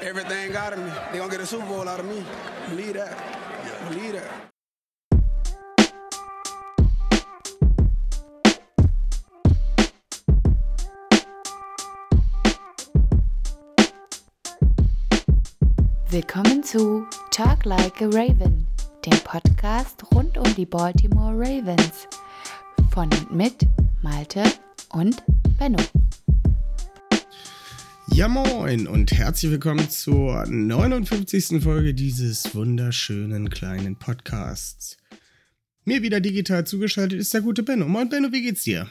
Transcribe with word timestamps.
Everything 0.00 0.54
out 0.54 0.72
of 0.72 0.78
me. 0.78 0.90
They 1.12 1.18
gonna 1.18 1.30
get 1.30 1.40
a 1.40 1.46
Super 1.46 1.66
Bowl 1.66 1.88
out 1.88 2.00
of 2.00 2.06
me. 2.06 2.24
Believe 2.70 2.94
that. 2.94 3.16
Believe 3.90 4.12
that. 4.12 4.48
Willkommen 16.10 16.62
zu 16.62 17.06
Talk 17.30 17.64
Like 17.66 18.00
a 18.02 18.08
Raven, 18.08 18.66
dem 19.04 19.18
Podcast 19.24 20.04
rund 20.14 20.38
um 20.38 20.54
die 20.54 20.64
Baltimore 20.64 21.38
Ravens. 21.38 22.08
Von 22.98 23.12
und 23.12 23.32
mit 23.32 23.54
Malte 24.02 24.42
und 24.88 25.22
Benno. 25.56 25.78
Ja 28.10 28.26
moin 28.26 28.88
und 28.88 29.12
herzlich 29.12 29.52
willkommen 29.52 29.88
zur 29.88 30.44
59. 30.44 31.62
Folge 31.62 31.94
dieses 31.94 32.56
wunderschönen 32.56 33.50
kleinen 33.50 34.00
Podcasts. 34.00 34.96
Mir 35.84 36.02
wieder 36.02 36.18
digital 36.18 36.66
zugeschaltet 36.66 37.20
ist 37.20 37.32
der 37.32 37.42
gute 37.42 37.62
Benno. 37.62 37.86
Moin 37.86 38.08
Benno, 38.08 38.32
wie 38.32 38.42
geht's 38.42 38.64
dir? 38.64 38.90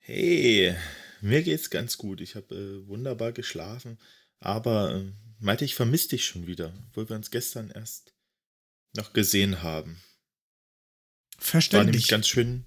Hey, 0.00 0.76
mir 1.22 1.42
geht's 1.42 1.70
ganz 1.70 1.96
gut. 1.96 2.20
Ich 2.20 2.34
habe 2.34 2.54
äh, 2.54 2.86
wunderbar 2.86 3.32
geschlafen, 3.32 3.96
aber 4.40 4.94
äh, 4.94 5.12
meinte 5.38 5.64
ich 5.64 5.74
vermisse 5.74 6.10
dich 6.10 6.26
schon 6.26 6.46
wieder, 6.46 6.74
obwohl 6.90 7.08
wir 7.08 7.16
uns 7.16 7.30
gestern 7.30 7.70
erst 7.70 8.12
noch 8.94 9.14
gesehen 9.14 9.62
haben. 9.62 10.02
Verständlich. 11.38 11.78
War 11.78 11.84
nämlich 11.92 12.08
ganz 12.08 12.28
schön. 12.28 12.66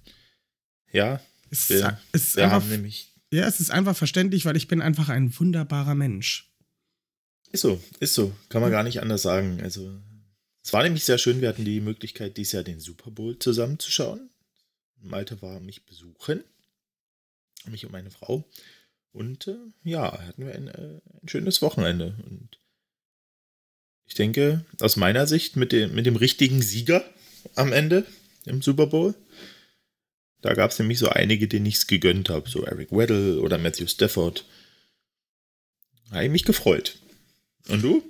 Ja, 0.94 1.20
es, 1.50 1.68
wir, 1.68 2.00
es 2.12 2.36
wir 2.36 2.50
haben 2.50 2.68
nämlich 2.70 3.14
ja, 3.34 3.48
es 3.48 3.58
ist 3.58 3.70
einfach 3.70 3.96
verständlich, 3.96 4.44
weil 4.44 4.56
ich 4.56 4.68
bin 4.68 4.80
einfach 4.80 5.08
ein 5.08 5.36
wunderbarer 5.36 5.96
Mensch. 5.96 6.52
Ist 7.50 7.62
so, 7.62 7.82
ist 7.98 8.14
so. 8.14 8.32
Kann 8.48 8.62
man 8.62 8.70
gar 8.70 8.84
nicht 8.84 9.00
anders 9.00 9.22
sagen. 9.22 9.60
Also, 9.60 10.00
es 10.62 10.72
war 10.72 10.84
nämlich 10.84 11.04
sehr 11.04 11.18
schön. 11.18 11.40
Wir 11.40 11.48
hatten 11.48 11.64
die 11.64 11.80
Möglichkeit, 11.80 12.36
dieses 12.36 12.52
Jahr 12.52 12.62
den 12.62 12.78
Super 12.78 13.10
Bowl 13.10 13.36
zusammenzuschauen. 13.36 14.30
Malte 15.00 15.42
war 15.42 15.58
mich 15.58 15.84
besuchen. 15.84 16.44
Mich 17.66 17.84
und 17.84 17.90
meine 17.90 18.12
Frau. 18.12 18.48
Und 19.10 19.48
äh, 19.48 19.56
ja, 19.82 20.16
hatten 20.16 20.46
wir 20.46 20.54
ein, 20.54 20.68
äh, 20.68 21.00
ein, 21.20 21.28
schönes 21.28 21.60
Wochenende. 21.60 22.14
Und 22.26 22.60
ich 24.06 24.14
denke, 24.14 24.64
aus 24.78 24.94
meiner 24.94 25.26
Sicht 25.26 25.56
mit 25.56 25.72
dem, 25.72 25.92
mit 25.92 26.06
dem 26.06 26.14
richtigen 26.14 26.62
Sieger 26.62 27.04
am 27.56 27.72
Ende 27.72 28.06
im 28.44 28.62
Super 28.62 28.86
Bowl 28.86 29.16
da 30.44 30.52
gab 30.52 30.72
es 30.72 30.78
nämlich 30.78 30.98
so 30.98 31.08
einige, 31.08 31.48
denen 31.48 31.64
ich 31.64 31.76
es 31.76 31.86
gegönnt 31.86 32.28
habe, 32.28 32.50
so 32.50 32.64
Eric 32.64 32.92
Weddle 32.92 33.40
oder 33.40 33.56
Matthew 33.56 33.86
Stafford. 33.86 34.44
Habe 36.10 36.26
ich 36.26 36.30
mich 36.30 36.44
gefreut. 36.44 36.98
Und 37.68 37.82
du? 37.82 38.02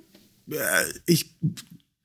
Äh, 0.51 0.83
ich, 1.05 1.37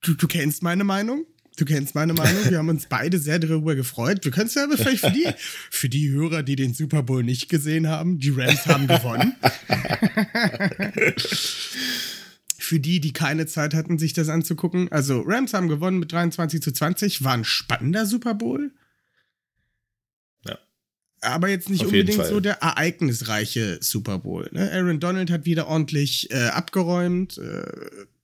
du, 0.03 0.15
du 0.15 0.29
kennst 0.29 0.63
meine 0.63 0.85
Meinung. 0.85 1.27
Du 1.57 1.65
kennst 1.65 1.97
meine 1.97 2.13
Meinung. 2.13 2.49
Wir 2.49 2.59
haben 2.59 2.69
uns 2.69 2.87
beide 2.87 3.19
sehr 3.19 3.41
darüber 3.41 3.75
gefreut. 3.75 4.25
Wir 4.25 4.31
können 4.31 4.47
es 4.47 4.55
ja 4.55 4.63
aber 4.63 4.79
vielleicht 4.79 5.01
für 5.01 5.11
die, 5.11 5.27
für 5.69 5.89
die 5.89 6.11
Hörer, 6.11 6.45
die 6.45 6.55
den 6.55 6.75
Super 6.75 7.03
Bowl 7.03 7.25
nicht 7.25 7.49
gesehen 7.49 7.89
haben, 7.89 8.21
die 8.21 8.31
Rams 8.31 8.67
haben 8.67 8.87
gewonnen. 8.87 9.35
für 12.57 12.79
die, 12.79 13.01
die 13.01 13.13
keine 13.13 13.47
Zeit 13.47 13.75
hatten, 13.75 13.99
sich 13.99 14.13
das 14.13 14.29
anzugucken. 14.29 14.93
Also 14.93 15.23
Rams 15.27 15.55
haben 15.55 15.67
gewonnen 15.67 15.99
mit 15.99 16.13
23 16.13 16.63
zu 16.63 16.71
20. 16.71 17.25
War 17.25 17.33
ein 17.35 17.45
spannender 17.45 18.07
Super 18.07 18.35
Bowl 18.35 18.71
aber 21.21 21.49
jetzt 21.49 21.69
nicht 21.69 21.81
Auf 21.81 21.89
unbedingt 21.89 22.25
so 22.25 22.41
der 22.41 22.63
ereignisreiche 22.63 23.79
Super 23.81 24.19
Bowl. 24.19 24.49
Ne? 24.53 24.71
Aaron 24.73 25.01
Donald 25.01 25.31
hat 25.31 25.45
wieder 25.45 25.67
ordentlich 25.67 26.31
äh, 26.31 26.49
abgeräumt. 26.49 27.39
Äh, 27.39 27.65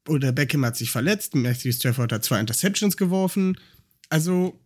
oder 0.08 0.32
Beckham 0.32 0.64
hat 0.64 0.76
sich 0.76 0.90
verletzt. 0.90 1.34
Matthew 1.34 1.72
Stafford 1.72 2.12
hat 2.12 2.24
zwei 2.24 2.40
Interceptions 2.40 2.96
geworfen. 2.96 3.58
Also 4.08 4.58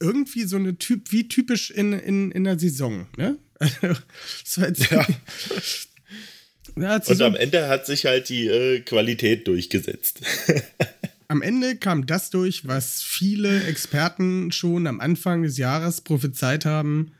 irgendwie 0.00 0.44
so 0.44 0.56
eine 0.56 0.76
Typ, 0.78 1.12
wie 1.12 1.28
typisch 1.28 1.70
in, 1.70 1.92
in, 1.92 2.32
in 2.32 2.44
der 2.44 2.58
Saison. 2.58 3.06
Ne? 3.16 3.38
so 4.44 4.62
ja. 4.62 5.06
ja 6.76 6.96
Und 6.96 7.16
so 7.16 7.24
am 7.24 7.36
Ende 7.36 7.68
hat 7.68 7.86
sich 7.86 8.06
halt 8.06 8.28
die 8.28 8.48
äh, 8.48 8.80
Qualität 8.80 9.46
durchgesetzt. 9.46 10.20
am 11.28 11.42
Ende 11.42 11.76
kam 11.76 12.06
das 12.06 12.30
durch, 12.30 12.66
was 12.66 13.02
viele 13.02 13.64
Experten 13.64 14.50
schon 14.50 14.88
am 14.88 14.98
Anfang 15.00 15.44
des 15.44 15.58
Jahres 15.58 16.00
prophezeit 16.00 16.64
haben 16.64 17.12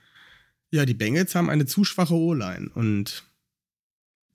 ja, 0.72 0.87
die 0.87 0.94
Bengals 0.94 1.34
haben 1.34 1.50
eine 1.50 1.66
zu 1.66 1.84
schwache 1.84 2.15
O-Line 2.15 2.71
und 2.75 3.25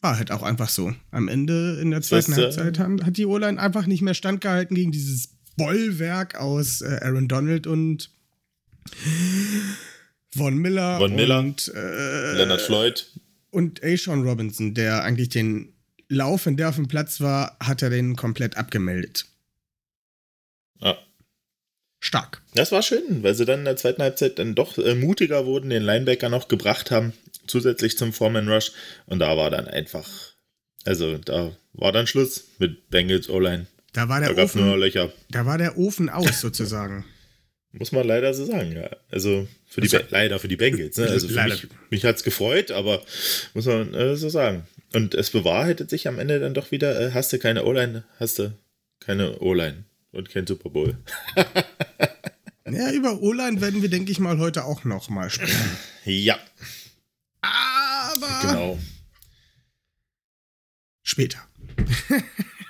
war 0.01 0.17
halt 0.17 0.31
auch 0.31 0.43
einfach 0.43 0.69
so. 0.69 0.93
Am 1.09 1.27
Ende 1.27 1.79
in 1.81 1.89
der 1.89 2.03
zweiten 2.03 2.31
das, 2.31 2.39
Halbzeit 2.39 2.79
haben, 2.79 3.03
hat 3.03 3.17
die 3.17 3.25
O-Line 3.25 3.59
einfach 3.59 3.87
nicht 3.87 4.01
mehr 4.01 4.13
standgehalten 4.13 4.75
gegen 4.75 4.91
dieses 4.91 5.29
Bollwerk 5.57 6.35
aus 6.35 6.81
äh, 6.81 6.99
Aaron 7.01 7.27
Donald 7.27 7.65
und 7.65 8.11
Von 10.35 10.57
Miller, 10.57 10.99
Von 10.99 11.15
Miller 11.15 11.39
und 11.39 11.71
äh, 11.75 12.33
Leonard 12.33 12.61
Floyd 12.61 13.11
und 13.49 13.83
Ashawn 13.83 14.21
Robinson, 14.23 14.75
der 14.75 15.03
eigentlich 15.03 15.29
den 15.29 15.73
Lauf, 16.07 16.45
wenn 16.45 16.55
der 16.55 16.69
auf 16.69 16.75
dem 16.75 16.87
Platz 16.87 17.19
war, 17.19 17.57
hat 17.59 17.81
er 17.81 17.89
den 17.89 18.15
komplett 18.15 18.55
abgemeldet. 18.55 19.25
Ja 20.79 20.97
stark. 21.99 22.41
Das 22.53 22.71
war 22.71 22.81
schön, 22.81 23.23
weil 23.23 23.35
sie 23.35 23.45
dann 23.45 23.59
in 23.59 23.65
der 23.65 23.75
zweiten 23.75 24.01
Halbzeit 24.01 24.39
dann 24.39 24.55
doch 24.55 24.77
äh, 24.77 24.95
mutiger 24.95 25.45
wurden, 25.45 25.69
den 25.69 25.83
Linebacker 25.83 26.29
noch 26.29 26.47
gebracht 26.47 26.91
haben, 26.91 27.13
zusätzlich 27.47 27.97
zum 27.97 28.13
Foreman 28.13 28.47
Rush. 28.47 28.71
Und 29.05 29.19
da 29.19 29.35
war 29.37 29.49
dann 29.49 29.67
einfach, 29.67 30.07
also 30.85 31.17
da 31.17 31.51
war 31.73 31.91
dann 31.91 32.07
Schluss 32.07 32.45
mit 32.59 32.89
Bengals 32.89 33.29
O-Line. 33.29 33.67
Da 33.93 34.09
war 34.09 34.19
der 34.19 34.33
da 34.33 34.43
Ofen, 34.43 34.65
nur 34.65 34.77
Löcher. 34.77 35.11
Da 35.29 35.45
war 35.45 35.57
der 35.57 35.77
Ofen 35.77 36.09
aus 36.09 36.41
sozusagen. 36.41 37.05
Muss 37.71 37.91
man 37.91 38.07
leider 38.07 38.33
so 38.33 38.45
sagen, 38.45 38.71
ja. 38.71 38.89
Also 39.11 39.47
für 39.67 39.81
die 39.81 39.89
leider 40.09 40.39
für 40.39 40.47
die 40.47 40.55
Bengals. 40.55 40.97
Ne? 40.97 41.07
Also 41.07 41.27
mich, 41.27 41.67
mich 41.89 42.05
hat 42.05 42.15
es 42.15 42.23
gefreut, 42.23 42.71
aber 42.71 43.03
muss 43.53 43.65
man 43.65 43.93
äh, 43.93 44.15
so 44.15 44.29
sagen. 44.29 44.67
Und 44.93 45.13
es 45.13 45.31
bewahrheitet 45.31 45.89
sich 45.89 46.07
am 46.07 46.17
Ende 46.17 46.39
dann 46.39 46.53
doch 46.53 46.71
wieder, 46.71 46.99
äh, 46.99 47.11
hast 47.11 47.33
du 47.33 47.39
keine 47.39 47.65
O-Line, 47.65 48.05
hast 48.19 48.39
du 48.39 48.53
keine 48.99 49.39
O-Line 49.39 49.86
und 50.11 50.29
kein 50.29 50.47
Super 50.47 50.69
Bowl. 50.69 50.97
ja, 52.65 52.91
über 52.91 53.21
O-Line 53.21 53.61
werden 53.61 53.81
wir, 53.81 53.89
denke 53.89 54.11
ich 54.11 54.19
mal, 54.19 54.39
heute 54.39 54.65
auch 54.65 54.83
noch 54.83 55.09
mal 55.09 55.29
sprechen. 55.29 55.77
Ja. 56.05 56.39
Aber. 57.41 58.39
Genau. 58.41 58.79
Später. 61.03 61.47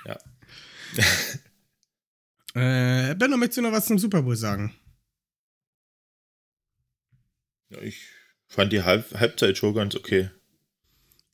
ja. 0.04 0.18
äh, 3.10 3.14
Benno, 3.14 3.36
möchtest 3.36 3.58
du 3.58 3.62
noch 3.62 3.72
was 3.72 3.86
zum 3.86 3.98
Super 3.98 4.22
Bowl 4.22 4.36
sagen? 4.36 4.74
Ja, 7.70 7.82
ich 7.82 8.06
fand 8.46 8.72
die 8.72 8.82
Halb 8.82 9.12
Halbzeitshow 9.12 9.72
ganz 9.72 9.94
okay. 9.94 10.30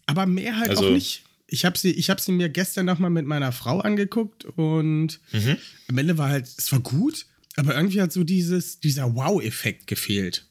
Aber 0.07 0.27
mehr 0.27 0.57
halt 0.59 0.71
also, 0.71 0.87
auch 0.87 0.91
nicht 0.91 1.25
ich 1.55 1.65
habe 1.65 1.79
sie, 1.79 1.93
ich 1.93 2.11
hab 2.11 2.21
sie 2.21 2.33
mir 2.33 2.49
gestern 2.49 2.87
noch 2.87 2.99
mal 2.99 3.11
mit 3.11 3.27
meiner 3.27 3.53
Frau 3.53 3.79
angeguckt 3.79 4.45
und 4.45 5.21
mhm. 5.33 5.57
am 5.89 5.99
Ende 5.99 6.19
war 6.19 6.29
halt, 6.29 6.47
es 6.47 6.71
war 6.73 6.81
gut, 6.81 7.27
aber 7.57 7.77
irgendwie 7.77 8.03
hat 8.03 8.13
so 8.13 8.25
dieses, 8.25 8.81
dieser 8.81 9.15
Wow-Effekt 9.15 9.87
gefehlt. 9.87 10.49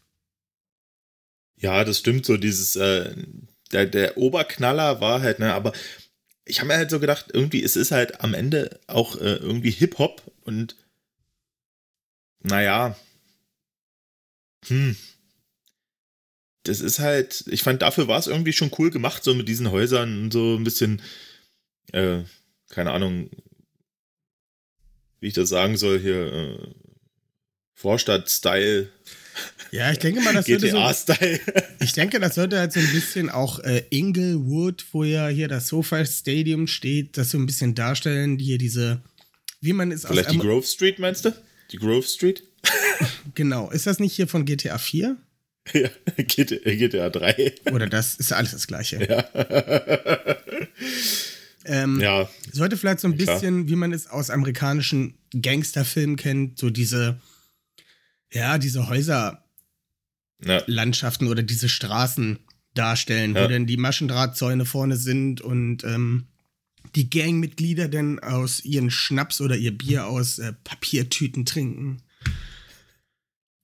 Ja, 1.57 1.83
das 1.83 1.99
stimmt 1.99 2.25
so, 2.25 2.37
dieses, 2.37 2.77
äh, 2.77 3.13
der, 3.73 3.85
der 3.85 4.17
Oberknaller 4.17 5.01
war 5.01 5.21
halt, 5.21 5.39
ne, 5.39 5.53
aber 5.53 5.73
ich 6.45 6.59
habe 6.59 6.69
mir 6.69 6.77
halt 6.77 6.89
so 6.89 7.01
gedacht, 7.01 7.25
irgendwie, 7.33 7.61
es 7.61 7.75
ist 7.75 7.91
halt 7.91 8.21
am 8.21 8.33
Ende 8.33 8.79
auch 8.87 9.17
äh, 9.17 9.35
irgendwie 9.35 9.71
Hip-Hop 9.71 10.31
und 10.45 10.77
naja, 12.43 12.95
hm, 14.67 14.95
das 16.63 16.79
ist 16.79 16.99
halt, 16.99 17.43
ich 17.47 17.63
fand, 17.63 17.81
dafür 17.81 18.07
war 18.07 18.19
es 18.19 18.27
irgendwie 18.27 18.53
schon 18.53 18.71
cool 18.77 18.89
gemacht, 18.89 19.23
so 19.23 19.33
mit 19.33 19.47
diesen 19.47 19.71
Häusern 19.71 20.23
und 20.23 20.33
so 20.33 20.55
ein 20.55 20.63
bisschen, 20.63 21.01
äh, 21.91 22.19
keine 22.69 22.91
Ahnung, 22.91 23.29
wie 25.19 25.27
ich 25.27 25.33
das 25.33 25.49
sagen 25.49 25.77
soll, 25.77 25.99
hier, 25.99 26.33
äh, 26.33 26.57
Vorstadt-Style. 27.73 28.89
Ja, 29.71 29.91
ich 29.91 29.99
denke 29.99 30.21
mal, 30.21 30.33
das 30.33 30.47
würde 30.47 30.69
so, 30.69 30.77
Ich 31.81 31.93
denke, 31.93 32.19
das 32.19 32.35
sollte 32.35 32.59
halt 32.59 32.71
so 32.71 32.79
ein 32.79 32.91
bisschen 32.91 33.29
auch 33.29 33.59
äh, 33.59 33.83
Inglewood, 33.89 34.85
wo 34.91 35.03
ja 35.03 35.27
hier 35.27 35.47
das 35.47 35.67
SoFi 35.67 36.05
Stadium 36.05 36.67
steht, 36.67 37.17
das 37.17 37.31
so 37.31 37.37
ein 37.37 37.45
bisschen 37.45 37.75
darstellen, 37.75 38.37
hier 38.37 38.57
diese, 38.57 39.01
wie 39.59 39.73
man 39.73 39.91
es 39.91 40.05
Vielleicht 40.05 40.31
die 40.31 40.37
Grove 40.37 40.65
Street, 40.65 40.99
meinst 40.99 41.25
du? 41.25 41.33
Die 41.71 41.77
Grove 41.77 42.07
Street? 42.07 42.43
genau. 43.33 43.71
Ist 43.71 43.87
das 43.87 43.99
nicht 43.99 44.13
hier 44.13 44.27
von 44.27 44.45
GTA 44.45 44.77
4? 44.77 45.17
Ja, 45.71 45.87
GTA 46.17 47.09
3. 47.09 47.53
Oder 47.71 47.87
das 47.87 48.15
ist 48.15 48.33
alles 48.33 48.51
das 48.51 48.67
Gleiche. 48.67 49.07
Ja. 49.07 49.25
ähm, 51.65 51.99
ja. 52.01 52.29
Sollte 52.51 52.77
vielleicht 52.77 52.99
so 52.99 53.07
ein 53.07 53.15
bisschen, 53.17 53.69
wie 53.69 53.75
man 53.75 53.93
es 53.93 54.07
aus 54.07 54.29
amerikanischen 54.29 55.17
Gangsterfilmen 55.39 56.17
kennt, 56.17 56.59
so 56.59 56.69
diese, 56.69 57.21
ja, 58.31 58.57
diese 58.57 58.89
Häuser 58.89 59.45
Ja. 60.43 60.61
Landschaften 60.67 61.27
oder 61.27 61.41
diese 61.43 61.69
Straßen 61.69 62.39
darstellen, 62.73 63.35
Ja. 63.35 63.45
wo 63.45 63.47
dann 63.47 63.65
die 63.65 63.77
Maschendrahtzäune 63.77 64.65
vorne 64.65 64.97
sind 64.97 65.39
und 65.41 65.83
ähm, 65.85 66.27
die 66.95 67.09
Gangmitglieder 67.09 67.87
dann 67.87 68.19
aus 68.19 68.65
ihren 68.65 68.91
Schnaps 68.91 69.39
oder 69.39 69.55
ihr 69.55 69.75
Bier 69.77 70.05
aus 70.07 70.39
äh, 70.39 70.51
Papiertüten 70.65 71.45
trinken. 71.45 72.01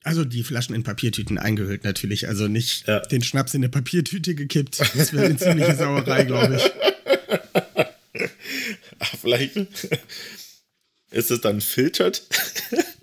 Also 0.03 0.23
die 0.23 0.43
Flaschen 0.43 0.73
in 0.75 0.83
Papiertüten 0.83 1.37
eingehüllt 1.37 1.83
natürlich, 1.83 2.27
also 2.27 2.47
nicht 2.47 2.87
Ja. 2.87 2.99
den 3.01 3.21
Schnaps 3.21 3.53
in 3.53 3.59
eine 3.63 3.69
Papiertüte 3.69 4.33
gekippt. 4.35 4.79
Das 4.95 5.11
wäre 5.13 5.25
eine 5.25 5.37
ziemliche 5.37 5.75
Sauerei, 5.75 6.23
glaube 6.23 6.55
ich. 6.55 6.71
Ach, 8.99 9.15
vielleicht 9.21 9.55
ist 11.11 11.31
es 11.31 11.41
dann 11.41 11.61
filtert, 11.61 12.23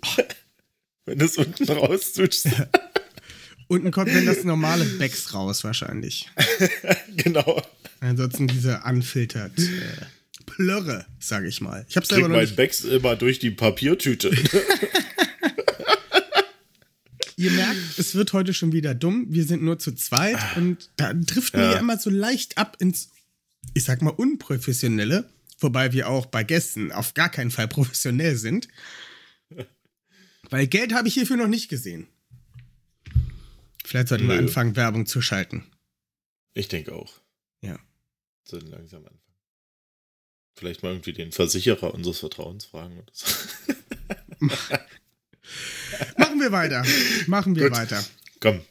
wenn 1.05 1.19
du 1.19 1.25
es 1.25 1.37
unten 1.37 1.69
raustust. 1.69 2.47
Unten 3.69 3.91
kommt 3.91 4.09
dann 4.15 4.25
das 4.25 4.45
normale 4.45 4.85
Becks 4.85 5.33
raus 5.33 5.65
wahrscheinlich. 5.65 6.29
genau. 7.17 7.61
Ansonsten 7.99 8.47
diese 8.47 8.79
unfiltert 8.85 9.59
äh, 9.59 10.05
Plörre, 10.45 11.05
sage 11.19 11.49
ich 11.49 11.59
mal. 11.59 11.85
Ich 11.89 11.97
habe 11.97 12.05
selber 12.05 12.29
noch 12.29 12.35
mein 12.37 12.45
nicht 12.45 12.55
Becks 12.55 12.85
immer 12.85 13.17
durch 13.17 13.39
die 13.39 13.51
Papiertüte. 13.51 14.31
Ihr 17.39 17.51
merkt, 17.51 17.99
es 17.99 18.15
wird 18.15 18.33
heute 18.33 18.53
schon 18.53 18.71
wieder 18.71 18.95
dumm. 18.95 19.27
Wir 19.29 19.45
sind 19.45 19.61
nur 19.61 19.77
zu 19.77 19.93
zweit 19.93 20.39
und 20.57 20.89
da 20.95 21.13
driften 21.13 21.59
Ja. 21.61 21.69
wir 21.71 21.77
immer 21.79 21.97
so 21.99 22.09
leicht 22.09 22.57
ab 22.57 22.77
ins, 22.79 23.11
ich 23.75 23.83
sag 23.83 24.01
mal, 24.01 24.09
unprofessionelle, 24.09 25.29
wobei 25.59 25.93
wir 25.93 26.09
auch 26.09 26.25
bei 26.25 26.43
Gästen 26.43 26.91
auf 26.91 27.13
gar 27.13 27.29
keinen 27.29 27.51
Fall 27.51 27.67
professionell 27.67 28.35
sind. 28.37 28.67
Weil 30.49 30.65
Geld 30.67 30.93
habe 30.93 31.07
ich 31.07 31.13
hierfür 31.13 31.37
noch 31.37 31.47
nicht 31.47 31.69
gesehen. 31.69 32.07
Vielleicht 33.85 34.07
sollten 34.07 34.27
wir 34.27 34.35
Nö. 34.35 34.41
anfangen, 34.41 34.75
Werbung 34.75 35.05
zu 35.05 35.21
schalten. 35.21 35.63
Ich 36.53 36.67
denke 36.69 36.93
auch. 36.93 37.13
Ja. 37.61 37.77
So 38.45 38.57
langsam 38.57 39.01
anfangen. 39.05 39.21
Vielleicht 40.57 40.81
mal 40.81 40.89
irgendwie 40.89 41.13
den 41.13 41.31
Versicherer 41.31 41.93
unseres 41.93 42.17
Vertrauens 42.19 42.65
fragen 42.65 42.97
oder 42.97 43.11
so. 43.13 43.27
Machen 46.17 46.39
wir 46.39 46.51
weiter. 46.51 46.83
Machen 47.27 47.55
wir 47.55 47.69
Gut. 47.69 47.77
weiter. 47.77 48.03
Komm. 48.39 48.61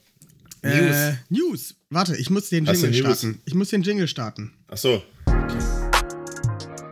Äh, 0.63 1.13
News. 1.29 1.75
Warte, 1.91 2.17
ich 2.17 2.31
muss 2.31 2.49
den 2.49 2.65
Jingle 2.65 2.91
News? 2.91 2.99
starten. 2.99 3.41
Ich 3.45 3.55
muss 3.55 3.71
den 3.71 3.83
Jingle 3.83 4.09
starten. 4.09 4.53
Ach 4.69 4.77
so. 4.77 5.03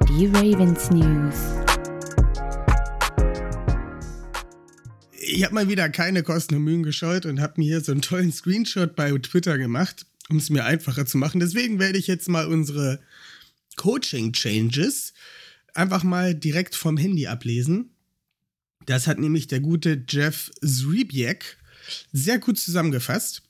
Die 0.08 0.26
Ravens 0.26 0.90
News. 0.90 1.34
Ich 5.20 5.42
habe 5.42 5.54
mal 5.54 5.68
wieder 5.68 5.88
keine 5.88 6.22
Kosten 6.22 6.54
und 6.54 6.62
Mühen 6.62 6.82
gescheut 6.84 7.26
und 7.26 7.40
habe 7.40 7.54
mir 7.56 7.64
hier 7.66 7.80
so 7.80 7.90
einen 7.92 8.02
tollen 8.02 8.30
Screenshot 8.30 8.94
bei 8.94 9.10
Twitter 9.18 9.58
gemacht, 9.58 10.06
um 10.28 10.36
es 10.36 10.50
mir 10.50 10.64
einfacher 10.64 11.06
zu 11.06 11.18
machen. 11.18 11.40
Deswegen 11.40 11.80
werde 11.80 11.98
ich 11.98 12.06
jetzt 12.06 12.28
mal 12.28 12.46
unsere 12.46 13.00
Coaching-Changes 13.76 15.14
einfach 15.74 16.04
mal 16.04 16.34
direkt 16.34 16.76
vom 16.76 16.96
Handy 16.96 17.26
ablesen. 17.26 17.93
Das 18.86 19.06
hat 19.06 19.18
nämlich 19.18 19.46
der 19.46 19.60
gute 19.60 20.04
Jeff 20.08 20.50
Zrebiak 20.60 21.58
sehr 22.12 22.38
gut 22.38 22.58
zusammengefasst. 22.58 23.42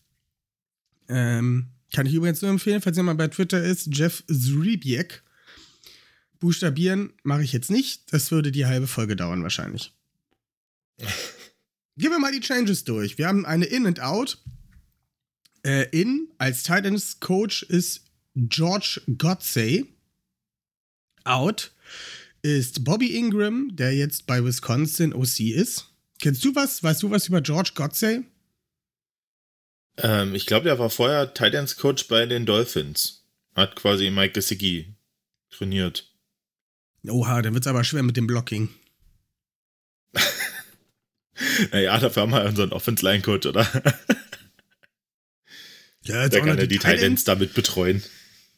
Ähm, 1.09 1.71
kann 1.93 2.07
ich 2.07 2.15
übrigens 2.15 2.43
nur 2.43 2.51
empfehlen, 2.51 2.81
falls 2.81 2.97
jemand 2.97 3.19
bei 3.19 3.29
Twitter 3.29 3.63
ist, 3.63 3.89
Jeff 3.93 4.25
Zrebiak. 4.27 5.23
Buchstabieren 6.41 7.13
mache 7.23 7.43
ich 7.43 7.53
jetzt 7.53 7.71
nicht. 7.71 8.13
Das 8.13 8.31
würde 8.31 8.53
die 8.53 8.67
halbe 8.67 8.87
Folge 8.87 9.17
dauern 9.17 9.43
wahrscheinlich. 9.43 9.93
Gehen 11.97 12.11
wir 12.11 12.19
mal 12.19 12.33
die 12.33 12.41
Changes 12.41 12.85
durch. 12.85 13.19
Wir 13.19 13.29
haben 13.29 13.47
eine 13.47 13.67
In 13.67 13.87
and 13.87 14.01
Out. 14.01 14.39
Äh, 15.65 15.89
in 15.91 16.29
als 16.39 16.63
Tight 16.63 16.85
Ends 16.85 17.21
Coach 17.21 17.63
ist 17.63 18.05
George 18.35 19.01
Godsey. 19.17 19.87
Out 21.25 21.73
ist 22.45 22.85
Bobby 22.85 23.17
Ingram, 23.17 23.75
der 23.75 23.95
jetzt 23.95 24.27
bei 24.27 24.45
Wisconsin 24.45 25.15
OC 25.15 25.41
ist. 25.41 25.89
Kennst 26.21 26.45
du 26.45 26.55
was? 26.55 26.83
Weißt 26.83 27.03
du 27.03 27.11
was 27.11 27.27
über 27.27 27.41
George 27.41 27.71
Godsey? 27.75 28.23
Ähm, 29.97 30.35
ich 30.35 30.45
glaube, 30.45 30.65
der 30.65 30.79
war 30.79 30.91
vorher 30.91 31.33
Titans 31.33 31.77
Coach 31.77 32.07
bei 32.07 32.27
den 32.27 32.45
Dolphins. 32.45 33.25
Hat 33.55 33.77
quasi 33.77 34.11
Mike 34.11 34.35
Gesicki 34.35 34.95
trainiert. 35.51 36.13
Oha, 37.09 37.41
dann 37.41 37.55
wird's 37.55 37.67
aber 37.67 37.83
schwer 37.83 38.03
mit 38.03 38.17
dem 38.17 38.27
Blocking. 38.27 38.69
Naja, 41.73 41.99
dafür 41.99 42.23
haben 42.23 42.31
wir 42.31 42.45
unseren 42.45 42.73
Offense-Line-Coach, 42.73 43.47
oder? 43.47 43.67
Ja, 46.05 46.23
jetzt 46.23 46.33
Der 46.33 46.41
kann 46.41 46.49
ja 46.51 46.55
die 46.57 46.69
die 46.69 46.79
Tight 46.79 47.01
Ends. 47.01 47.01
Titans 47.01 47.25
damit 47.25 47.55
betreuen. 47.55 48.05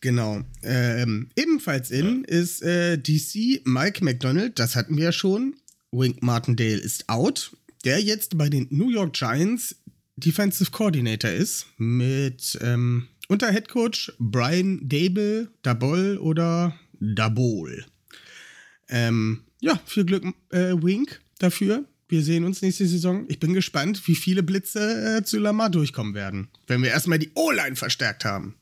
Genau. 0.01 0.43
Ähm, 0.63 1.31
ebenfalls 1.37 1.91
in 1.91 2.25
ist 2.25 2.63
äh, 2.63 2.99
DC 2.99 3.63
Mike 3.65 4.05
McDonald, 4.05 4.59
das 4.59 4.77
hatten 4.77 4.97
wir 4.97 5.05
ja 5.05 5.13
schon. 5.13 5.57
Wink 5.91 6.23
Martindale 6.23 6.77
ist 6.77 7.09
out, 7.09 7.57
der 7.85 8.01
jetzt 8.01 8.37
bei 8.37 8.49
den 8.49 8.67
New 8.71 8.91
York 8.91 9.15
Giants 9.15 9.77
Defensive 10.17 10.71
Coordinator 10.71 11.31
ist, 11.31 11.67
mit 11.77 12.59
ähm, 12.63 13.09
unter 13.29 13.51
Head 13.51 13.69
Coach 13.69 14.13
Brian 14.19 14.81
Dable, 14.83 15.49
Dabol 15.63 16.19
oder 16.19 16.79
Dabol. 17.01 17.85
Ähm, 18.89 19.43
ja, 19.61 19.81
viel 19.87 20.05
Glück, 20.05 20.25
äh, 20.51 20.75
Wink, 20.75 21.21
dafür. 21.39 21.85
Wir 22.09 22.23
sehen 22.23 22.45
uns 22.45 22.63
nächste 22.63 22.87
Saison. 22.87 23.25
Ich 23.29 23.41
bin 23.41 23.53
gespannt, 23.53 24.07
wie 24.07 24.15
viele 24.15 24.43
Blitze 24.43 25.19
äh, 25.19 25.25
zu 25.25 25.39
Lamar 25.39 25.71
durchkommen 25.71 26.15
werden, 26.15 26.49
wenn 26.67 26.83
wir 26.83 26.91
erstmal 26.91 27.19
die 27.19 27.33
O-Line 27.35 27.75
verstärkt 27.75 28.25
haben. 28.25 28.55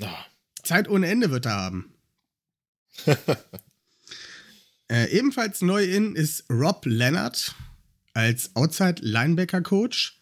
Ah, 0.00 0.24
Zeit 0.66 0.88
ohne 0.88 1.06
Ende 1.06 1.30
wird 1.30 1.46
er 1.46 1.52
haben. 1.52 1.94
äh, 4.90 5.10
ebenfalls 5.10 5.62
neu 5.62 5.84
in 5.84 6.14
ist 6.16 6.44
Rob 6.50 6.84
Leonard 6.86 7.54
als 8.14 8.54
Outside 8.56 9.02
Linebacker 9.02 9.62
Coach. 9.62 10.20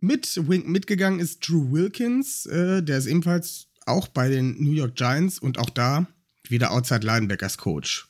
Mit 0.00 0.48
Wink 0.48 0.68
mitgegangen 0.68 1.20
ist 1.20 1.46
Drew 1.48 1.72
Wilkins, 1.72 2.46
äh, 2.46 2.82
der 2.82 2.98
ist 2.98 3.06
ebenfalls 3.06 3.68
auch 3.86 4.08
bei 4.08 4.28
den 4.28 4.62
New 4.62 4.72
York 4.72 4.94
Giants 4.94 5.38
und 5.38 5.58
auch 5.58 5.70
da 5.70 6.06
wieder 6.48 6.70
Outside 6.72 7.06
Linebackers 7.06 7.58
Coach. 7.58 8.08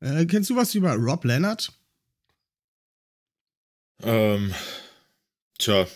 Äh, 0.00 0.26
kennst 0.26 0.50
du 0.50 0.56
was 0.56 0.74
über 0.74 0.94
Rob 0.94 1.24
Leonard? 1.24 1.72
ähm, 4.02 4.54
tja. 5.58 5.86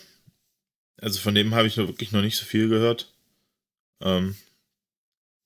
Also 1.01 1.21
von 1.21 1.35
dem 1.35 1.55
habe 1.55 1.67
ich 1.67 1.77
wirklich 1.77 2.13
noch 2.13 2.23
nicht 2.23 2.37
so 2.37 2.45
viel 2.45 2.69
gehört. 2.69 3.13
Ähm, 4.01 4.37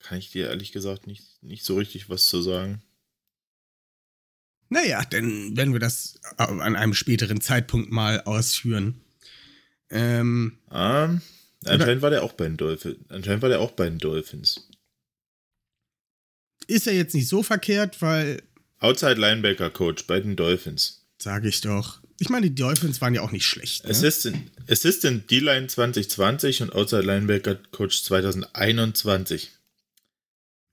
kann 0.00 0.18
ich 0.18 0.30
dir 0.30 0.48
ehrlich 0.48 0.72
gesagt 0.72 1.06
nicht, 1.06 1.42
nicht 1.42 1.64
so 1.64 1.76
richtig 1.76 2.08
was 2.08 2.26
zu 2.26 2.42
sagen. 2.42 2.82
Naja, 4.70 5.02
dann 5.04 5.56
werden 5.56 5.72
wir 5.72 5.80
das 5.80 6.20
an 6.36 6.76
einem 6.76 6.94
späteren 6.94 7.40
Zeitpunkt 7.40 7.90
mal 7.90 8.20
ausführen. 8.22 9.00
Ähm, 9.90 10.58
Ähm, 10.70 11.22
anscheinend 11.64 12.02
war 12.02 12.10
der 12.10 12.22
auch 12.22 12.34
bei 12.34 12.44
den 12.44 12.58
Dolphins. 12.58 12.98
Anscheinend 13.08 13.42
war 13.42 13.48
der 13.48 13.60
auch 13.60 13.72
bei 13.72 13.88
den 13.88 13.98
Dolphins. 13.98 14.68
ist 16.66 16.84
ja 16.86 16.92
jetzt 16.92 17.14
nicht 17.14 17.28
so 17.28 17.42
verkehrt, 17.42 18.02
weil 18.02 18.42
Outside 18.80 19.14
Linebacker 19.14 19.70
Coach 19.70 20.06
bei 20.06 20.20
den 20.20 20.36
Dolphins. 20.36 21.06
Sage 21.18 21.48
ich 21.48 21.62
doch. 21.62 22.00
Ich 22.20 22.28
meine, 22.28 22.48
die 22.50 22.54
Dolphins 22.54 23.00
waren 23.00 23.14
ja 23.14 23.22
auch 23.22 23.32
nicht 23.32 23.46
schlecht. 23.46 23.84
Ne? 23.84 23.90
Assistant, 23.90 24.38
Assistant 24.68 25.30
D-Line 25.30 25.66
2020 25.68 26.62
und 26.62 26.72
Outside 26.74 27.02
Linebacker 27.02 27.54
Coach 27.70 28.02
2021 28.02 29.52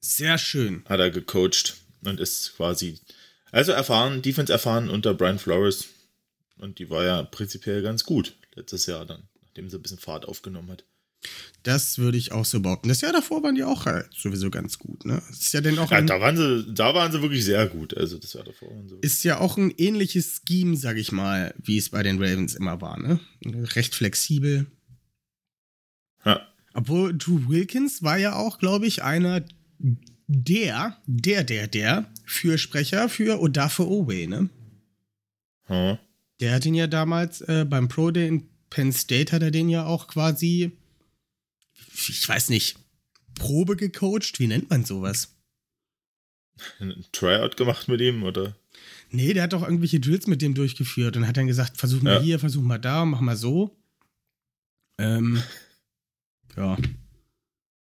Sehr 0.06 0.38
schön. 0.38 0.84
hat 0.86 1.00
er 1.00 1.10
gecoacht 1.10 1.76
und 2.04 2.20
ist 2.20 2.56
quasi, 2.56 3.00
also 3.52 3.72
erfahren, 3.72 4.22
Defense 4.22 4.54
erfahren 4.54 4.90
unter 4.90 5.14
Brian 5.14 5.40
Flores. 5.40 5.86
Und 6.58 6.80
die 6.80 6.90
war 6.90 7.04
ja 7.04 7.24
prinzipiell 7.24 7.82
ganz 7.82 8.04
gut 8.04 8.36
letztes 8.54 8.86
Jahr 8.86 9.06
dann, 9.06 9.24
nachdem 9.44 9.70
sie 9.70 9.78
ein 9.78 9.82
bisschen 9.82 9.98
Fahrt 9.98 10.26
aufgenommen 10.28 10.70
hat. 10.72 10.86
Das 11.64 11.98
würde 11.98 12.20
ich 12.20 12.32
auch 12.32 12.46
so 12.46 12.60
behaupten. 12.60 12.88
Das 12.88 13.02
Jahr 13.02 13.12
davor 13.12 13.42
waren 13.42 13.56
die 13.56 13.64
auch 13.64 13.88
halt 13.88 14.14
sowieso 14.14 14.52
ganz 14.52 14.78
gut. 14.78 15.04
Ne? 15.06 15.22
Das 15.28 15.40
ist 15.40 15.54
ja 15.54 15.62
dann 15.62 15.80
auch 15.80 15.90
Ja, 15.90 15.98
ein, 15.98 16.06
da 16.06 16.22
waren 16.22 16.38
sie, 16.38 16.72
da 16.72 16.94
waren 16.94 17.12
sie 17.12 17.22
wirklich 17.24 17.44
sehr 17.44 17.66
gut. 17.68 17.98
Also 17.98 18.20
das 18.20 18.34
Jahr 18.34 18.44
davor 18.44 18.70
waren 18.70 18.88
sie 18.88 18.98
ist 19.02 19.24
ja 19.24 19.40
auch 19.40 19.58
ein 19.58 19.72
ähnliches 19.72 20.42
Scheme, 20.48 20.78
sag 20.78 20.98
ich 20.98 21.12
mal, 21.12 21.56
wie 21.58 21.78
es 21.78 21.90
bei 21.90 22.04
den 22.04 22.22
Ravens 22.22 22.54
immer 22.54 22.80
war. 22.80 23.00
Ne? 23.00 23.20
Recht 23.44 23.96
flexibel. 23.96 24.68
Ja. 26.24 26.48
Obwohl 26.76 27.18
Drew 27.18 27.50
Wilkins 27.50 28.04
war 28.04 28.18
ja 28.18 28.36
auch, 28.36 28.60
glaube 28.60 28.86
ich, 28.86 29.02
einer 29.02 29.44
der, 30.27 30.98
der, 31.06 31.44
der, 31.44 31.68
der 31.68 32.12
Fürsprecher 32.25 33.10
für 33.10 33.39
Odafe 33.39 33.88
Owe, 33.88 34.27
ne? 34.27 34.50
Hm. 35.65 35.98
Der 36.39 36.54
hat 36.54 36.65
ihn 36.65 36.75
ja 36.75 36.88
damals 36.88 37.42
äh, 37.42 37.65
beim 37.68 37.88
Pro 37.88 38.12
Day 38.12 38.27
in 38.27 38.50
Penn 38.70 38.92
State 38.92 39.32
hat 39.32 39.42
er 39.42 39.51
den 39.51 39.70
ja 39.70 39.86
auch 39.86 40.08
quasi, 40.08 40.72
ich 42.10 42.27
weiß 42.27 42.50
nicht, 42.50 42.77
Probe 43.36 43.75
gecoacht. 43.75 44.39
Wie 44.39 44.48
nennt 44.48 44.70
man 44.70 44.84
sowas? 44.84 45.34
Ein 46.80 47.06
Tryout 47.12 47.58
gemacht 47.58 47.88
mit 47.88 48.01
ihm, 48.01 48.24
oder? 48.24 48.56
Nee, 49.12 49.34
der 49.34 49.44
hat 49.44 49.54
doch 49.54 49.63
irgendwelche 49.63 50.00
Drills 50.00 50.27
mit 50.27 50.42
dem 50.42 50.56
durchgeführt 50.56 51.15
und 51.15 51.27
hat 51.27 51.38
dann 51.38 51.48
gesagt, 51.48 51.77
versuch 51.77 52.01
mal 52.01 52.15
Ja. 52.15 52.22
hier, 52.22 52.39
versuch 52.39 52.63
mal 52.63 52.77
da, 52.80 53.06
mach 53.06 53.22
mal 53.22 53.38
so. 53.38 53.77
Ähm, 54.98 55.42
ja. 56.58 56.77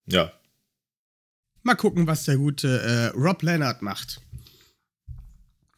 Ja. 0.07 0.33
Mal 1.63 1.75
gucken, 1.75 2.07
was 2.07 2.25
der 2.25 2.37
gute 2.37 2.81
äh, 2.81 3.17
Rob 3.17 3.43
Leonard 3.43 3.81
macht. 3.81 4.21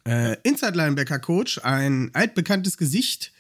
Äh, 0.06 0.38
Inside 0.44 0.78
Linebacker 0.78 1.20
Coach, 1.20 1.60
ein 1.64 2.12
altbekanntes 2.14 2.78
Gesicht. 2.78 3.32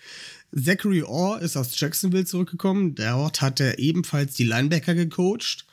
Zachary 0.55 1.03
Orr 1.03 1.41
ist 1.41 1.57
aus 1.57 1.79
Jacksonville 1.79 2.25
zurückgekommen. 2.25 2.95
Dort 2.95 3.41
hat 3.41 3.59
er 3.59 3.79
ebenfalls 3.79 4.35
die 4.35 4.43
Linebacker 4.43 4.93
gecoacht. 4.93 5.65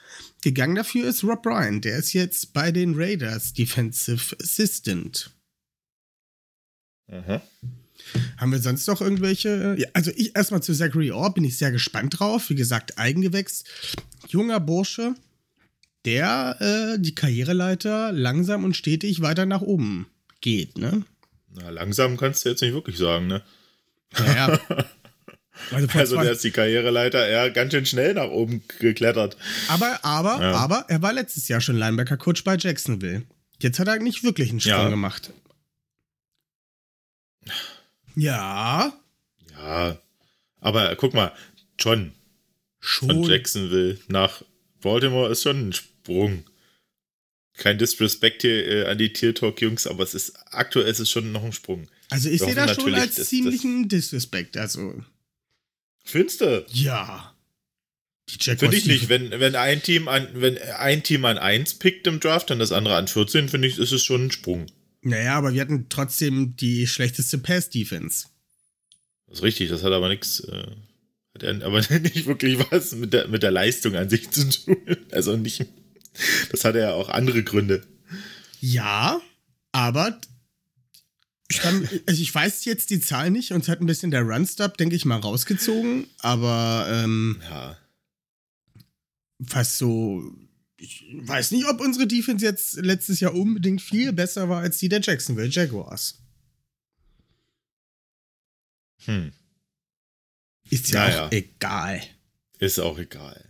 Gegangen 0.42 0.74
dafür 0.74 1.08
ist 1.08 1.22
Rob 1.22 1.44
Ryan. 1.44 1.80
Der 1.80 1.98
ist 1.98 2.12
jetzt 2.12 2.52
bei 2.52 2.72
den 2.72 2.94
Raiders 2.94 3.52
Defensive 3.52 4.36
Assistant. 4.40 5.30
Aha. 7.08 7.42
Haben 8.38 8.52
wir 8.52 8.60
sonst 8.60 8.86
noch 8.86 9.00
irgendwelche? 9.00 9.76
Ja, 9.78 9.88
also 9.92 10.10
ich 10.16 10.34
erstmal 10.34 10.62
zu 10.62 10.72
Zachary 10.72 11.10
Orr 11.10 11.34
bin 11.34 11.44
ich 11.44 11.58
sehr 11.58 11.70
gespannt 11.70 12.18
drauf. 12.18 12.48
Wie 12.48 12.54
gesagt, 12.54 12.98
Eigengewächs. 12.98 13.64
Junger 14.28 14.60
Bursche, 14.60 15.14
der 16.04 16.56
äh, 16.60 16.98
die 17.00 17.14
Karriereleiter 17.14 18.12
langsam 18.12 18.64
und 18.64 18.76
stetig 18.76 19.20
weiter 19.22 19.46
nach 19.46 19.60
oben 19.62 20.06
geht, 20.40 20.78
ne? 20.78 21.04
Na, 21.54 21.68
langsam 21.70 22.16
kannst 22.16 22.44
du 22.44 22.48
jetzt 22.50 22.62
nicht 22.62 22.72
wirklich 22.72 22.96
sagen, 22.98 23.26
ne? 23.26 23.42
Ja, 24.18 24.34
ja. 24.34 24.60
Also, 25.72 25.98
Also 25.98 26.16
der 26.16 26.32
ist 26.32 26.42
die 26.42 26.52
Karriereleiter 26.52 27.28
eher 27.28 27.50
ganz 27.50 27.72
schön 27.74 27.84
schnell 27.84 28.14
nach 28.14 28.30
oben 28.30 28.62
geklettert. 28.78 29.36
aber, 29.68 30.02
aber, 30.02 30.40
Ja. 30.40 30.52
aber, 30.54 30.86
er 30.88 31.02
war 31.02 31.12
letztes 31.12 31.48
Jahr 31.48 31.60
schon 31.60 31.76
Linebacker-Coach 31.76 32.44
bei 32.44 32.56
Jacksonville. 32.56 33.24
Jetzt 33.60 33.78
hat 33.78 33.86
er 33.86 33.98
nicht 33.98 34.24
wirklich 34.24 34.48
einen 34.50 34.60
Sprung 34.60 34.72
Ja. 34.84 34.88
gemacht. 34.88 35.32
Ja, 38.16 38.92
Ja. 39.56 39.98
Aber 40.60 40.94
guck 40.96 41.14
mal, 41.14 41.32
John 41.78 42.12
von 42.80 43.10
schon. 43.10 43.22
Jacksonville 43.24 43.98
nach 44.08 44.42
Baltimore 44.80 45.30
ist 45.30 45.42
schon 45.42 45.68
ein 45.68 45.74
Sprung. 46.02 46.44
Kein 47.54 47.78
Disrespect 47.78 48.42
hier 48.42 48.66
äh, 48.66 48.84
an 48.86 48.98
die 48.98 49.12
Tier 49.12 49.34
Talk 49.34 49.60
Jungs, 49.60 49.86
aber 49.86 50.02
es 50.02 50.14
ist 50.14 50.34
aktuell 50.50 50.88
ist 50.88 50.98
es 50.98 51.10
schon 51.10 51.30
noch 51.32 51.44
ein 51.44 51.52
Sprung. 51.52 51.88
Also 52.08 52.28
ich 52.28 52.40
sehe 52.40 52.54
das 52.54 52.76
schon 52.76 52.94
als 52.94 53.28
ziemlichen 53.28 53.88
Disrespect. 53.88 54.56
Also, 54.56 55.02
Findest 56.04 56.40
du? 56.40 56.64
ja. 56.72 57.34
Finde 58.38 58.76
ich 58.76 58.86
nicht. 58.86 59.08
Wenn, 59.08 59.30
wenn 59.30 59.56
ein 59.56 59.82
Team 59.82 60.06
an, 60.06 60.28
wenn 60.34 60.56
ein 60.58 61.02
Team 61.02 61.24
an 61.24 61.36
1 61.36 61.74
pickt 61.74 62.06
im 62.06 62.20
Draft 62.20 62.50
und 62.52 62.60
das 62.60 62.70
andere 62.70 62.94
an 62.94 63.08
14, 63.08 63.48
finde 63.48 63.66
ich, 63.66 63.78
ist 63.78 63.90
es 63.92 64.04
schon 64.04 64.26
ein 64.26 64.30
Sprung. 64.30 64.66
Naja, 65.02 65.34
aber 65.36 65.52
wir 65.52 65.60
hatten 65.60 65.86
trotzdem 65.88 66.54
die 66.56 66.86
schlechteste 66.86 67.38
Pass-Defense. 67.38 68.26
Das 69.26 69.38
ist 69.38 69.42
richtig, 69.42 69.70
das 69.70 69.82
hat 69.82 69.92
aber 69.92 70.08
nichts, 70.08 70.40
äh, 70.40 70.66
hat 71.34 71.42
er 71.42 71.62
aber 71.64 71.80
nicht 72.00 72.26
wirklich 72.26 72.58
was 72.70 72.92
mit 72.94 73.12
der, 73.12 73.28
mit 73.28 73.42
der 73.42 73.50
Leistung 73.50 73.96
an 73.96 74.08
sich 74.08 74.30
zu 74.30 74.48
tun. 74.48 74.76
Also 75.10 75.36
nicht, 75.36 75.64
das 76.50 76.64
hat 76.64 76.74
ja 76.74 76.92
auch 76.92 77.08
andere 77.08 77.42
Gründe. 77.44 77.86
Ja, 78.60 79.20
aber 79.72 80.20
ich, 81.48 81.58
kann, 81.58 81.88
also 82.06 82.20
ich 82.22 82.34
weiß 82.34 82.64
jetzt 82.64 82.90
die 82.90 83.00
Zahl 83.00 83.30
nicht. 83.30 83.52
Uns 83.52 83.68
hat 83.68 83.80
ein 83.80 83.86
bisschen 83.86 84.10
der 84.10 84.22
Run-Stop, 84.22 84.76
denke 84.76 84.94
ich 84.96 85.04
mal, 85.04 85.18
rausgezogen. 85.18 86.06
Aber 86.20 86.86
ähm, 86.90 87.40
Ja. 87.48 87.76
fast 89.46 89.78
so. 89.78 90.22
Ich 90.76 91.04
weiß 91.22 91.50
nicht, 91.50 91.66
ob 91.66 91.80
unsere 91.80 92.06
Defense 92.06 92.44
jetzt 92.44 92.74
letztes 92.76 93.20
Jahr 93.20 93.34
unbedingt 93.34 93.82
viel 93.82 94.12
besser 94.12 94.48
war 94.48 94.60
als 94.62 94.78
die 94.78 94.88
der 94.88 95.00
Jacksonville 95.00 95.48
Jaguars. 95.48 96.18
Hm. 99.04 99.32
Ist 100.70 100.88
ja 100.90 101.06
Naja. 101.08 101.26
auch 101.26 101.32
egal. 101.32 102.02
Ist 102.58 102.78
auch 102.78 102.98
egal. 102.98 103.49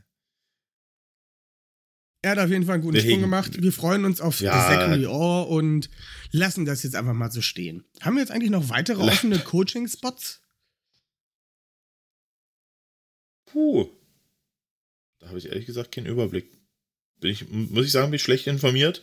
Er 2.23 2.33
hat 2.33 2.39
auf 2.39 2.51
jeden 2.51 2.67
Fall 2.67 2.75
einen 2.75 2.83
guten 2.83 2.97
Wir 2.97 3.03
Sprung 3.03 3.21
gemacht. 3.21 3.63
Wir 3.63 3.73
freuen 3.73 4.05
uns 4.05 4.21
auf 4.21 4.41
Ja. 4.41 4.53
Zachary 4.53 5.07
Orr 5.07 5.49
und 5.49 5.89
lassen 6.33 6.67
das 6.67 6.83
jetzt 6.83 6.95
einfach 6.95 7.15
mal 7.15 7.31
so 7.31 7.41
stehen. 7.41 7.85
Haben 8.01 8.17
wir 8.17 8.21
jetzt 8.21 8.31
eigentlich 8.31 8.51
noch 8.51 8.69
weitere 8.69 9.03
offene 9.03 9.39
Coaching-Spots? 9.39 10.43
Puh. 13.47 13.89
Da 15.19 15.29
habe 15.29 15.39
ich 15.39 15.47
ehrlich 15.47 15.67
gesagt 15.67 15.93
keinen 15.93 16.07
Überblick. 16.07 16.53
Bin 17.21 17.31
ich, 17.31 17.49
muss 17.49 17.87
ich 17.87 17.93
sagen, 17.93 18.11
bin 18.11 18.17
ich 18.17 18.23
schlecht 18.23 18.47
informiert. 18.47 19.03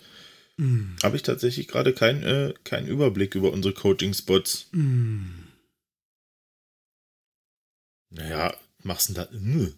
Hm. 0.57 0.95
Habe 1.03 1.15
ich 1.15 1.23
tatsächlich 1.23 1.67
gerade 1.67 1.93
keinen 1.93 2.23
äh, 2.23 2.53
keinen 2.63 2.87
Überblick 2.87 3.35
über 3.35 3.51
unsere 3.51 3.73
Coaching-Spots. 3.73 4.67
Hm. 4.71 5.47
Naja, 8.09 8.55
machst 8.83 9.09
du 9.09 9.13
denn 9.13 9.65
da? 9.65 9.71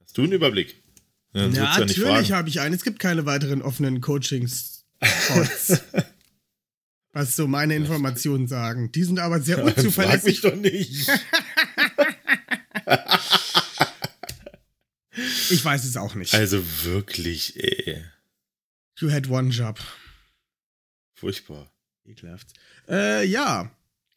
Hast 0.00 0.18
du 0.18 0.22
einen 0.22 0.32
Überblick? 0.32 0.81
Ja, 1.34 1.46
Ja, 1.46 1.48
ja 1.48 1.78
natürlich 1.78 2.00
fragen. 2.00 2.30
habe 2.34 2.48
ich 2.48 2.60
einen. 2.60 2.74
Es 2.74 2.82
gibt 2.84 2.98
keine 2.98 3.24
weiteren 3.26 3.62
offenen 3.62 4.00
Coaching-Spots. 4.00 5.80
was 7.14 7.36
so 7.36 7.46
meine 7.46 7.74
Informationen 7.76 8.48
sagen. 8.48 8.90
Die 8.92 9.04
sind 9.04 9.18
aber 9.18 9.40
sehr 9.40 9.56
Frag 9.62 9.66
mich 9.66 9.76
unzuverlässig. 9.78 10.40
doch 10.42 10.56
nicht. 10.56 11.08
Ich 15.50 15.62
weiß 15.64 15.84
es 15.84 15.96
auch 15.98 16.14
nicht. 16.14 16.34
Also 16.34 16.64
wirklich, 16.84 17.56
ey. 17.62 18.02
You 18.98 19.10
had 19.10 19.28
one 19.28 19.50
job. 19.50 19.78
Furchtbar. 21.14 21.70
Ekelhaft. 22.06 22.48
Äh, 22.88 23.26
ja. 23.26 23.70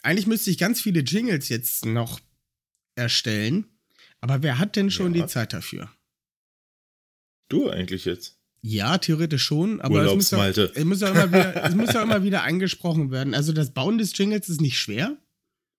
Eigentlich 0.04 0.28
müsste 0.28 0.52
ich 0.52 0.58
ganz 0.58 0.82
viele 0.82 1.02
Jingles 1.02 1.50
jetzt 1.50 1.86
noch 1.86 2.20
erstellen. 2.96 3.66
Aber 4.22 4.42
wer 4.42 4.58
hat 4.58 4.76
denn 4.78 4.90
schon 4.90 5.14
Ja. 5.14 5.24
die 5.26 5.30
Zeit 5.32 5.52
dafür? 5.54 5.92
Du 7.50 7.70
eigentlich 7.70 8.06
jetzt. 8.06 8.38
Ja, 8.62 8.98
theoretisch 8.98 9.44
schon, 9.44 9.80
aber 9.82 10.04
es 10.06 10.16
muss, 10.16 10.32
ja, 10.32 10.48
es, 10.48 10.84
muss 10.86 11.02
ja 11.02 11.10
immer 11.10 11.28
wieder, 11.32 11.64
es 11.70 11.76
muss 11.76 11.94
ja 11.94 12.02
immer 12.02 12.24
wieder 12.24 12.44
angesprochen 12.44 13.12
werden. 13.12 13.36
Also 13.36 13.54
das 13.54 13.74
Bauen 13.74 14.00
des 14.00 14.18
Jingles 14.18 14.50
ist 14.50 14.60
nicht 14.62 14.80
schwer. 14.80 15.18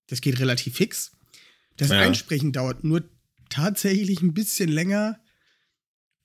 Das 0.07 0.21
geht 0.21 0.39
relativ 0.39 0.77
fix. 0.77 1.11
Das 1.77 1.89
Ja. 1.91 1.99
Einsprechen 1.99 2.53
dauert 2.53 2.85
nur 2.85 3.03
tatsächlich 3.51 4.23
ein 4.23 4.35
bisschen 4.35 4.69
länger. 4.69 5.21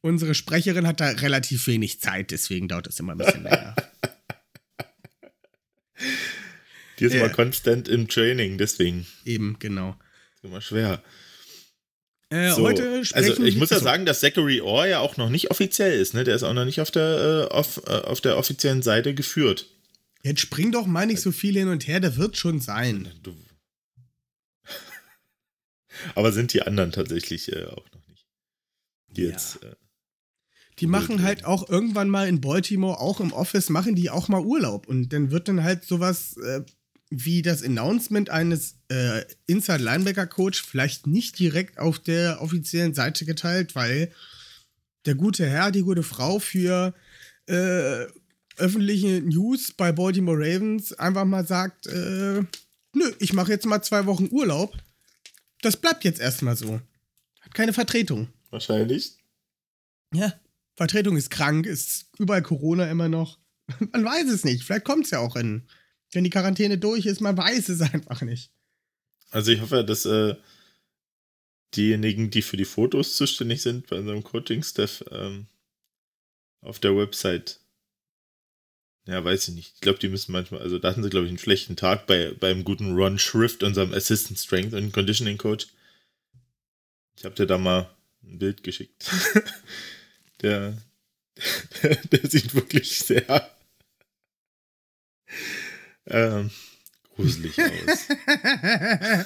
Unsere 0.01 0.35
Sprecherin 0.35 0.85
hat 0.87 0.99
da 0.99 1.07
relativ 1.09 1.65
wenig 1.67 1.99
Zeit, 1.99 2.29
deswegen 2.31 2.67
dauert 2.67 2.87
es 2.87 2.99
immer 2.99 3.13
ein 3.13 3.17
bisschen 3.19 3.43
länger. 3.43 3.75
Die 6.99 7.05
ist 7.05 7.13
Ja. 7.13 7.21
immer 7.25 7.29
konstant 7.33 7.87
im 7.87 8.07
Training, 8.07 8.57
deswegen 8.57 9.07
Eben, 9.25 9.57
genau. 9.59 9.95
ist 10.35 10.43
immer 10.43 10.61
schwer. 10.61 11.01
Äh, 12.31 12.51
So, 12.53 12.63
heute 12.63 13.03
sprechen 13.05 13.29
also 13.31 13.43
ich 13.43 13.57
muss 13.57 13.69
ja 13.69 13.75
achso. 13.77 13.83
sagen, 13.85 14.05
dass 14.05 14.21
Zachary 14.21 14.61
Orr 14.61 14.87
ja 14.87 14.99
auch 14.99 15.17
noch 15.17 15.29
nicht 15.29 15.51
offiziell 15.51 15.99
ist, 15.99 16.13
ne? 16.13 16.23
Der 16.23 16.35
ist 16.35 16.43
auch 16.43 16.53
noch 16.53 16.65
nicht 16.65 16.79
auf 16.81 16.89
der, 16.89 17.47
äh, 17.51 17.53
auf, 17.53 17.81
äh, 17.87 17.91
auf 17.91 18.21
der 18.21 18.37
offiziellen 18.37 18.81
Seite 18.81 19.13
geführt. 19.13 19.67
Jetzt 20.23 20.39
spring 20.41 20.71
doch 20.71 20.85
mal 20.87 21.05
nicht 21.05 21.21
so 21.21 21.31
viel 21.31 21.55
hin 21.55 21.67
und 21.67 21.87
her, 21.87 21.99
der 21.99 22.15
wird 22.17 22.37
schon 22.37 22.59
sein. 22.61 23.09
Du. 23.21 23.35
Aber 26.15 26.31
sind 26.31 26.53
die 26.53 26.61
anderen 26.61 26.91
tatsächlich 26.91 27.51
äh, 27.51 27.65
auch 27.65 27.85
noch 27.93 28.07
nicht. 28.07 28.25
Die 29.09 29.23
Ja. 29.23 29.29
jetzt. 29.31 29.61
Äh, 29.63 29.75
Die 30.79 30.87
machen 30.87 31.21
halt 31.21 31.43
auch 31.45 31.67
irgendwann 31.69 32.09
mal 32.09 32.27
in 32.27 32.39
Baltimore, 32.41 32.99
auch 32.99 33.19
im 33.19 33.33
Office, 33.33 33.69
machen 33.69 33.93
die 33.95 34.09
auch 34.09 34.29
mal 34.29 34.41
Urlaub. 34.41 34.87
Und 34.87 35.09
dann 35.09 35.31
wird 35.31 35.47
dann 35.47 35.63
halt 35.63 35.83
sowas 35.85 36.37
äh, 36.37 36.61
wie 37.11 37.41
das 37.41 37.61
Announcement 37.61 38.29
eines 38.29 38.77
äh, 38.87 39.25
Inside 39.45 39.83
Linebacker 39.83 40.25
Coach 40.25 40.63
vielleicht 40.63 41.05
nicht 41.05 41.37
direkt 41.37 41.77
auf 41.77 41.99
der 41.99 42.41
offiziellen 42.41 42.93
Seite 42.93 43.25
geteilt, 43.25 43.75
weil 43.75 44.11
der 45.05 45.15
gute 45.15 45.45
Herr, 45.45 45.71
die 45.71 45.81
gute 45.81 46.03
Frau 46.03 46.39
für 46.39 46.93
äh, 47.47 48.05
öffentliche 48.55 49.21
News 49.21 49.73
bei 49.73 49.91
Baltimore 49.91 50.37
Ravens 50.37 50.93
einfach 50.93 51.25
mal 51.25 51.45
sagt, 51.45 51.87
äh, 51.87 52.43
nö, 52.93 53.11
ich 53.19 53.33
mache 53.33 53.51
jetzt 53.51 53.65
mal 53.65 53.81
zwei 53.81 54.05
Wochen 54.05 54.29
Urlaub. 54.31 54.77
Das 55.61 55.77
bleibt 55.77 56.05
jetzt 56.05 56.21
erstmal 56.21 56.55
so. 56.55 56.79
Hat 57.41 57.53
keine 57.53 57.73
Vertretung. 57.73 58.29
wahrscheinlich. 58.49 59.17
Ja, 60.13 60.33
Vertretung 60.75 61.17
ist 61.17 61.29
krank, 61.29 61.65
ist 61.65 62.05
überall 62.17 62.41
Corona 62.41 62.89
immer 62.89 63.09
noch. 63.09 63.37
Man 63.91 64.05
weiß 64.05 64.29
es 64.29 64.45
nicht. 64.45 64.63
Vielleicht 64.63 64.85
kommt 64.85 65.05
es 65.05 65.11
ja 65.11 65.19
auch 65.19 65.35
in. 65.35 65.67
Wenn 66.11 66.23
die 66.23 66.29
Quarantäne 66.29 66.77
durch 66.77 67.05
ist, 67.05 67.21
man 67.21 67.37
weiß 67.37 67.69
es 67.69 67.81
einfach 67.93 68.21
nicht. 68.21 68.51
Also 69.31 69.51
ich 69.51 69.61
hoffe, 69.61 69.83
dass 69.83 70.05
äh, 70.05 70.35
diejenigen, 71.75 72.29
die 72.29 72.41
für 72.41 72.57
die 72.57 72.65
Fotos 72.65 73.15
zuständig 73.15 73.61
sind 73.61 73.87
bei 73.87 73.97
unserem 73.97 74.23
Coaching-Staff, 74.23 75.05
ähm, 75.11 75.47
auf 76.61 76.79
der 76.79 76.95
Website. 76.95 77.59
Ja, 79.07 79.23
weiß 79.23 79.47
ich 79.47 79.55
nicht. 79.55 79.73
Ich 79.75 79.81
glaube, 79.81 79.99
die 79.99 80.09
müssen 80.09 80.31
manchmal, 80.31 80.61
also 80.61 80.77
da 80.77 80.89
hatten 80.89 81.01
sie, 81.01 81.09
glaube 81.09 81.25
ich, 81.25 81.31
einen 81.31 81.39
schlechten 81.39 81.75
Tag 81.75 82.05
bei, 82.05 82.33
beim 82.39 82.63
guten 82.63 82.93
Ron 82.93 83.17
Schrift, 83.17 83.63
unserem 83.63 83.93
Assistant 83.93 84.37
Strength 84.37 84.73
and 84.75 84.93
Conditioning 84.93 85.37
Coach. 85.37 85.67
Ich 87.17 87.25
habe 87.25 87.35
dir 87.35 87.47
da 87.47 87.57
mal 87.57 87.89
ein 88.23 88.37
Bild 88.37 88.63
geschickt. 88.63 89.09
der, 90.41 90.77
der, 91.81 91.95
der 92.11 92.29
sieht 92.29 92.53
wirklich 92.53 92.99
sehr 92.99 93.51
ähm, 96.07 96.49
gruselig 97.15 97.53
aus. 97.59 98.07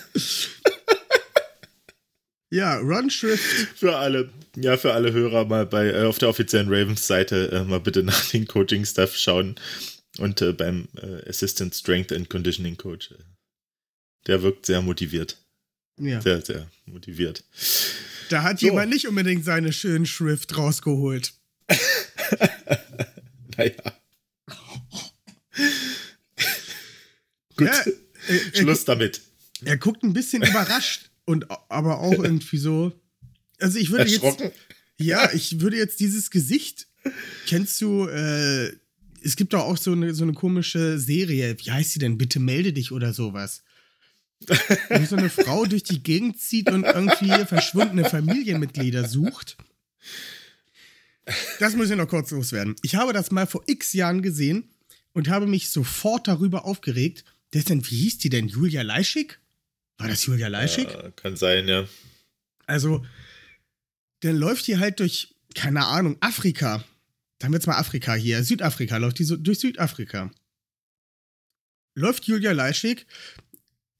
Ja, 2.51 2.77
Ron 2.77 3.09
Schrift. 3.09 3.43
Für 3.77 3.97
alle, 3.97 4.29
ja, 4.55 4.77
für 4.77 4.93
alle 4.93 5.11
Hörer 5.11 5.45
mal 5.45 5.65
bei 5.65 5.87
äh, 5.87 6.03
auf 6.03 6.19
der 6.19 6.29
offiziellen 6.29 6.69
Ravens-Seite 6.69 7.51
äh, 7.51 7.63
mal 7.63 7.79
bitte 7.81 8.03
nach 8.03 8.29
den 8.29 8.47
Coaching-Stuff 8.47 9.17
schauen 9.17 9.55
und 10.19 10.41
äh, 10.41 10.53
beim 10.53 10.87
äh, 11.01 11.27
Assistant 11.27 11.75
Strength 11.75 12.13
and 12.13 12.29
Conditioning 12.29 12.77
Coach. 12.77 13.13
Der 14.27 14.41
wirkt 14.41 14.67
sehr 14.67 14.81
motiviert. 14.81 15.37
Ja. 15.99 16.21
Sehr, 16.21 16.41
sehr 16.45 16.67
motiviert. 16.85 17.43
Da 18.29 18.43
hat 18.43 18.59
So. 18.59 18.67
jemand 18.67 18.91
nicht 18.91 19.07
unbedingt 19.07 19.43
seine 19.43 19.73
schönen 19.73 20.05
Schrift 20.05 20.55
rausgeholt. 20.57 21.33
Naja. 23.57 23.71
Gut, 27.57 27.67
Ja, 27.67 27.83
er, 28.53 28.61
Schluss 28.61 28.85
damit. 28.85 29.21
er, 29.61 29.71
er 29.71 29.77
guckt 29.77 30.03
ein 30.03 30.13
bisschen 30.13 30.43
überrascht 30.43 31.09
und 31.25 31.49
aber 31.69 31.99
auch 31.99 32.23
irgendwie 32.23 32.57
so. 32.57 32.91
Also 33.59 33.79
ich 33.79 33.91
würde 33.91 34.09
jetzt. 34.09 34.43
Ja, 34.97 35.31
ich 35.33 35.59
würde 35.59 35.77
jetzt 35.77 35.99
dieses 35.99 36.29
Gesicht. 36.29 36.87
Kennst 37.47 37.81
du, 37.81 38.07
äh, 38.07 38.71
es 39.21 39.35
gibt 39.35 39.53
doch 39.53 39.61
auch 39.61 39.77
so 39.77 39.91
eine, 39.91 40.13
so 40.13 40.23
eine 40.23 40.33
komische 40.33 40.97
Serie. 40.99 41.55
Wie 41.59 41.71
heißt 41.71 41.91
sie 41.91 41.99
denn? 41.99 42.17
Bitte 42.17 42.39
melde 42.39 42.73
dich 42.73 42.91
oder 42.91 43.13
sowas. 43.13 43.63
Wo 44.47 45.05
so 45.05 45.15
eine 45.15 45.29
Frau 45.29 45.65
durch 45.65 45.83
die 45.83 46.03
Gegend 46.03 46.39
zieht 46.39 46.69
und 46.71 46.83
irgendwie 46.83 47.31
verschwundene 47.45 48.05
Familienmitglieder 48.09 49.07
sucht. 49.07 49.57
Das 51.59 51.75
muss 51.75 51.89
ich 51.89 51.95
noch 51.95 52.07
kurz 52.07 52.31
loswerden. 52.31 52.75
Ich 52.83 52.95
habe 52.95 53.13
das 53.13 53.31
mal 53.31 53.47
vor 53.47 53.63
x 53.65 53.93
Jahren 53.93 54.21
gesehen 54.21 54.69
und 55.13 55.29
habe 55.29 55.47
mich 55.47 55.69
sofort 55.69 56.27
darüber 56.27 56.65
aufgeregt. 56.65 57.23
Das 57.55 57.63
denn, 57.63 57.89
wie 57.89 57.95
hieß 57.95 58.17
die 58.17 58.27
denn? 58.27 58.49
Julia 58.49 58.81
Leischig? 58.81 59.39
War 59.97 60.09
das 60.09 60.25
Julia 60.25 60.49
Leischig? 60.49 60.89
Ja, 60.91 61.09
kann 61.11 61.37
sein, 61.37 61.69
ja. 61.69 61.87
Also, 62.65 63.05
dann 64.19 64.35
läuft 64.35 64.67
die 64.67 64.77
halt 64.77 64.99
durch, 64.99 65.33
keine 65.53 65.85
Ahnung, 65.85 66.17
Afrika. 66.19 66.83
Dann 67.39 67.53
wird's 67.53 67.65
mal 67.65 67.77
Afrika 67.77 68.13
hier. 68.13 68.43
Südafrika, 68.43 68.97
läuft 68.97 69.19
die 69.19 69.23
so 69.23 69.37
durch 69.37 69.59
Südafrika. 69.59 70.31
Läuft 71.93 72.25
Julia 72.25 72.51
Leischig, 72.51 73.05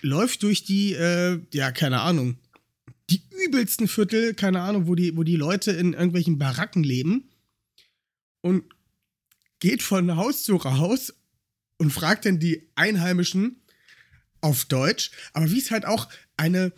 läuft 0.02 0.44
durch 0.44 0.66
die, 0.66 0.92
äh, 0.92 1.40
ja, 1.54 1.72
keine 1.72 2.02
Ahnung, 2.02 2.38
die 3.10 3.24
übelsten 3.46 3.88
Viertel, 3.88 4.34
keine 4.34 4.64
Ahnung, 4.64 4.88
wo 4.88 4.96
die, 4.96 5.16
wo 5.16 5.24
die 5.24 5.38
Leute 5.38 5.72
in 5.72 5.94
irgendwelchen 5.94 6.38
Baracken 6.38 6.84
leben 6.84 7.30
und 8.42 8.66
geht 9.62 9.82
von 9.82 10.18
Haus 10.18 10.44
zu 10.44 10.62
Haus 10.62 11.14
und 11.78 11.92
fragt 11.92 12.26
dann 12.26 12.40
die 12.40 12.70
Einheimischen 12.76 13.62
auf 14.42 14.66
Deutsch, 14.66 15.12
aber 15.34 15.50
wie 15.52 15.60
es 15.60 15.72
halt 15.72 15.86
auch 15.86 16.08
eine, 16.38 16.72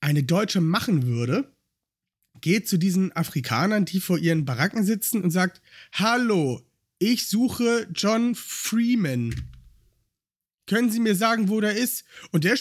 eine 0.00 0.22
Deutsche 0.22 0.60
machen 0.60 1.06
würde, 1.06 1.50
geht 2.40 2.68
zu 2.68 2.76
diesen 2.76 3.14
Afrikanern, 3.16 3.84
die 3.84 4.00
vor 4.00 4.18
ihren 4.18 4.44
Baracken 4.44 4.84
sitzen 4.84 5.22
und 5.22 5.30
sagt, 5.30 5.60
hallo, 5.92 6.62
ich 6.98 7.28
suche 7.28 7.88
John 7.94 8.34
Freeman. 8.34 9.34
Können 10.66 10.90
Sie 10.90 11.00
mir 11.00 11.14
sagen, 11.14 11.48
wo 11.48 11.60
der 11.60 11.76
ist? 11.76 12.04
Und 12.32 12.44
der 12.44 12.58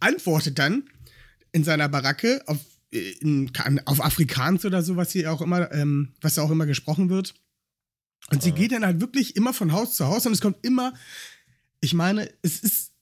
antwortet 0.00 0.58
dann 0.58 0.88
in 1.52 1.64
seiner 1.64 1.88
Baracke 1.88 2.42
auf, 2.46 2.58
äh, 2.92 3.12
in, 3.20 3.50
auf 3.84 4.04
Afrikaans 4.04 4.64
oder 4.64 4.82
so, 4.82 4.96
was 4.96 5.12
hier 5.12 5.32
auch 5.32 5.40
immer, 5.40 5.70
ähm, 5.72 6.14
was 6.20 6.38
auch 6.38 6.50
immer 6.50 6.66
gesprochen 6.66 7.10
wird. 7.10 7.34
Und 8.30 8.42
sie 8.42 8.52
Ah. 8.52 8.54
geht 8.54 8.72
dann 8.72 8.84
halt 8.84 9.00
wirklich 9.00 9.36
immer 9.36 9.52
von 9.52 9.72
Haus 9.72 9.96
zu 9.96 10.06
Haus 10.06 10.26
und 10.26 10.32
es 10.32 10.40
kommt 10.40 10.64
immer, 10.64 10.94
ich 11.80 11.94
meine, 11.94 12.32
es 12.42 12.60
ist 12.60 12.92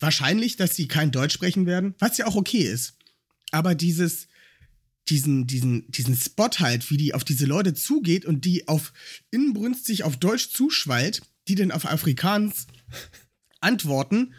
wahrscheinlich, 0.00 0.56
dass 0.56 0.76
sie 0.76 0.88
kein 0.88 1.10
Deutsch 1.10 1.34
sprechen 1.34 1.66
werden, 1.66 1.94
was 1.98 2.18
ja 2.18 2.26
auch 2.26 2.36
okay 2.36 2.62
ist. 2.62 2.94
Aber 3.50 3.74
dieses, 3.74 4.28
diesen, 5.08 5.46
diesen, 5.46 5.90
diesen 5.90 6.16
Spot 6.16 6.50
halt, 6.58 6.90
wie 6.90 6.96
die 6.96 7.14
auf 7.14 7.24
diese 7.24 7.46
Leute 7.46 7.74
zugeht 7.74 8.24
und 8.24 8.44
die 8.44 8.68
auf 8.68 8.92
inbrünstig 9.30 10.04
auf 10.04 10.16
Deutsch 10.16 10.50
zuschwallt, 10.50 11.22
die 11.48 11.54
dann 11.54 11.70
auf 11.72 11.86
Afrikaans 11.86 12.66
antworten, 13.60 14.34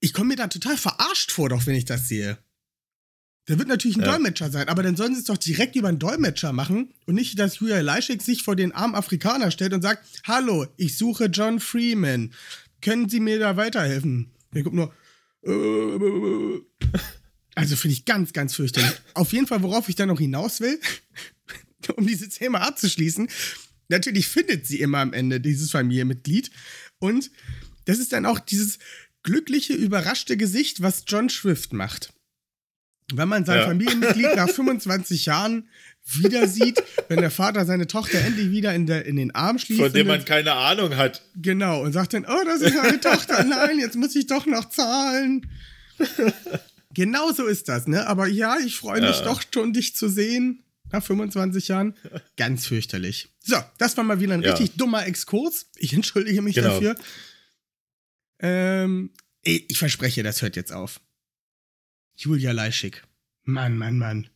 ich 0.00 0.12
komme 0.12 0.28
mir 0.28 0.36
da 0.36 0.48
total 0.48 0.76
verarscht 0.76 1.32
vor, 1.32 1.48
doch 1.48 1.66
wenn 1.66 1.74
ich 1.76 1.86
das 1.86 2.08
sehe. 2.08 2.38
Der 3.48 3.58
wird 3.58 3.68
natürlich 3.68 3.96
ein 3.96 4.02
Ja. 4.02 4.12
Dolmetscher 4.12 4.50
sein, 4.50 4.68
aber 4.68 4.82
dann 4.82 4.96
sollen 4.96 5.14
sie 5.14 5.20
es 5.20 5.26
doch 5.26 5.36
direkt 5.36 5.76
über 5.76 5.88
einen 5.88 5.98
Dolmetscher 5.98 6.52
machen 6.52 6.94
und 7.06 7.14
nicht, 7.14 7.38
dass 7.38 7.58
Julia 7.58 7.80
Leischig 7.80 8.22
sich 8.22 8.42
vor 8.42 8.56
den 8.56 8.72
armen 8.72 8.94
Afrikaner 8.94 9.50
stellt 9.50 9.74
und 9.74 9.82
sagt, 9.82 10.04
hallo, 10.24 10.66
ich 10.76 10.96
suche 10.96 11.26
John 11.26 11.60
Freeman. 11.60 12.32
Können 12.80 13.08
Sie 13.08 13.20
mir 13.20 13.38
da 13.38 13.56
weiterhelfen? 13.56 14.30
Der 14.54 14.62
kommt 14.62 14.76
nur, 14.76 14.94
äh, 15.44 16.60
also 17.54 17.76
finde 17.76 17.92
ich 17.94 18.04
ganz, 18.04 18.32
ganz 18.32 18.54
fürchterlich. 18.54 18.92
Auf 19.12 19.32
jeden 19.32 19.46
Fall, 19.46 19.62
worauf 19.62 19.88
ich 19.88 19.94
dann 19.96 20.08
noch 20.08 20.18
hinaus 20.18 20.60
will, 20.60 20.80
um 21.96 22.06
dieses 22.06 22.30
Thema 22.30 22.62
abzuschließen, 22.62 23.28
natürlich 23.88 24.26
findet 24.28 24.66
sie 24.66 24.80
immer 24.80 24.98
am 24.98 25.12
Ende 25.12 25.40
dieses 25.40 25.70
Familienmitglied. 25.70 26.50
Und 26.98 27.30
das 27.84 27.98
ist 27.98 28.14
dann 28.14 28.24
auch 28.24 28.38
dieses 28.38 28.78
glückliche, 29.22 29.74
überraschte 29.74 30.38
Gesicht, 30.38 30.80
was 30.80 31.04
John 31.06 31.28
Swift 31.28 31.74
macht. 31.74 32.13
Wenn 33.12 33.28
man 33.28 33.44
sein 33.44 33.58
Ja. 33.60 33.66
Familienmitglied 33.66 34.34
nach 34.36 34.48
25 34.54 35.26
Jahren 35.26 35.68
wieder 36.06 36.48
sieht, 36.48 36.82
wenn 37.08 37.20
der 37.20 37.30
Vater 37.30 37.64
seine 37.64 37.86
Tochter 37.86 38.18
endlich 38.20 38.50
wieder 38.50 38.74
in, 38.74 38.86
der, 38.86 39.04
in 39.06 39.16
den 39.16 39.34
Arm 39.34 39.58
schließt. 39.58 39.80
Von 39.80 39.92
dem 39.92 40.06
man 40.06 40.24
keine 40.24 40.52
Ahnung 40.52 40.96
hat. 40.96 41.22
Genau, 41.36 41.82
und 41.82 41.92
sagt 41.92 42.12
dann, 42.14 42.24
oh, 42.26 42.44
das 42.44 42.60
ist 42.60 42.74
meine 42.74 43.00
Tochter, 43.00 43.42
nein, 43.44 43.78
jetzt 43.78 43.96
muss 43.96 44.14
ich 44.16 44.26
doch 44.26 44.46
noch 44.46 44.68
zahlen. 44.68 45.46
genau 46.92 47.32
so 47.32 47.46
ist 47.46 47.68
das, 47.68 47.86
ne? 47.86 48.06
Aber 48.06 48.26
ja, 48.26 48.58
ich 48.58 48.76
freue 48.76 49.00
mich 49.00 49.18
Ja. 49.18 49.24
doch 49.24 49.42
schon, 49.52 49.72
dich 49.72 49.94
zu 49.96 50.08
sehen. 50.08 50.60
Nach 50.92 51.02
25 51.02 51.68
Jahren. 51.68 51.94
Ganz 52.36 52.66
fürchterlich. 52.66 53.28
So, 53.42 53.56
das 53.78 53.96
war 53.96 54.04
mal 54.04 54.20
wieder 54.20 54.34
ein 54.34 54.42
Ja. 54.42 54.50
richtig 54.54 54.76
dummer 54.76 55.06
Exkurs. 55.06 55.66
Ich 55.76 55.92
entschuldige 55.92 56.40
mich 56.42 56.54
Genau. 56.54 56.68
dafür. 56.68 56.96
Ähm, 58.40 59.10
ich 59.42 59.76
verspreche, 59.78 60.22
das 60.22 60.42
hört 60.42 60.56
jetzt 60.56 60.72
auf. 60.72 61.00
Julia 62.14 62.52
Leischig. 62.52 63.02
Mann, 63.44 63.76
Mann, 63.76 63.98
Mann. 63.98 64.28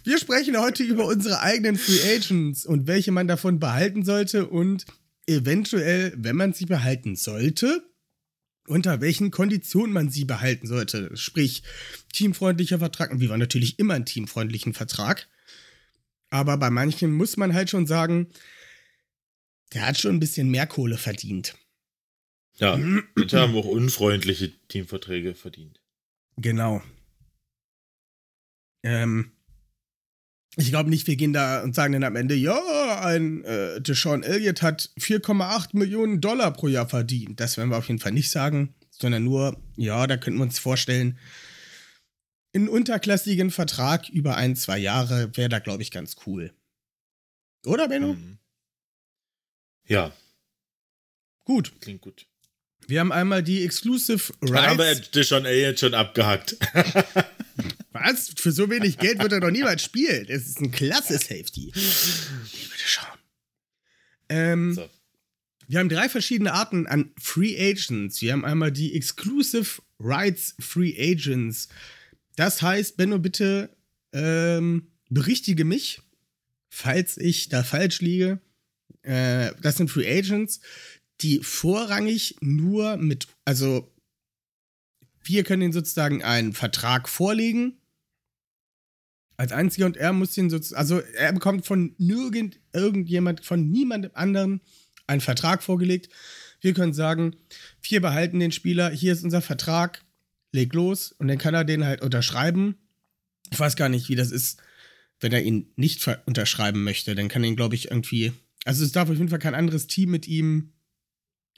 Wir 0.05 0.18
sprechen 0.18 0.59
heute 0.59 0.83
über 0.83 1.07
unsere 1.07 1.40
eigenen 1.40 1.77
Free 1.77 2.16
Agents 2.16 2.66
und 2.66 2.87
welche 2.87 3.12
man 3.12 3.29
davon 3.29 3.59
behalten 3.59 4.05
sollte 4.05 4.46
und 4.46 4.87
eventuell, 5.27 6.12
wenn 6.16 6.37
man 6.37 6.53
sie 6.53 6.66
behalten 6.66 7.16
sollte, 7.16 7.83
unter 8.66 9.01
welchen 9.01 9.31
Konditionen 9.31 9.92
man 9.92 10.11
sie 10.11 10.25
behalten 10.25 10.66
sollte. 10.66 11.16
Sprich, 11.16 11.62
teamfreundlicher 12.12 12.79
Vertrag. 12.79 13.11
Und 13.11 13.20
wir 13.20 13.29
waren 13.29 13.40
natürlich 13.40 13.79
immer 13.79 13.94
einen 13.94 14.07
teamfreundlichen 14.07 14.75
Vertrag. 14.75 15.29
Aber 16.31 16.57
bei 16.57 16.70
manchen 16.70 17.12
muss 17.12 17.37
man 17.37 17.55
halt 17.55 17.70
schon 17.70 17.87
sagen, 17.87 18.29
der 19.75 19.87
hat 19.87 19.99
schon 19.99 20.16
ein 20.16 20.20
bisschen 20.20 20.51
mehr 20.51 20.66
Kohle 20.66 20.99
verdient. 20.99 21.57
Ja, 22.61 22.75
und 22.75 23.33
haben 23.33 23.57
auch 23.57 23.64
unfreundliche 23.64 24.53
Teamverträge 24.68 25.35
verdient. 25.35 25.81
Genau. 26.37 26.83
Ähm, 28.83 29.33
ich 30.57 30.68
glaube 30.68 30.90
nicht, 30.90 31.07
wir 31.07 31.16
gehen 31.16 31.33
da 31.33 31.62
und 31.62 31.75
sagen 31.75 31.94
dann 31.94 32.05
am 32.05 32.16
Ende, 32.16 32.35
ja, 32.35 33.01
ein 33.01 33.44
äh, 33.44 33.81
Deshaun 33.81 34.23
Elliott 34.23 34.62
hat 34.62 34.90
4,8 34.99 35.70
Millionen 35.77 36.20
Dollar 36.20 36.53
pro 36.53 36.68
Jahr 36.68 36.88
verdient. 36.88 37.40
Das 37.40 37.57
werden 37.57 37.70
wir 37.70 37.79
auf 37.79 37.88
jeden 37.88 38.01
Fall 38.01 38.12
nicht 38.12 38.31
sagen, 38.31 38.75
sondern 38.90 39.25
nur, 39.25 39.57
ja, 39.77 40.07
da 40.07 40.16
könnten 40.16 40.38
wir 40.38 40.44
uns 40.44 40.59
vorstellen, 40.59 41.18
einen 42.55 42.68
unterklassigen 42.68 43.51
Vertrag 43.51 44.09
über 44.09 44.37
ein, 44.37 44.57
zwei 44.57 44.79
Jahre 44.79 45.35
wäre 45.37 45.49
da, 45.49 45.61
glaube 45.61 45.83
ich, 45.83 45.90
ganz 45.90 46.16
cool. 46.27 46.53
Oder, 47.64 47.88
Benno? 47.88 48.14
Mhm. 48.14 48.38
Ja, 49.87 50.12
Gut. 51.44 51.73
klingt 51.81 52.01
gut. 52.01 52.30
Wir 52.90 53.00
haben 53.00 53.12
einmal 53.12 53.42
die 53.42 53.64
Exclusive 53.64 54.33
Da 54.40 54.66
haben 54.66 54.79
wir 54.79 54.87
Rights. 54.87 55.11
Deshaun 55.12 55.44
Elliott 55.44 55.79
schon 55.79 55.94
abgehackt. 55.94 56.57
Was? 57.92 58.33
Für 58.37 58.53
so 58.53 58.68
wenig 58.68 58.98
Geld 58.98 59.20
wird 59.22 59.33
er 59.33 59.40
doch 59.40 59.50
niemals 59.50 59.83
spielen. 59.85 60.26
Es 60.29 60.46
ist 60.46 60.61
ein 60.61 60.70
klasse 60.72 61.14
Safety. 61.18 61.70
Bitte 61.72 62.85
schauen. 62.85 63.18
Ähm, 64.29 64.74
So. 64.74 64.90
Wir 65.68 65.79
haben 65.79 65.88
drei 65.88 66.09
verschiedene 66.09 66.53
Arten 66.53 66.88
an 66.88 67.12
Free 67.16 67.57
Agents. 67.57 68.20
Wir 68.22 68.33
haben 68.33 68.44
einmal 68.44 68.72
die 68.72 68.94
Exclusive 68.96 69.81
Rights 70.00 70.57
Free 70.59 70.94
Agents. 70.98 71.68
Das 72.35 72.61
heißt, 72.61 72.96
Benno, 72.96 73.20
bitte 73.20 73.70
ähm, 74.12 74.88
berichtige 75.11 75.64
mich, 75.64 76.00
falls 76.68 77.16
ich 77.18 77.50
da 77.50 77.62
falsch 77.62 78.00
liege. 78.00 78.40
Äh, 79.03 79.53
das 79.62 79.76
sind 79.76 79.90
Free 79.90 80.11
Agents, 80.11 80.61
die 81.23 81.41
vorrangig 81.43 82.37
nur 82.41 82.97
mit, 82.97 83.29
also 83.45 83.93
wir 85.23 85.45
können 85.45 85.63
ihnen 85.63 85.73
sozusagen 85.73 86.23
einen 86.23 86.53
Vertrag 86.53 87.09
vorlegen. 87.09 87.77
Als 89.37 89.53
einziger 89.53 89.87
und 89.87 89.97
er 89.97 90.13
muss 90.13 90.35
den 90.35 90.51
sozusagen, 90.51 90.79
also 90.79 91.01
er 91.01 91.33
bekommt 91.33 91.67
von 91.67 91.95
nirgend, 91.99 92.61
irgendjemand, 92.73 93.45
von 93.45 93.71
niemandem 93.71 94.11
anderen 94.15 94.61
einen 95.07 95.21
Vertrag 95.21 95.63
vorgelegt. 95.63 96.11
Wir 96.61 96.75
können 96.75 96.93
sagen, 96.93 97.37
wir 97.83 98.01
behalten 98.01 98.39
den 98.39 98.53
Spieler, 98.53 98.91
hier 98.91 99.13
ist 99.13 99.25
unser 99.25 99.41
Vertrag, 99.41 100.05
leg 100.53 100.75
los 100.75 101.13
und 101.13 101.29
dann 101.29 101.39
kann 101.39 101.55
er 101.55 101.65
den 101.65 101.85
halt 101.85 102.03
unterschreiben. 102.03 102.77
Ich 103.51 103.59
weiß 103.59 103.77
gar 103.77 103.89
nicht, 103.89 104.09
wie 104.09 104.15
das 104.15 104.31
ist, 104.31 104.61
wenn 105.21 105.33
er 105.33 105.43
ihn 105.43 105.73
nicht 105.77 106.07
unterschreiben 106.27 106.85
möchte. 106.85 107.15
Dann 107.15 107.29
kann 107.29 107.45
ihn, 107.45 107.57
glaube 107.57 107.75
ich, 107.75 107.91
irgendwie. 107.91 108.33
Also 108.65 108.85
es 108.85 108.93
darf 108.93 109.09
auf 109.09 109.17
jeden 109.17 109.31
Fall 109.31 109.39
kein 109.39 109.55
anderes 109.55 109.87
Team 109.87 110.11
mit 110.11 110.29
ihm 110.29 110.73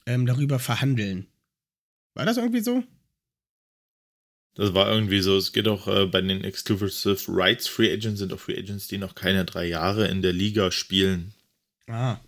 ähm, 0.07 0.27
darüber 0.27 0.59
verhandeln. 0.59 1.27
War 2.15 2.27
das 2.27 2.37
irgendwie 2.37 2.61
so? 2.61 2.83
Das 4.55 4.75
war 4.75 4.91
irgendwie 4.91 5.21
so. 5.21 5.37
Es 5.37 5.53
geht 5.53 5.67
auch 5.67 5.89
äh, 5.89 6.07
bei 6.07 6.21
den 6.21 6.45
Exclusive 6.45 7.17
Rights 7.29 7.69
Free 7.69 7.93
Agents 7.93 8.19
sind 8.21 8.33
auch 8.33 8.41
Free 8.41 8.59
Agents, 8.59 8.87
die 8.87 8.99
noch 8.99 9.15
keine 9.15 9.45
drei 9.45 9.67
Jahre 9.67 10.09
in 10.09 10.21
der 10.21 10.33
Liga 10.35 10.71
spielen. 10.71 11.33
Ah. 11.87 12.19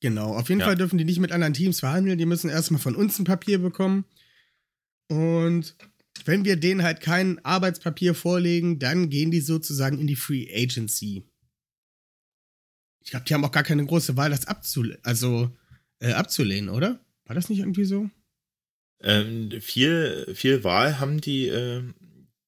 Genau. 0.00 0.34
Auf 0.34 0.48
jeden 0.48 0.60
Ja. 0.60 0.66
Fall 0.66 0.76
dürfen 0.76 0.98
die 0.98 1.04
nicht 1.04 1.20
mit 1.20 1.32
anderen 1.32 1.54
Teams 1.54 1.80
verhandeln. 1.80 2.18
Die 2.18 2.26
müssen 2.26 2.50
erstmal 2.50 2.80
von 2.80 2.96
uns 2.96 3.18
ein 3.18 3.24
Papier 3.24 3.58
bekommen. 3.58 4.04
Und 5.08 5.76
wenn 6.24 6.44
wir 6.44 6.56
denen 6.56 6.82
halt 6.82 7.00
kein 7.00 7.44
Arbeitspapier 7.44 8.14
vorlegen, 8.14 8.78
dann 8.78 9.08
gehen 9.08 9.30
die 9.30 9.40
sozusagen 9.40 9.98
in 9.98 10.06
die 10.06 10.16
Free 10.16 10.48
Agency. 10.52 11.24
Ich 13.04 13.10
glaube, 13.10 13.24
die 13.24 13.34
haben 13.34 13.44
auch 13.44 13.52
gar 13.52 13.62
keine 13.62 13.86
große 13.86 14.16
Wahl, 14.16 14.30
das 14.30 14.46
abzule 14.46 14.98
also, 15.04 15.56
äh, 16.00 16.12
abzulehnen, 16.12 16.68
oder? 16.68 17.00
War 17.24 17.34
das 17.34 17.48
nicht 17.48 17.60
irgendwie 17.60 17.84
so? 17.84 18.10
Ähm, 19.00 19.50
viel, 19.60 20.32
viel 20.34 20.64
Wahl 20.64 20.98
haben 20.98 21.20
die 21.20 21.48
ähm, 21.48 21.94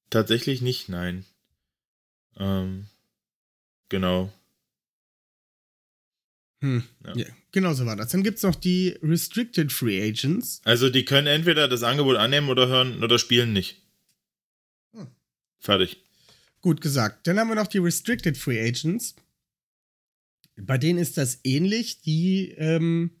tatsächlich 0.09 0.61
nicht, 0.61 0.89
nein. 0.89 1.25
Ähm, 2.37 2.87
genau. 3.89 4.31
Hm. 6.61 6.83
Ja. 7.05 7.15
Ja. 7.15 7.25
genau 7.51 7.73
so 7.73 7.85
war 7.85 7.95
das. 7.95 8.09
Dann 8.09 8.23
gibt 8.23 8.37
es 8.37 8.43
noch 8.43 8.55
die 8.55 8.97
Restricted 9.01 9.71
Free 9.71 10.01
Agents. 10.01 10.61
Also 10.65 10.89
die 10.89 11.05
können 11.05 11.27
entweder 11.27 11.67
das 11.67 11.83
Angebot 11.83 12.17
annehmen 12.17 12.49
oder 12.49 12.67
hören 12.67 13.03
oder 13.03 13.17
spielen 13.17 13.53
nicht. 13.53 13.81
Hm. 14.93 15.07
Fertig. 15.59 16.03
Gut 16.61 16.81
gesagt. 16.81 17.27
Dann 17.27 17.39
haben 17.39 17.47
wir 17.47 17.55
noch 17.55 17.67
die 17.67 17.77
Restricted 17.77 18.37
Free 18.37 18.59
Agents. 18.59 19.15
Bei 20.57 20.77
denen 20.77 20.99
ist 20.99 21.17
das 21.17 21.39
ähnlich. 21.43 22.01
Die 22.01 22.51
ähm, 22.57 23.11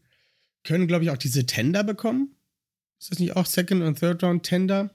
können, 0.69 0.87
glaube 0.87 1.03
ich, 1.03 1.09
auch 1.09 1.17
diese 1.17 1.47
Tender 1.47 1.83
bekommen. 1.83 2.35
Ist 2.99 3.09
das 3.09 3.17
nicht 3.17 3.35
auch 3.35 3.47
Second 3.47 3.81
und 3.81 3.97
Third 3.99 4.21
Round 4.21 4.43
Tender? 4.43 4.91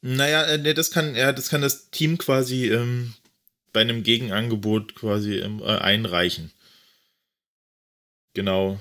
Naja, 0.00 0.42
äh, 0.42 0.58
nee, 0.58 0.74
das 0.74 0.90
kann, 0.90 1.14
ja, 1.14 1.32
das 1.32 1.50
kann 1.50 1.60
das 1.60 1.90
Team 1.92 2.18
quasi 2.18 2.66
ähm, 2.68 3.14
bei 3.72 3.82
einem 3.82 4.02
Gegenangebot 4.02 4.96
quasi 4.96 5.34
ähm, 5.36 5.60
äh, 5.60 5.66
einreichen. 5.78 6.50
Genau. 8.34 8.80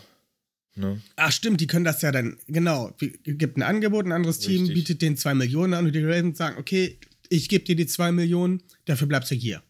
Ne? 0.74 1.00
Ach, 1.18 1.32
stimmt, 1.32 1.62
die 1.62 1.68
können 1.68 1.86
das 1.86 2.02
ja 2.02 2.12
dann, 2.12 2.40
genau. 2.48 2.96
Gibt 2.98 3.58
ein 3.58 3.62
Angebot, 3.62 4.08
ein 4.08 4.12
anderes 4.12 4.40
Team 4.40 4.62
Richtig. 4.62 4.74
bietet 4.74 5.02
denen 5.04 5.18
2 5.18 5.36
Millionen 5.36 5.76
an 5.76 5.86
und 5.86 5.94
die 5.94 6.04
Ravens 6.04 6.40
sagen, 6.40 6.58
okay, 6.58 7.00
ich 7.30 7.48
gebe 7.48 7.64
dir 7.64 7.76
die 7.76 7.86
2 7.86 8.12
Millionen, 8.12 8.64
dafür 8.86 9.06
bleibst 9.08 9.30
du 9.30 9.36
hier. 9.36 9.62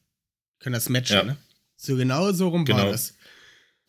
Können 0.59 0.75
das 0.75 0.87
matchen, 0.87 1.17
Ja. 1.17 1.23
ne? 1.23 1.37
So 1.75 1.97
genau 1.97 2.31
so 2.31 2.47
rum 2.47 2.65
war 2.69 2.77
Genau. 2.77 2.91
das. 2.91 3.15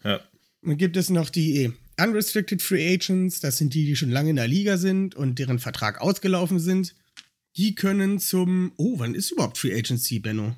Ja. 0.03 0.21
Dann 0.63 0.77
gibt 0.77 0.97
es 0.97 1.09
noch 1.09 1.31
die 1.31 1.73
Unrestricted 2.01 2.61
Free 2.61 2.95
Agents, 2.95 3.41
das 3.41 3.57
sind 3.59 3.73
die, 3.75 3.87
die 3.87 3.97
schon 3.97 4.11
lange 4.11 4.31
in 4.31 4.37
der 4.37 4.49
Liga 4.49 4.77
sind 4.77 5.15
und 5.15 5.39
deren 5.39 5.59
Vertrag 5.59 6.01
ausgelaufen 6.01 6.59
sind. 6.61 6.95
Die 7.57 7.75
können 7.75 8.19
zum. 8.19 8.73
Oh, 8.77 8.99
wann 8.99 9.15
ist 9.15 9.31
überhaupt 9.31 9.57
Free 9.57 9.75
Agency, 9.75 10.19
Benno? 10.19 10.55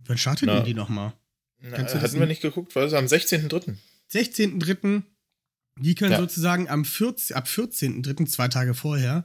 Wann 0.00 0.18
startet 0.18 0.46
Na. 0.46 0.56
denn 0.56 0.64
die 0.64 0.74
nochmal? 0.74 1.12
Hatten 1.72 2.18
wir 2.18 2.26
nicht 2.26 2.42
geguckt, 2.42 2.74
war 2.74 2.84
es 2.84 2.94
am 2.94 3.04
16.03. 3.04 3.76
16.03. 4.10 5.02
Die 5.78 5.94
können 5.94 6.12
Ja. 6.12 6.18
sozusagen 6.18 6.68
am 6.68 6.84
14, 6.84 7.36
ab 7.36 7.46
14.03., 7.46 8.26
zwei 8.26 8.48
Tage 8.48 8.74
vorher, 8.74 9.24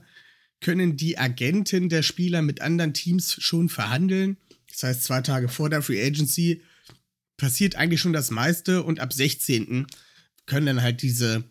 können 0.60 0.96
die 0.96 1.18
Agenten 1.18 1.88
der 1.88 2.02
Spieler 2.02 2.42
mit 2.42 2.60
anderen 2.60 2.94
Teams 2.94 3.32
schon 3.42 3.68
verhandeln. 3.68 4.36
Das 4.70 4.82
heißt, 4.84 5.04
zwei 5.04 5.22
Tage 5.22 5.48
vor 5.48 5.70
der 5.70 5.82
Free 5.82 6.04
Agency 6.04 6.62
passiert 7.36 7.76
eigentlich 7.76 8.00
schon 8.00 8.12
das 8.12 8.30
meiste 8.30 8.82
und 8.82 9.00
ab 9.00 9.12
16. 9.12 9.86
können 10.46 10.66
dann 10.66 10.82
halt 10.82 11.02
diese 11.02 11.44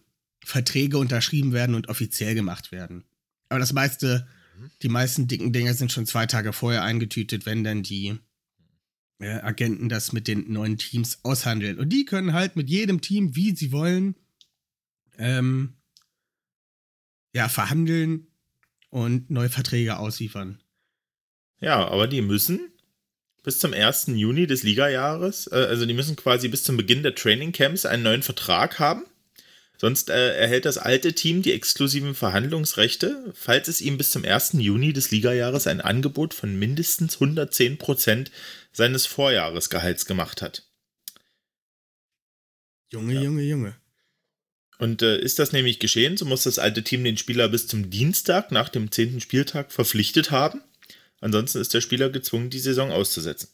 Verträge 0.43 0.97
unterschrieben 0.97 1.53
werden 1.53 1.75
und 1.75 1.89
offiziell 1.89 2.35
gemacht 2.35 2.71
werden. 2.71 3.03
Aber 3.49 3.59
das 3.59 3.73
meiste, 3.73 4.27
die 4.81 4.89
meisten 4.89 5.27
dicken 5.27 5.53
Dinger 5.53 5.73
sind 5.73 5.91
schon 5.91 6.05
zwei 6.05 6.25
Tage 6.25 6.53
vorher 6.53 6.83
eingetütet, 6.83 7.45
wenn 7.45 7.63
dann 7.63 7.83
die 7.83 8.17
äh, 9.19 9.39
Agenten 9.39 9.89
das 9.89 10.13
mit 10.13 10.27
den 10.27 10.51
neuen 10.51 10.77
Teams 10.77 11.19
aushandeln. 11.23 11.79
Und 11.79 11.89
die 11.89 12.05
können 12.05 12.33
halt 12.33 12.55
mit 12.55 12.69
jedem 12.69 13.01
Team, 13.01 13.35
wie 13.35 13.55
sie 13.55 13.71
wollen, 13.71 14.15
ähm, 15.17 15.75
ja, 17.33 17.49
verhandeln 17.49 18.27
und 18.89 19.29
neue 19.29 19.49
Verträge 19.49 19.97
ausliefern. 19.97 20.61
Ja, 21.59 21.87
aber 21.87 22.07
die 22.07 22.21
müssen 22.21 22.71
bis 23.45 23.59
zum 23.59 23.73
1. 23.73 24.07
Juni 24.07 24.47
des 24.47 24.63
Ligajahres, 24.63 25.47
äh, 25.51 25.55
also 25.55 25.85
die 25.85 25.93
müssen 25.93 26.15
quasi 26.15 26.47
bis 26.47 26.63
zum 26.63 26.77
Beginn 26.77 27.03
der 27.03 27.15
Trainingcamps 27.15 27.85
einen 27.85 28.03
neuen 28.03 28.23
Vertrag 28.23 28.79
haben. 28.79 29.05
Sonst 29.77 30.09
äh, 30.09 30.35
erhält 30.35 30.65
das 30.65 30.77
alte 30.77 31.13
Team 31.13 31.41
die 31.41 31.51
exklusiven 31.51 32.15
Verhandlungsrechte, 32.15 33.33
falls 33.35 33.67
es 33.67 33.81
ihm 33.81 33.97
bis 33.97 34.11
zum 34.11 34.25
1. 34.25 34.53
Juni 34.53 34.93
des 34.93 35.11
Ligajahres 35.11 35.67
ein 35.67 35.79
Angebot 35.81 36.33
von 36.33 36.57
mindestens 36.57 37.17
110% 37.17 38.27
seines 38.71 39.05
Vorjahresgehalts 39.05 40.05
gemacht 40.05 40.41
hat. 40.41 40.63
Junge, 42.91 43.13
Ja. 43.13 43.21
Junge, 43.21 43.43
Junge. 43.43 43.75
Und 44.77 45.01
äh, 45.01 45.19
ist 45.19 45.39
das 45.39 45.51
nämlich 45.51 45.79
geschehen, 45.79 46.17
so 46.17 46.25
muss 46.25 46.43
das 46.43 46.59
alte 46.59 46.83
Team 46.83 47.03
den 47.03 47.17
Spieler 47.17 47.47
bis 47.47 47.67
zum 47.67 47.89
Dienstag 47.89 48.51
nach 48.51 48.69
dem 48.69 48.91
10. 48.91 49.21
Spieltag 49.21 49.71
verpflichtet 49.71 50.31
haben. 50.31 50.61
Ansonsten 51.21 51.59
ist 51.59 51.73
der 51.73 51.81
Spieler 51.81 52.09
gezwungen, 52.09 52.49
die 52.49 52.59
Saison 52.59 52.91
auszusetzen. 52.91 53.49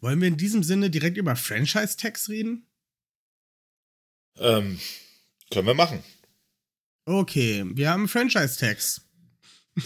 Wollen 0.00 0.20
wir 0.20 0.28
in 0.28 0.36
diesem 0.36 0.62
Sinne 0.62 0.90
direkt 0.90 1.16
über 1.16 1.34
Franchise-Tags 1.34 2.28
reden? 2.28 2.66
Ähm, 4.36 4.78
können 5.50 5.66
wir 5.66 5.74
machen. 5.74 6.02
Okay, 7.06 7.64
wir 7.74 7.90
haben 7.90 8.08
Franchise-Tags. 8.08 9.02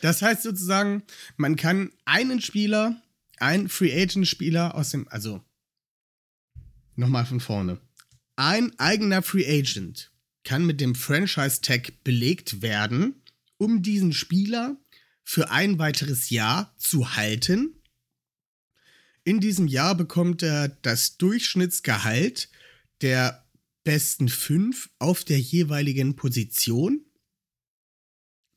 das 0.00 0.22
heißt 0.22 0.42
sozusagen, 0.42 1.02
man 1.36 1.56
kann 1.56 1.92
einen 2.04 2.40
Spieler, 2.40 3.00
einen 3.38 3.68
Free-Agent-Spieler 3.68 4.74
aus 4.74 4.90
dem, 4.90 5.08
also 5.08 5.42
nochmal 6.94 7.26
von 7.26 7.40
vorne. 7.40 7.80
Ein 8.36 8.78
eigener 8.78 9.22
Free 9.22 9.46
Agent 9.46 10.12
kann 10.44 10.64
mit 10.66 10.80
dem 10.80 10.94
Franchise-Tag 10.94 12.04
belegt 12.04 12.62
werden, 12.62 13.22
um 13.58 13.82
diesen 13.82 14.12
Spieler 14.12 14.76
für 15.28 15.50
ein 15.50 15.80
weiteres 15.80 16.30
Jahr 16.30 16.72
zu 16.78 17.16
halten. 17.16 17.74
In 19.24 19.40
diesem 19.40 19.66
Jahr 19.66 19.96
bekommt 19.96 20.44
er 20.44 20.68
das 20.68 21.16
Durchschnittsgehalt 21.18 22.48
der 23.02 23.44
besten 23.82 24.28
fünf 24.28 24.88
auf 25.00 25.24
der 25.24 25.40
jeweiligen 25.40 26.14
Position. 26.14 27.04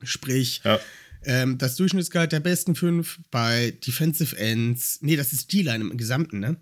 Sprich, 0.04 0.60
Ja. 0.64 0.78
ähm, 1.24 1.58
das 1.58 1.74
Durchschnittsgehalt 1.74 2.30
der 2.30 2.40
besten 2.40 2.76
fünf 2.76 3.18
bei 3.32 3.72
Defensive 3.84 4.36
Ends. 4.36 4.98
Nee, 5.02 5.16
das 5.16 5.32
ist 5.32 5.52
D-Line 5.52 5.90
im 5.90 5.96
Gesamten, 5.98 6.38
ne? 6.38 6.56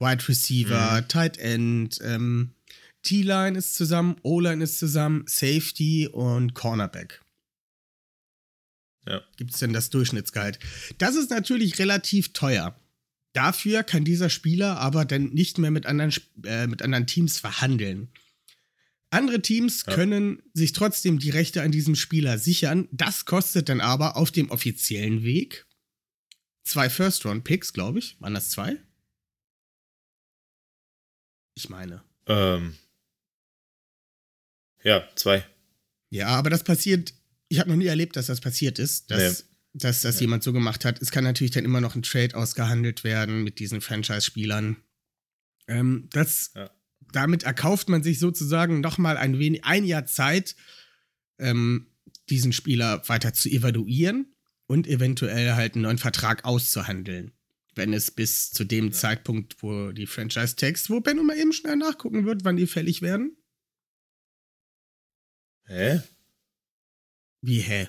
Wide 0.00 0.26
Receiver, 0.26 1.06
Tight 1.06 1.36
End, 1.36 1.98
ähm, 2.02 2.54
T-Line 3.02 3.58
ist 3.58 3.74
zusammen, 3.74 4.16
O-Line 4.22 4.64
ist 4.64 4.78
zusammen, 4.78 5.24
Safety 5.26 6.08
und 6.10 6.54
Cornerback. 6.54 7.20
Ja. 9.08 9.22
Gibt 9.36 9.54
es 9.54 9.58
denn 9.60 9.72
das 9.72 9.88
Durchschnittsgehalt? 9.90 10.58
Das 10.98 11.16
ist 11.16 11.30
natürlich 11.30 11.78
relativ 11.78 12.32
teuer. 12.34 12.78
Dafür 13.32 13.82
kann 13.82 14.04
dieser 14.04 14.28
Spieler 14.28 14.78
aber 14.78 15.04
dann 15.04 15.30
nicht 15.30 15.58
mehr 15.58 15.70
mit 15.70 15.86
anderen, 15.86 16.12
äh, 16.44 16.66
mit 16.66 16.82
anderen 16.82 17.06
Teams 17.06 17.38
verhandeln. 17.38 18.10
Andere 19.10 19.40
Teams 19.40 19.84
Ja. 19.86 19.94
können 19.94 20.42
sich 20.52 20.72
trotzdem 20.72 21.18
die 21.18 21.30
Rechte 21.30 21.62
an 21.62 21.72
diesem 21.72 21.94
Spieler 21.94 22.38
sichern. 22.38 22.88
Das 22.92 23.24
kostet 23.24 23.70
dann 23.70 23.80
aber 23.80 24.16
auf 24.16 24.30
dem 24.30 24.50
offiziellen 24.50 25.22
Weg 25.22 25.66
zwei 26.64 26.90
First-Round-Picks, 26.90 27.72
glaube 27.72 28.00
ich. 28.00 28.20
Waren 28.20 28.34
das 28.34 28.50
zwei? 28.50 28.76
Ich 31.54 31.70
meine. 31.70 32.04
Ähm, 32.26 32.76
ja, 34.84 35.08
zwei. 35.14 35.46
Ja, 36.10 36.28
aber 36.28 36.50
das 36.50 36.62
passiert. 36.64 37.14
Ich 37.48 37.58
habe 37.58 37.70
noch 37.70 37.76
nie 37.76 37.86
erlebt, 37.86 38.16
dass 38.16 38.26
das 38.26 38.40
passiert 38.40 38.78
ist, 38.78 39.10
dass, 39.10 39.46
dass 39.72 40.02
das 40.02 40.16
Nee. 40.16 40.22
jemand 40.22 40.42
so 40.42 40.52
gemacht 40.52 40.84
hat. 40.84 41.00
Es 41.00 41.10
kann 41.10 41.24
natürlich 41.24 41.50
dann 41.52 41.64
immer 41.64 41.80
noch 41.80 41.94
ein 41.94 42.02
Trade 42.02 42.36
ausgehandelt 42.36 43.04
werden 43.04 43.42
mit 43.42 43.58
diesen 43.58 43.80
Franchise-Spielern. 43.80 44.76
Ähm, 45.66 46.08
das, 46.12 46.52
Ja. 46.54 46.70
Damit 47.12 47.44
erkauft 47.44 47.88
man 47.88 48.02
sich 48.02 48.18
sozusagen 48.18 48.80
nochmal 48.80 49.16
ein, 49.16 49.38
wenig, 49.38 49.64
ein 49.64 49.84
Jahr 49.84 50.04
Zeit, 50.04 50.56
ähm, 51.38 51.86
diesen 52.28 52.52
Spieler 52.52 53.02
weiter 53.08 53.32
zu 53.32 53.48
evaluieren 53.48 54.34
und 54.66 54.86
eventuell 54.86 55.54
halt 55.54 55.74
einen 55.74 55.82
neuen 55.84 55.96
Vertrag 55.96 56.44
auszuhandeln. 56.44 57.32
Wenn 57.74 57.94
es 57.94 58.10
bis 58.10 58.50
zu 58.50 58.64
dem 58.64 58.92
Zeitpunkt, 58.92 59.62
wo 59.62 59.92
die 59.92 60.06
Franchise-Tags, 60.06 60.90
wo 60.90 61.00
Benno 61.00 61.22
mal 61.22 61.38
eben 61.38 61.54
schnell 61.54 61.76
nachgucken 61.76 62.26
wird, 62.26 62.44
wann 62.44 62.56
die 62.56 62.66
fällig 62.66 63.00
werden. 63.00 63.38
Hä? 65.66 66.00
Wie, 67.40 67.60
hä? 67.60 67.88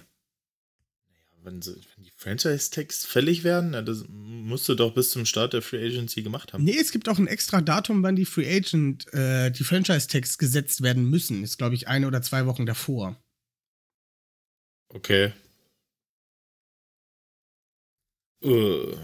Wenn, 1.43 1.61
so, 1.61 1.73
wenn 1.73 2.03
die 2.03 2.11
Franchise-Tags 2.15 3.05
fällig 3.05 3.43
werden, 3.43 3.71
na, 3.71 3.81
das 3.81 4.03
musst 4.09 4.67
du 4.67 4.75
doch 4.75 4.93
bis 4.93 5.11
zum 5.11 5.25
Start 5.25 5.53
der 5.53 5.61
Free 5.61 5.85
Agency 5.85 6.21
gemacht 6.21 6.53
haben. 6.53 6.63
Nee, 6.63 6.77
es 6.77 6.91
gibt 6.91 7.07
auch 7.07 7.17
ein 7.17 7.27
extra 7.27 7.61
Datum, 7.61 8.03
wann 8.03 8.15
die 8.15 8.25
Free 8.25 8.47
Agent, 8.47 9.11
äh, 9.13 9.49
die 9.49 9.63
Franchise-Tags 9.63 10.37
gesetzt 10.37 10.81
werden 10.81 11.09
müssen. 11.09 11.43
Ist, 11.43 11.57
glaube 11.57 11.75
ich, 11.75 11.87
eine 11.87 12.07
oder 12.07 12.21
zwei 12.21 12.45
Wochen 12.45 12.65
davor. 12.65 13.15
Okay. 14.89 15.31
Äh, 18.43 18.95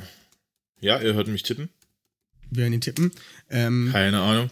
ja, 0.81 0.99
ihr 1.01 1.13
hört 1.13 1.27
mich 1.27 1.43
tippen. 1.43 1.69
Wir 2.49 2.63
werden 2.63 2.73
ihn 2.73 2.81
tippen. 2.81 3.11
Ähm, 3.49 3.89
Keine 3.91 4.19
Ahnung. 4.19 4.49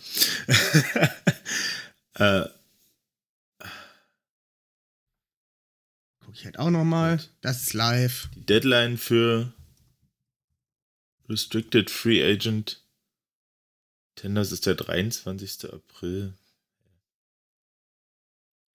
äh, 2.16 2.46
Guck 6.34 6.40
ich 6.40 6.46
halt 6.46 6.58
auch 6.58 6.72
noch 6.72 6.84
mal. 6.84 7.18
Gut. 7.18 7.30
Das 7.42 7.62
ist 7.62 7.74
live. 7.74 8.28
die 8.34 8.44
Deadline 8.44 8.98
für 8.98 9.54
Restricted 11.30 11.92
Free 11.92 12.24
Agent 12.24 12.82
Tenders 14.16 14.52
ist 14.52 14.66
der 14.66 14.74
23. 14.74 15.72
April. 15.72 16.34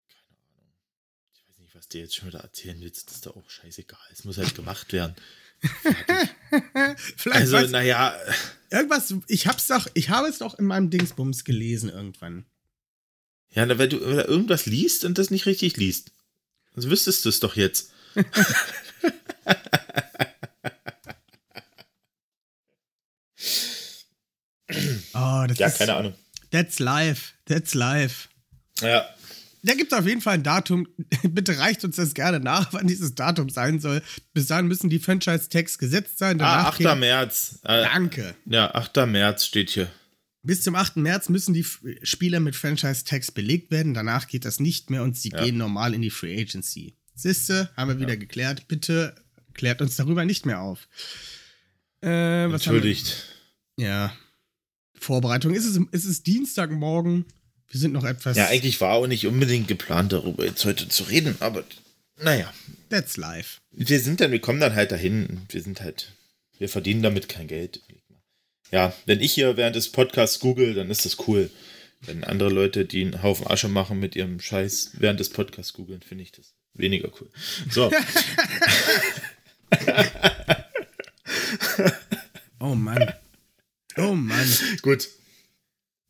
Keine 0.06 0.38
Ahnung. 0.38 0.74
Ich 1.32 1.48
weiß 1.48 1.58
nicht, 1.60 1.74
was 1.74 1.88
dir 1.88 2.02
jetzt 2.02 2.14
schon 2.16 2.28
wieder 2.28 2.40
erzählen 2.40 2.78
willst. 2.78 3.08
Das 3.08 3.16
ist 3.16 3.26
doch 3.26 3.36
auch 3.36 3.48
scheißegal. 3.48 4.06
Es 4.12 4.24
muss 4.24 4.36
halt 4.36 4.54
gemacht 4.54 4.92
werden. 4.92 5.16
Vielleicht 7.16 7.40
Also, 7.40 7.56
weiß, 7.56 7.70
naja, 7.70 8.14
irgendwas. 8.70 9.14
Ich 9.28 9.46
hab's 9.46 9.66
doch, 9.66 9.88
ich 9.94 10.10
habe 10.10 10.28
es 10.28 10.38
doch 10.38 10.58
in 10.58 10.66
meinem 10.66 10.90
Dingsbums 10.90 11.44
gelesen 11.44 11.88
irgendwann. 11.88 12.44
ja, 13.48 13.66
wenn 13.78 13.88
du 13.88 13.96
irgendwas 13.96 14.66
liest 14.66 15.06
und 15.06 15.16
das 15.16 15.30
nicht 15.30 15.46
richtig 15.46 15.78
liest. 15.78 16.12
Sonst 16.76 16.90
wüsstest 16.90 17.24
du 17.24 17.28
es 17.30 17.40
doch 17.40 17.56
jetzt. 17.56 17.90
Oh, 25.14 25.44
das 25.46 25.58
Ja, 25.58 25.68
ist. 25.68 25.78
keine 25.78 25.94
Ahnung. 25.94 26.14
That's 26.50 26.78
live. 26.78 27.34
That's 27.46 27.74
live. 27.74 28.28
Ja, 28.80 29.06
Da 29.62 29.74
gibt 29.74 29.92
es 29.92 29.98
auf 29.98 30.06
jeden 30.06 30.20
Fall 30.20 30.34
ein 30.34 30.42
Datum. 30.42 30.86
Bitte 31.22 31.58
reicht 31.58 31.84
uns 31.84 31.96
das 31.96 32.14
gerne 32.14 32.40
nach, 32.40 32.72
wann 32.72 32.86
dieses 32.86 33.14
Datum 33.14 33.48
sein 33.48 33.80
soll. 33.80 34.02
Bis 34.32 34.46
dahin 34.48 34.66
müssen 34.66 34.90
die 34.90 34.98
Franchise-Tags 34.98 35.78
gesetzt 35.78 36.18
sein. 36.18 36.40
ah, 36.40 36.56
Danach 36.56 36.66
8. 36.74 36.78
geht- 36.78 36.98
März. 36.98 37.58
Äh, 37.64 37.82
Danke. 37.84 38.34
ja, 38.46 38.74
8. 38.74 39.06
März 39.06 39.46
steht 39.46 39.70
hier. 39.70 39.90
Bis 40.46 40.62
zum 40.62 40.74
8. 40.76 40.96
März 40.96 41.28
müssen 41.28 41.54
die 41.54 41.66
Spieler 42.02 42.40
mit 42.40 42.54
Franchise-Tags 42.56 43.32
belegt 43.32 43.70
werden. 43.70 43.94
Danach 43.94 44.28
geht 44.28 44.44
das 44.44 44.60
nicht 44.60 44.90
mehr 44.90 45.02
und 45.02 45.16
sie 45.16 45.30
Ja. 45.30 45.42
gehen 45.44 45.56
normal 45.58 45.92
in 45.92 46.02
die 46.02 46.10
Free 46.10 46.40
Agency. 46.40 46.94
Siste, 47.14 47.70
haben 47.76 47.88
wir 47.88 47.98
wieder 48.00 48.16
geklärt. 48.16 48.68
Bitte 48.68 49.14
klärt 49.54 49.82
uns 49.82 49.96
darüber 49.96 50.24
nicht 50.24 50.46
mehr 50.46 50.60
auf. 50.60 50.86
Äh, 52.02 52.44
Entschuldigt. 52.44 53.24
Ja. 53.76 54.14
Vorbereitung. 54.98 55.54
Ist 55.54 55.64
es, 55.64 55.80
ist 55.92 56.04
es 56.04 56.22
Dienstagmorgen? 56.22 57.24
Wir 57.68 57.80
sind 57.80 57.92
noch 57.92 58.04
etwas. 58.04 58.36
Ja, 58.36 58.46
eigentlich 58.46 58.80
war 58.80 58.92
auch 58.92 59.06
nicht 59.06 59.26
unbedingt 59.26 59.66
geplant, 59.66 60.12
darüber 60.12 60.44
jetzt 60.44 60.64
heute 60.64 60.88
zu 60.88 61.04
reden, 61.04 61.36
aber 61.40 61.64
naja. 62.22 62.52
That's 62.88 63.16
live. 63.16 63.60
Wir 63.72 64.00
sind 64.00 64.20
dann, 64.20 64.30
wir 64.30 64.40
kommen 64.40 64.60
dann 64.60 64.74
halt 64.74 64.92
dahin. 64.92 65.40
Wir 65.48 65.62
sind 65.62 65.80
halt, 65.80 66.12
wir 66.58 66.68
verdienen 66.68 67.02
damit 67.02 67.28
kein 67.28 67.48
Geld. 67.48 67.80
Ja, 68.72 68.92
wenn 69.06 69.20
ich 69.20 69.32
hier 69.32 69.56
während 69.56 69.76
des 69.76 69.90
Podcasts 69.92 70.40
google, 70.40 70.74
dann 70.74 70.90
ist 70.90 71.04
das 71.04 71.16
cool. 71.28 71.50
Wenn 72.02 72.24
andere 72.24 72.50
Leute, 72.50 72.84
die 72.84 73.02
einen 73.02 73.22
Haufen 73.22 73.46
Asche 73.46 73.68
machen 73.68 73.98
mit 74.00 74.16
ihrem 74.16 74.38
Scheiß 74.40 74.92
während 74.98 75.18
des 75.20 75.30
Podcasts 75.30 75.72
googeln, 75.72 76.02
finde 76.02 76.24
ich 76.24 76.32
das 76.32 76.54
weniger 76.74 77.10
cool. 77.20 77.30
So, 77.70 77.90
Oh 82.60 82.74
Mann. 82.74 83.12
Oh 83.96 84.14
Mann. 84.14 84.46
gut, 84.82 85.08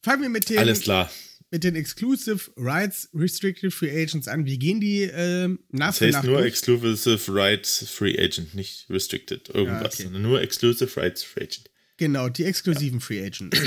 Fangen 0.03 0.23
wir 0.23 0.29
mit 0.29 0.49
den, 0.51 0.59
alles 0.59 0.81
klar. 0.83 1.11
mit 1.51 1.65
den 1.65 1.75
Exclusive 1.75 2.51
Rights 2.57 3.09
Restricted 3.13 3.73
Free 3.75 3.91
Agents 3.91 4.29
an. 4.29 4.47
Wie 4.47 4.59
gehen 4.59 4.81
die 4.81 5.03
ähm, 5.03 5.59
nach 5.71 5.89
Das 5.89 6.01
heißt 6.01 6.13
nach 6.15 6.23
nur 6.25 6.39
durch? 6.39 6.47
Exclusive 6.49 7.19
Rights 7.35 7.89
Free 7.89 8.17
Agent, 8.19 8.55
nicht 8.55 8.87
Restricted 8.89 9.49
irgendwas, 9.51 9.81
Ja, 9.83 9.87
okay. 9.89 10.03
sondern 10.05 10.23
nur 10.23 10.41
Exclusive 10.41 10.97
Rights 11.01 11.23
Free 11.25 11.43
Agent. 11.43 11.71
Genau, 11.99 12.29
die 12.29 12.45
exklusiven 12.45 13.01
Free 13.01 13.25
Agents. 13.25 13.59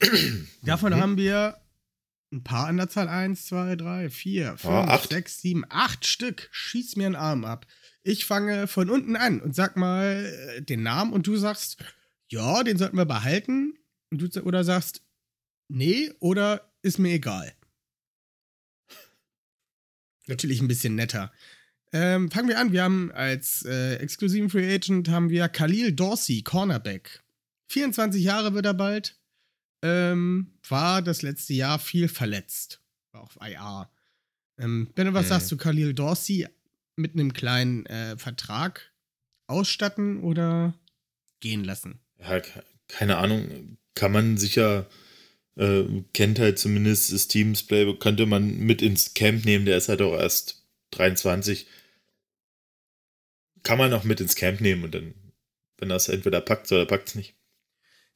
Davon 0.62 0.92
Mhm. 0.92 0.96
haben 1.00 1.16
wir 1.16 1.60
ein 2.32 2.44
paar 2.44 2.68
an 2.68 2.76
der 2.76 2.88
Zahl. 2.88 3.08
Eins, 3.08 3.46
zwei, 3.46 3.74
drei, 3.76 4.08
vier, 4.08 4.56
fünf, 4.56 4.64
Ah, 4.72 4.84
acht. 4.94 5.10
sechs, 5.10 5.40
sieben, 5.40 5.64
acht 5.68 6.06
Stück. 6.06 6.48
Schieß 6.52 6.96
mir 6.96 7.06
einen 7.06 7.16
Arm 7.16 7.44
ab. 7.44 7.66
Ich 8.04 8.24
fange 8.24 8.66
von 8.68 8.88
unten 8.90 9.16
an 9.16 9.40
und 9.40 9.54
sag 9.54 9.76
mal 9.76 10.24
äh, 10.56 10.62
den 10.62 10.82
Namen 10.82 11.12
und 11.12 11.26
du 11.26 11.36
sagst, 11.36 11.76
ja, 12.28 12.62
den 12.62 12.78
sollten 12.78 12.96
wir 12.96 13.04
behalten. 13.04 13.74
Und 14.10 14.18
du, 14.34 14.40
oder 14.42 14.64
sagst, 14.64 15.02
nee, 15.68 16.10
oder 16.20 16.72
ist 16.82 16.98
mir 16.98 17.14
egal. 17.14 17.52
Natürlich 20.26 20.60
ein 20.60 20.68
bisschen 20.68 20.94
netter. 20.94 21.32
Ähm, 21.92 22.30
fangen 22.30 22.48
wir 22.48 22.58
an. 22.58 22.72
Wir 22.72 22.82
haben 22.84 23.10
als 23.12 23.64
äh, 23.66 23.96
exklusiven 23.96 24.48
Free 24.50 24.72
Agent 24.74 25.08
haben 25.08 25.28
wir 25.30 25.48
Khalil 25.48 25.92
Dorsey, 25.92 26.42
Cornerback. 26.42 27.21
24 27.72 28.22
Jahre 28.22 28.54
wird 28.54 28.66
er 28.66 28.74
bald. 28.74 29.18
Ähm, 29.82 30.52
war 30.68 31.02
das 31.02 31.22
letzte 31.22 31.54
Jahr 31.54 31.78
viel 31.78 32.06
verletzt. 32.08 32.80
War 33.12 33.22
auf 33.22 33.38
IR. 33.40 33.90
Ähm, 34.58 34.90
Benno, 34.94 35.14
was 35.14 35.24
Mhm. 35.26 35.28
sagst 35.30 35.50
du, 35.52 35.56
Khalil 35.56 35.94
Dorsey 35.94 36.46
mit 36.96 37.14
einem 37.14 37.32
kleinen 37.32 37.86
äh, 37.86 38.16
Vertrag 38.18 38.92
ausstatten 39.48 40.20
oder 40.22 40.74
gehen 41.40 41.64
lassen? 41.64 41.98
Ja, 42.20 42.40
ke- 42.40 42.62
keine 42.88 43.16
Ahnung, 43.16 43.78
kann 43.94 44.12
man 44.12 44.36
sicher, 44.36 44.86
äh, 45.56 45.84
kennt 46.12 46.38
halt 46.38 46.58
zumindest 46.58 47.12
das 47.12 47.26
Teams 47.28 47.62
Playbook, 47.62 48.00
könnte 48.00 48.26
man 48.26 48.58
mit 48.58 48.82
ins 48.82 49.14
Camp 49.14 49.44
nehmen, 49.44 49.64
der 49.64 49.78
ist 49.78 49.88
halt 49.88 50.02
auch 50.02 50.14
erst 50.14 50.64
23. 50.92 51.66
Kann 53.62 53.78
man 53.78 53.92
auch 53.94 54.04
mit 54.04 54.20
ins 54.20 54.34
Camp 54.36 54.60
nehmen 54.60 54.84
und 54.84 54.94
dann, 54.94 55.14
wenn 55.78 55.90
es 55.90 56.08
entweder 56.08 56.40
packt 56.40 56.70
oder 56.70 56.84
packt 56.86 57.08
es 57.08 57.14
nicht. 57.14 57.34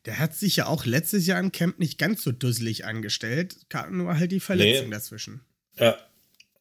Der 0.06 0.18
hat 0.18 0.34
sich 0.34 0.56
ja 0.56 0.66
auch 0.66 0.86
letztes 0.86 1.26
Jahr 1.26 1.40
im 1.40 1.52
Camp 1.52 1.78
nicht 1.78 1.98
ganz 1.98 2.22
so 2.22 2.32
dusselig 2.32 2.84
angestellt. 2.84 3.56
Kam 3.68 3.96
nur 3.96 4.16
halt 4.18 4.32
die 4.32 4.40
Verletzung 4.40 4.86
Nee. 4.86 4.92
dazwischen. 4.94 5.40
Ja, 5.78 5.96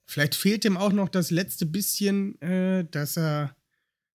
Vielleicht 0.08 0.36
fehlt 0.36 0.66
ihm 0.66 0.78
auch 0.78 0.92
noch 0.94 1.10
das 1.10 1.32
letzte 1.32 1.66
bisschen, 1.66 2.40
äh, 2.42 2.86
dass 2.92 3.18
er, 3.18 3.56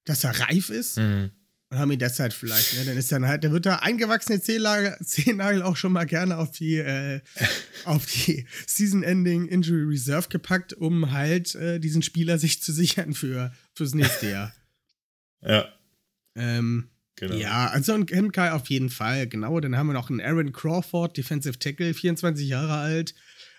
dass 0.04 0.22
er 0.24 0.38
reif 0.38 0.70
ist. 0.70 0.98
mhm. 0.98 1.30
Und 1.72 1.78
haben 1.78 1.90
ihn 1.92 1.98
deshalb 2.00 2.32
vielleicht, 2.32 2.74
ne? 2.74 2.84
Dann 2.84 2.96
ist 2.96 3.12
dann 3.12 3.26
halt, 3.28 3.44
der 3.44 3.52
wird 3.52 3.64
da 3.66 3.76
eingewachsene 3.76 4.40
Zehennagel, 4.40 4.96
Zehennagel 5.04 5.62
auch 5.62 5.76
schon 5.76 5.92
mal 5.92 6.04
gerne 6.04 6.36
auf 6.38 6.50
die, 6.50 6.76
äh, 6.78 7.20
auf 7.84 8.06
die 8.06 8.46
Season-Ending 8.66 9.46
Injury 9.46 9.84
Reserve 9.84 10.28
gepackt, 10.28 10.72
um 10.74 11.12
halt 11.12 11.54
äh, 11.54 11.78
diesen 11.78 12.02
Spieler 12.02 12.38
sich 12.38 12.60
zu 12.62 12.72
sichern 12.72 13.14
für, 13.14 13.52
fürs 13.74 13.94
nächste 13.94 14.30
Jahr. 14.30 14.52
ja, 15.42 15.68
ähm, 16.36 16.88
genau. 17.20 17.36
Ja, 17.36 17.68
also 17.68 17.92
ein 17.92 18.06
Hemkai 18.08 18.50
auf 18.52 18.68
jeden 18.68 18.90
Fall, 18.90 19.28
genau. 19.28 19.60
Dann 19.60 19.76
haben 19.76 19.86
wir 19.86 19.92
noch 19.92 20.10
einen 20.10 20.20
Aaron 20.20 20.52
Crawford, 20.52 21.16
Defensive 21.16 21.58
Tackle, 21.58 21.94
24 21.94 22.48
Jahre 22.48 22.74
alt. 22.74 23.14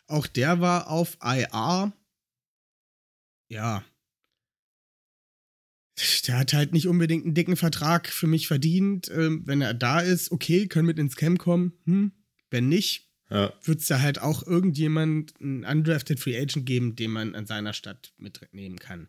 Auch 0.08 0.28
der 0.28 0.60
war 0.60 0.90
auf 0.90 1.18
IR. 1.24 1.94
Ja. 3.48 3.86
Der 6.28 6.38
hat 6.38 6.54
halt 6.54 6.74
nicht 6.74 6.88
unbedingt 6.88 7.26
einen 7.26 7.34
dicken 7.34 7.56
Vertrag 7.56 8.08
für 8.10 8.28
mich 8.28 8.48
verdient. 8.48 9.10
Ähm, 9.14 9.44
wenn 9.46 9.62
er 9.62 9.74
da 9.74 10.00
ist, 10.00 10.32
okay, 10.32 10.68
können 10.68 10.88
mit 10.88 11.00
ins 11.00 11.16
Camp 11.16 11.40
kommen. 11.40 11.74
Hm. 11.86 12.12
Wenn 12.50 12.68
nicht, 12.68 13.10
Ja, 13.30 13.54
wird 13.64 13.80
es 13.80 13.88
da 13.88 14.02
halt 14.02 14.20
auch 14.20 14.46
irgendjemand, 14.46 15.40
einen 15.40 15.64
undrafted 15.64 16.20
Free 16.20 16.38
Agent 16.38 16.66
geben, 16.66 16.96
den 16.96 17.12
man 17.12 17.36
an 17.36 17.46
seiner 17.46 17.74
Stadt 17.74 18.14
mitnehmen 18.18 18.80
kann. 18.80 19.08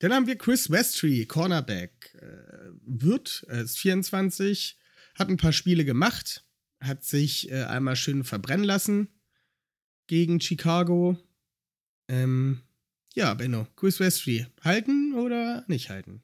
Ja. 0.00 0.08
Dann 0.08 0.12
haben 0.14 0.26
wir 0.26 0.36
Chris 0.38 0.70
Westry, 0.70 1.26
Cornerback. 1.26 2.14
Äh, 2.14 2.70
wird, 2.82 3.44
er 3.48 3.62
ist 3.62 3.78
24, 3.78 4.78
hat 5.14 5.28
ein 5.28 5.36
paar 5.36 5.52
Spiele 5.52 5.84
gemacht, 5.84 6.44
hat 6.80 7.04
sich 7.04 7.50
äh, 7.50 7.64
einmal 7.64 7.96
schön 7.96 8.24
verbrennen 8.24 8.64
lassen 8.64 9.08
gegen 10.06 10.40
Chicago. 10.40 11.18
Ähm, 12.08 12.62
ja, 13.14 13.34
Benno, 13.34 13.66
Chris 13.76 14.00
Westry, 14.00 14.46
halten 14.62 15.14
oder 15.14 15.64
nicht 15.68 15.90
halten? 15.90 16.22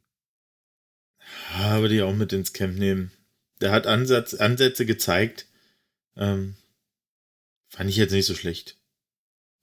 Ah, 1.52 1.80
würde 1.80 1.96
ich 1.96 2.02
auch 2.02 2.14
mit 2.14 2.32
ins 2.32 2.52
Camp 2.52 2.78
nehmen. 2.78 3.10
Der 3.60 3.72
hat 3.72 3.86
Ansatz, 3.86 4.34
Ansätze 4.34 4.86
gezeigt. 4.86 5.46
Ähm, 6.16 6.56
fand 7.68 7.90
ich 7.90 7.96
jetzt 7.96 8.12
nicht 8.12 8.26
so 8.26 8.34
schlecht, 8.34 8.78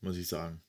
muss 0.02 0.18
ich 0.18 0.28
sagen. 0.28 0.62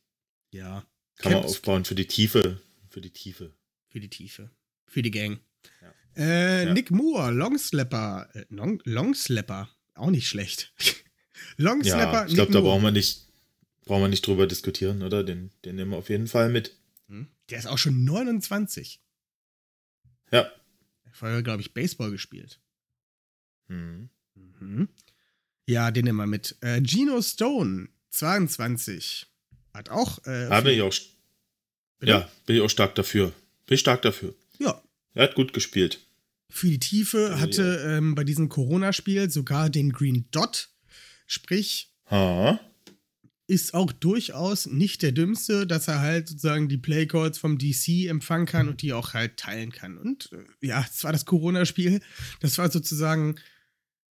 Ja. 0.52 0.86
Kann 1.16 1.32
man 1.32 1.42
Camps- 1.42 1.54
aufbauen 1.56 1.84
für 1.84 1.94
die 1.94 2.06
Tiefe. 2.06 2.60
Für 2.94 3.00
die 3.00 3.10
Tiefe. 3.10 3.52
Für 3.88 3.98
die 3.98 4.08
Tiefe. 4.08 4.50
Für 4.86 5.02
die 5.02 5.10
Gang. 5.10 5.40
Ja. 5.82 5.92
Äh, 6.16 6.64
Ja. 6.66 6.72
Nick 6.74 6.92
Moore, 6.92 7.32
Longslapper. 7.32 8.28
Äh, 8.34 8.44
Long, 8.50 8.80
Longslapper. 8.84 9.68
Auch 9.94 10.10
nicht 10.10 10.28
schlecht. 10.28 10.72
Longslapper, 11.56 12.20
Ja, 12.20 12.26
ich 12.28 12.34
glaube, 12.34 12.52
da 12.52 12.60
brauchen 12.60 12.84
wir 12.84 12.92
nicht. 12.92 13.26
Brauchen 13.84 14.02
wir 14.02 14.08
nicht 14.08 14.24
drüber 14.24 14.46
diskutieren, 14.46 15.02
oder? 15.02 15.24
Den, 15.24 15.50
den 15.64 15.74
nehmen 15.74 15.90
wir 15.90 15.96
auf 15.96 16.08
jeden 16.08 16.28
Fall 16.28 16.50
mit. 16.50 16.76
Hm? 17.08 17.26
Der 17.50 17.58
ist 17.58 17.66
auch 17.66 17.78
schon 17.78 18.04
29. 18.04 19.00
Ja. 20.30 20.48
Vorher, 21.10 21.42
glaube 21.42 21.62
ich, 21.62 21.74
Baseball 21.74 22.12
gespielt. 22.12 22.60
Hm. 23.66 24.08
Mhm. 24.36 24.88
Ja, 25.66 25.90
den 25.90 26.04
nehmen 26.04 26.18
wir 26.18 26.26
mit. 26.28 26.56
Äh, 26.60 26.80
Gino 26.80 27.20
Stone, 27.22 27.88
22. 28.10 29.26
Hat 29.72 29.88
auch. 29.88 30.24
Äh, 30.26 30.62
viel- 30.62 30.70
ich 30.70 30.82
auch, 30.82 30.92
Bitte? 31.98 32.12
ja, 32.12 32.28
bin 32.46 32.56
ich 32.56 32.62
auch 32.62 32.70
stark 32.70 32.94
dafür. 32.94 33.32
Bin 33.66 33.74
ich 33.74 33.80
stark 33.80 34.02
dafür. 34.02 34.34
ja, 34.58 34.80
Er 35.14 35.24
hat 35.24 35.34
gut 35.34 35.52
gespielt. 35.52 36.00
für 36.50 36.68
die 36.68 36.78
Tiefe 36.78 37.30
Ja. 37.30 37.40
hatte 37.40 37.84
ähm, 37.86 38.14
bei 38.14 38.24
diesem 38.24 38.48
Corona-Spiel 38.48 39.30
sogar 39.30 39.70
den 39.70 39.92
Green 39.92 40.26
Dot. 40.30 40.68
Sprich, 41.26 41.90
Ha. 42.10 42.60
ist 43.46 43.72
auch 43.74 43.90
durchaus 43.92 44.66
nicht 44.66 45.02
der 45.02 45.12
dümmste, 45.12 45.66
dass 45.66 45.88
er 45.88 46.00
halt 46.00 46.28
sozusagen 46.28 46.68
die 46.68 46.76
Playcodes 46.78 47.38
vom 47.38 47.58
DC 47.58 48.06
empfangen 48.08 48.46
kann 48.46 48.68
und 48.68 48.82
die 48.82 48.92
auch 48.92 49.14
halt 49.14 49.36
teilen 49.38 49.72
kann. 49.72 49.96
Und 49.98 50.30
äh, 50.32 50.66
ja, 50.66 50.84
es 50.90 51.02
war 51.04 51.12
das 51.12 51.24
Corona-Spiel. 51.24 52.00
Das 52.40 52.58
war 52.58 52.70
sozusagen 52.70 53.36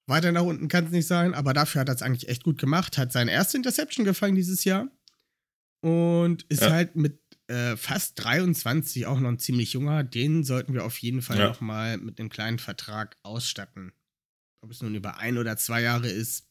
weiter 0.08 0.32
nach 0.34 0.42
unten 0.44 0.68
kann 0.68 0.86
es 0.86 0.92
nicht 0.92 1.08
sein, 1.08 1.34
aber 1.34 1.54
dafür 1.54 1.82
hat 1.82 1.88
er 1.90 1.96
es 1.96 2.02
eigentlich 2.02 2.28
echt 2.30 2.44
gut 2.44 2.58
gemacht. 2.60 2.98
Hat 2.98 3.12
seine 3.14 3.32
erste 3.32 3.56
Interception 3.58 4.04
gefangen 4.06 4.36
dieses 4.36 4.64
Jahr 4.66 4.88
und 5.82 6.44
ist 6.50 6.62
Ja. 6.64 6.72
halt 6.72 6.96
mit 6.96 7.23
äh, 7.48 7.76
fast 7.78 8.24
23 8.24 9.06
auch 9.06 9.20
noch 9.20 9.30
ein 9.30 9.40
ziemlich 9.40 9.74
junger. 9.74 10.04
Den 10.04 10.44
sollten 10.44 10.74
wir 10.74 10.86
auf 10.86 10.98
jeden 11.00 11.22
Fall 11.22 11.38
Ja. 11.40 11.48
noch 11.50 11.62
mal 11.62 11.98
mit 11.98 12.20
einem 12.20 12.30
kleinen 12.30 12.60
Vertrag 12.60 13.18
ausstatten. 13.24 13.94
Ob 14.62 14.72
es 14.72 14.82
nun 14.82 14.96
über 14.96 15.18
ein 15.18 15.38
oder 15.38 15.58
zwei 15.58 15.82
Jahre 15.82 16.10
ist, 16.10 16.48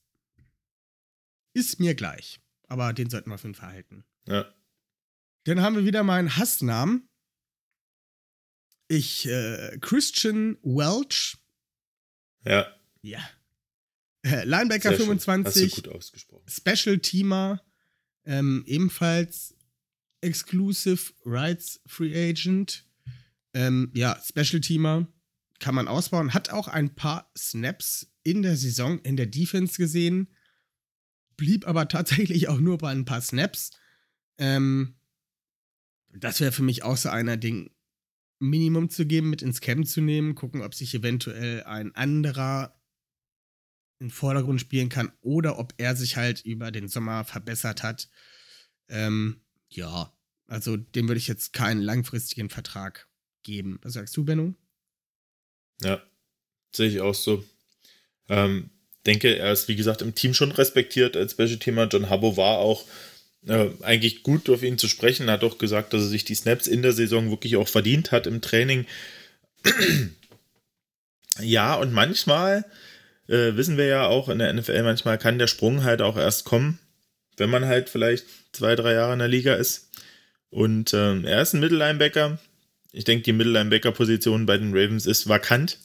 ist 1.54 1.80
mir 1.80 1.94
gleich. 1.94 2.40
Aber 2.68 2.92
den 2.92 3.08
sollten 3.10 3.30
wir 3.30 3.34
auf 3.34 3.42
jeden 3.42 3.54
Fall 3.54 3.72
halten. 3.72 4.04
Ja. 4.26 4.52
Dann 5.44 5.60
haben 5.60 5.76
wir 5.76 5.84
wieder 5.84 6.02
meinen 6.02 6.36
Hassnamen. 6.36 7.08
Ich, 8.88 9.26
äh, 9.26 9.78
Christian 9.80 10.58
Welch. 10.62 11.36
Ja. 12.44 12.66
Ja. 13.02 13.20
Äh, 14.24 14.44
Linebacker 14.44 14.90
Sehr 14.90 14.98
schön. 14.98 15.08
Hast 15.16 15.26
du 15.26 15.30
25. 15.32 15.74
gut 15.76 15.88
ausgesprochen. 15.88 16.44
Special 16.48 16.98
Teamer. 16.98 17.62
Ähm, 18.24 18.62
ebenfalls 18.66 19.56
Exclusive 20.22 21.12
Rights 21.24 21.80
Free 21.86 22.30
Agent. 22.30 22.86
Ähm, 23.54 23.90
ja, 23.94 24.18
Special 24.24 24.60
Teamer. 24.60 25.06
Kann 25.58 25.74
man 25.74 25.88
ausbauen. 25.88 26.34
Hat 26.34 26.50
auch 26.50 26.68
ein 26.68 26.94
paar 26.94 27.30
Snaps 27.36 28.10
in 28.22 28.42
der 28.42 28.56
Saison 28.56 28.98
in 29.00 29.16
der 29.16 29.26
Defense 29.26 29.76
gesehen. 29.76 30.28
Blieb 31.36 31.66
aber 31.66 31.88
tatsächlich 31.88 32.48
auch 32.48 32.58
nur 32.58 32.78
bei 32.78 32.90
ein 32.90 33.04
paar 33.04 33.20
Snaps. 33.20 33.72
Ähm, 34.38 34.94
das 36.14 36.40
wäre 36.40 36.52
für 36.52 36.62
mich 36.62 36.82
auch 36.82 36.96
so 36.96 37.08
einer, 37.08 37.36
den 37.36 37.70
Minimum 38.38 38.90
zu 38.90 39.06
geben, 39.06 39.30
mit 39.30 39.42
ins 39.42 39.60
Camp 39.60 39.86
zu 39.86 40.00
nehmen, 40.00 40.34
gucken, 40.34 40.62
ob 40.62 40.74
sich 40.74 40.94
eventuell 40.94 41.62
ein 41.62 41.94
anderer 41.94 42.76
in 44.00 44.08
den 44.08 44.10
Vordergrund 44.10 44.60
spielen 44.60 44.88
kann 44.88 45.12
oder 45.20 45.60
ob 45.60 45.74
er 45.76 45.94
sich 45.94 46.16
halt 46.16 46.44
über 46.44 46.72
den 46.72 46.88
Sommer 46.88 47.24
verbessert 47.24 47.84
hat. 47.84 48.08
Ähm, 48.88 49.40
ja, 49.76 50.12
also 50.46 50.76
dem 50.76 51.08
würde 51.08 51.18
ich 51.18 51.28
jetzt 51.28 51.52
keinen 51.52 51.80
langfristigen 51.80 52.50
Vertrag 52.50 53.08
geben. 53.42 53.78
Was 53.82 53.94
sagst 53.94 54.16
du, 54.16 54.24
Benno? 54.24 54.54
Ja. 55.82 56.02
Sehe 56.74 56.88
ich 56.88 57.00
auch 57.00 57.14
so. 57.14 57.44
Ähm, 58.28 58.70
denke, 59.06 59.36
er 59.36 59.52
ist, 59.52 59.68
wie 59.68 59.76
gesagt, 59.76 60.02
im 60.02 60.14
Team 60.14 60.34
schon 60.34 60.52
respektiert 60.52 61.16
als 61.16 61.32
Special-Teamer. 61.32 61.88
John 61.88 62.08
Habbo 62.08 62.36
war 62.36 62.58
auch 62.58 62.86
äh, 63.46 63.68
eigentlich 63.82 64.22
gut 64.22 64.48
auf 64.48 64.62
ihn 64.62 64.78
zu 64.78 64.88
sprechen. 64.88 65.30
Hat 65.30 65.44
auch 65.44 65.58
gesagt, 65.58 65.92
dass 65.92 66.02
er 66.02 66.08
sich 66.08 66.24
die 66.24 66.34
Snaps 66.34 66.66
in 66.66 66.82
der 66.82 66.92
Saison 66.92 67.30
wirklich 67.30 67.56
auch 67.56 67.68
verdient 67.68 68.12
hat 68.12 68.26
im 68.26 68.40
Training. 68.40 68.86
ja, 71.40 71.74
und 71.74 71.92
manchmal 71.92 72.64
äh, 73.28 73.56
wissen 73.56 73.76
wir 73.76 73.86
ja 73.86 74.06
auch 74.06 74.28
in 74.28 74.38
der 74.38 74.52
NFL, 74.52 74.82
manchmal 74.82 75.18
kann 75.18 75.38
der 75.38 75.46
Sprung 75.46 75.84
halt 75.84 76.02
auch 76.02 76.16
erst 76.16 76.44
kommen, 76.44 76.78
wenn 77.36 77.50
man 77.50 77.66
halt 77.66 77.88
vielleicht 77.88 78.26
zwei, 78.52 78.76
drei 78.76 78.94
Jahre 78.94 79.12
in 79.12 79.18
der 79.18 79.28
Liga 79.28 79.54
ist. 79.54 79.90
Und 80.50 80.92
ähm, 80.94 81.24
er 81.24 81.42
ist 81.42 81.54
ein 81.54 81.60
Mittellinebacker. 81.60 82.38
Ich 82.92 83.04
denke, 83.04 83.24
die 83.24 83.32
Mittellinebacker-Position 83.32 84.46
bei 84.46 84.58
den 84.58 84.72
Ravens 84.72 85.06
ist 85.06 85.28
vakant. 85.28 85.78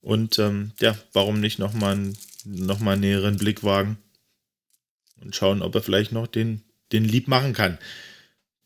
Und 0.00 0.38
ähm, 0.38 0.72
ja, 0.80 0.96
warum 1.12 1.40
nicht 1.40 1.58
nochmal 1.58 1.94
einen, 1.94 2.18
noch 2.44 2.80
einen 2.80 3.00
näheren 3.00 3.36
Blick 3.36 3.64
wagen 3.64 3.98
und 5.22 5.34
schauen, 5.34 5.62
ob 5.62 5.74
er 5.74 5.82
vielleicht 5.82 6.12
noch 6.12 6.26
den, 6.26 6.62
den 6.92 7.04
Lieb 7.04 7.26
machen 7.26 7.52
kann. 7.52 7.78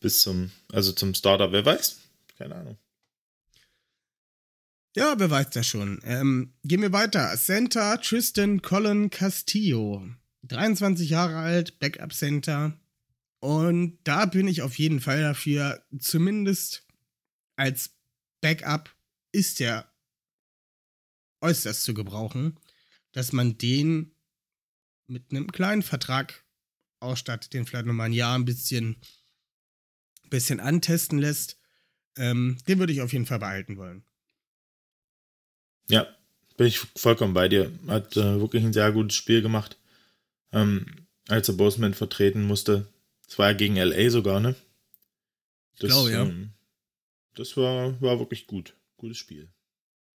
Bis 0.00 0.20
zum, 0.22 0.50
also 0.72 0.92
zum 0.92 1.14
Starter, 1.14 1.52
wer 1.52 1.64
weiß? 1.64 1.98
Keine 2.36 2.56
Ahnung. 2.56 2.78
Ja, 4.96 5.14
wer 5.18 5.30
weiß 5.30 5.50
das 5.50 5.66
schon. 5.66 6.00
Ähm, 6.04 6.54
gehen 6.64 6.82
wir 6.82 6.92
weiter. 6.92 7.36
Center 7.36 8.00
Tristan 8.00 8.62
Colin 8.62 9.10
Castillo. 9.10 10.08
23 10.48 11.10
Jahre 11.10 11.36
alt, 11.36 11.78
Backup 11.78 12.12
Center. 12.12 12.78
Und 13.40 13.98
da 14.04 14.26
bin 14.26 14.48
ich 14.48 14.62
auf 14.62 14.78
jeden 14.78 15.00
Fall 15.00 15.20
dafür, 15.20 15.84
zumindest 15.98 16.86
als 17.56 17.94
Backup 18.40 18.94
ist 19.32 19.60
der 19.60 19.90
äußerst 21.40 21.82
zu 21.82 21.94
gebrauchen, 21.94 22.58
dass 23.12 23.32
man 23.32 23.58
den 23.58 24.12
mit 25.06 25.30
einem 25.30 25.50
kleinen 25.52 25.82
Vertrag 25.82 26.44
ausstattet, 27.00 27.52
den 27.52 27.64
vielleicht 27.64 27.86
nochmal 27.86 28.06
ein 28.06 28.12
Jahr 28.12 28.36
ein 28.36 28.44
bisschen, 28.44 28.96
bisschen 30.30 30.60
antesten 30.60 31.18
lässt. 31.18 31.58
Ähm, 32.16 32.58
den 32.66 32.78
würde 32.78 32.92
ich 32.92 33.02
auf 33.02 33.12
jeden 33.12 33.26
Fall 33.26 33.38
behalten 33.38 33.76
wollen. 33.76 34.04
Ja, 35.88 36.06
bin 36.56 36.66
ich 36.66 36.78
vollkommen 36.96 37.34
bei 37.34 37.48
dir. 37.48 37.72
Hat 37.86 38.16
äh, 38.16 38.40
wirklich 38.40 38.64
ein 38.64 38.72
sehr 38.72 38.92
gutes 38.92 39.16
Spiel 39.16 39.40
gemacht. 39.42 39.78
Ähm, 40.52 41.06
als 41.28 41.48
er 41.48 41.54
Boseman 41.54 41.94
vertreten 41.94 42.42
musste. 42.42 42.88
Das 43.26 43.38
war 43.38 43.50
ja 43.50 43.56
gegen 43.56 43.76
LA 43.76 44.10
sogar, 44.10 44.40
ne? 44.40 44.54
Das, 45.78 45.90
glaube, 45.90 46.10
ja. 46.10 46.22
ähm, 46.22 46.52
das 47.34 47.56
war, 47.56 48.00
war 48.00 48.18
wirklich 48.18 48.46
gut. 48.46 48.74
Gutes 48.96 49.18
Spiel. 49.18 49.48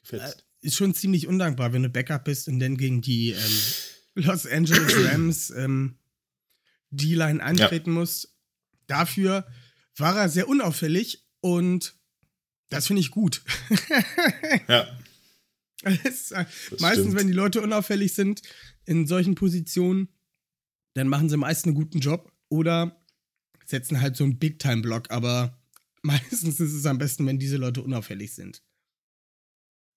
Gefällt. 0.03 0.47
ist 0.61 0.77
schon 0.77 0.95
ziemlich 0.95 1.27
undankbar, 1.27 1.73
wenn 1.73 1.83
du 1.83 1.89
Backup 1.89 2.25
bist 2.25 2.49
und 2.49 2.61
dann 2.61 2.77
gegen 2.77 3.01
die 3.01 3.31
ähm, 3.31 4.25
Los 4.25 4.47
Angeles 4.47 4.95
Rams 5.05 5.51
ähm, 5.51 5.99
die 6.91 7.15
Line 7.15 7.43
antreten 7.43 7.93
musst. 7.93 8.37
Dafür 8.87 9.47
war 9.97 10.17
er 10.17 10.29
sehr 10.29 10.49
unauffällig 10.49 11.27
und 11.41 11.95
das 12.69 12.87
finde 12.87 13.01
ich 13.01 13.11
gut. 13.11 13.43
ja, 14.69 14.87
Es, 16.05 16.33
äh, 16.33 16.45
meistens, 16.79 17.07
stimmt. 17.07 17.17
wenn 17.17 17.27
die 17.29 17.33
Leute 17.33 17.61
unauffällig 17.61 18.15
sind 18.15 18.43
in 18.85 19.07
solchen 19.07 19.35
Positionen, 19.35 20.09
dann 20.99 21.09
machen 21.09 21.29
sie 21.29 21.37
meist 21.37 21.65
einen 21.65 21.75
guten 21.75 22.01
Job 22.01 22.33
oder 22.49 23.01
setzen 23.65 24.01
halt 24.01 24.17
so 24.17 24.25
einen 24.25 24.39
Big-Time-Block, 24.39 25.11
aber 25.11 25.59
meistens 26.03 26.61
ist 26.61 26.73
es 26.73 26.87
am 26.87 26.99
besten, 26.99 27.27
wenn 27.27 27.39
diese 27.39 27.57
Leute 27.57 27.83
unauffällig 27.83 28.35
sind. 28.35 28.63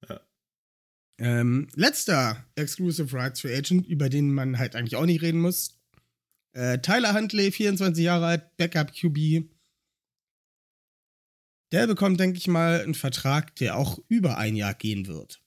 Ja. 0.07 0.21
Ähm, 1.19 1.67
letzter 1.75 2.45
Exclusive 2.55 3.15
Rights 3.15 3.41
Free 3.41 3.55
Agent, 3.55 3.87
über 3.87 4.09
den 4.09 4.33
man 4.33 4.57
halt 4.57 4.75
eigentlich 4.75 4.95
auch 4.95 5.05
nicht 5.05 5.21
reden 5.21 5.41
muss. 5.41 5.79
Äh, 6.53 6.79
Tyler 6.79 7.13
Huntley, 7.13 7.51
24 7.51 8.03
Jahre 8.03 8.25
alt, 8.25 8.57
Backup 8.57 8.93
QB. 8.93 9.49
Der 11.71 11.87
bekommt, 11.87 12.19
denke 12.19 12.37
ich 12.37 12.47
mal, 12.47 12.81
einen 12.81 12.95
Vertrag, 12.95 13.55
der 13.55 13.77
auch 13.77 13.99
über 14.09 14.37
ein 14.37 14.57
Jahr 14.57 14.73
gehen 14.73 15.07
wird. 15.07 15.41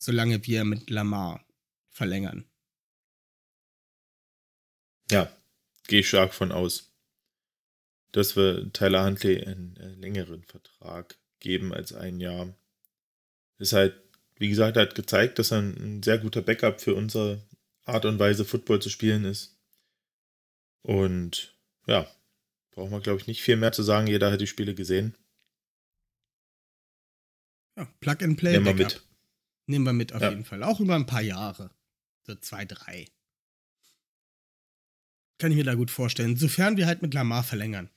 Solange 0.00 0.46
wir 0.46 0.64
mit 0.64 0.90
Lamar 0.90 1.44
verlängern. 1.90 2.47
Ja, 5.10 5.30
gehe 5.86 6.00
ich 6.00 6.08
stark 6.08 6.34
von 6.34 6.52
aus. 6.52 6.90
Dass 8.12 8.36
wir 8.36 8.72
Tyler 8.72 9.04
Huntley 9.04 9.44
einen 9.44 9.76
äh, 9.76 9.88
längeren 9.94 10.42
Vertrag 10.44 11.16
geben 11.40 11.72
als 11.74 11.92
ein 11.92 12.20
Jahr. 12.20 12.54
Ist 13.58 13.72
halt, 13.72 14.00
wie 14.36 14.48
gesagt, 14.48 14.76
er 14.76 14.82
hat 14.84 14.94
gezeigt, 14.94 15.38
dass 15.38 15.50
er 15.50 15.58
ein, 15.58 16.02
sehr 16.02 16.18
guter 16.18 16.42
Backup 16.42 16.80
für 16.80 16.94
unsere 16.94 17.42
Art 17.84 18.04
und 18.04 18.18
Weise, 18.18 18.44
Football 18.44 18.80
zu 18.80 18.90
spielen 18.90 19.24
ist. 19.24 19.56
Und 20.82 21.54
ja, 21.86 22.10
brauchen 22.70 22.92
wir, 22.92 23.00
glaube 23.00 23.20
ich, 23.20 23.26
nicht 23.26 23.42
viel 23.42 23.56
mehr 23.56 23.72
zu 23.72 23.82
sagen. 23.82 24.06
Jeder 24.06 24.30
hat 24.30 24.40
die 24.40 24.46
Spiele 24.46 24.74
gesehen. 24.74 25.14
Ja, 27.76 27.86
Plug 28.00 28.16
and 28.22 28.36
Play. 28.38 28.52
Nehmen 28.52 28.66
wir 28.66 28.74
mit. 28.74 29.02
Nehmen 29.66 29.84
wir 29.84 29.92
mit 29.92 30.12
auf 30.12 30.22
Ja. 30.22 30.30
jeden 30.30 30.44
Fall. 30.44 30.62
Auch 30.62 30.80
über 30.80 30.94
ein 30.94 31.06
paar 31.06 31.22
Jahre. 31.22 31.70
So 32.26 32.34
zwei, 32.36 32.64
drei. 32.64 33.06
Kann 35.38 35.50
ich 35.52 35.56
mir 35.56 35.64
da 35.64 35.74
gut 35.74 35.90
vorstellen. 35.90 36.36
Sofern 36.36 36.76
wir 36.76 36.86
halt 36.86 37.02
mit 37.02 37.14
Lamar 37.14 37.42
verlängern. 37.44 37.90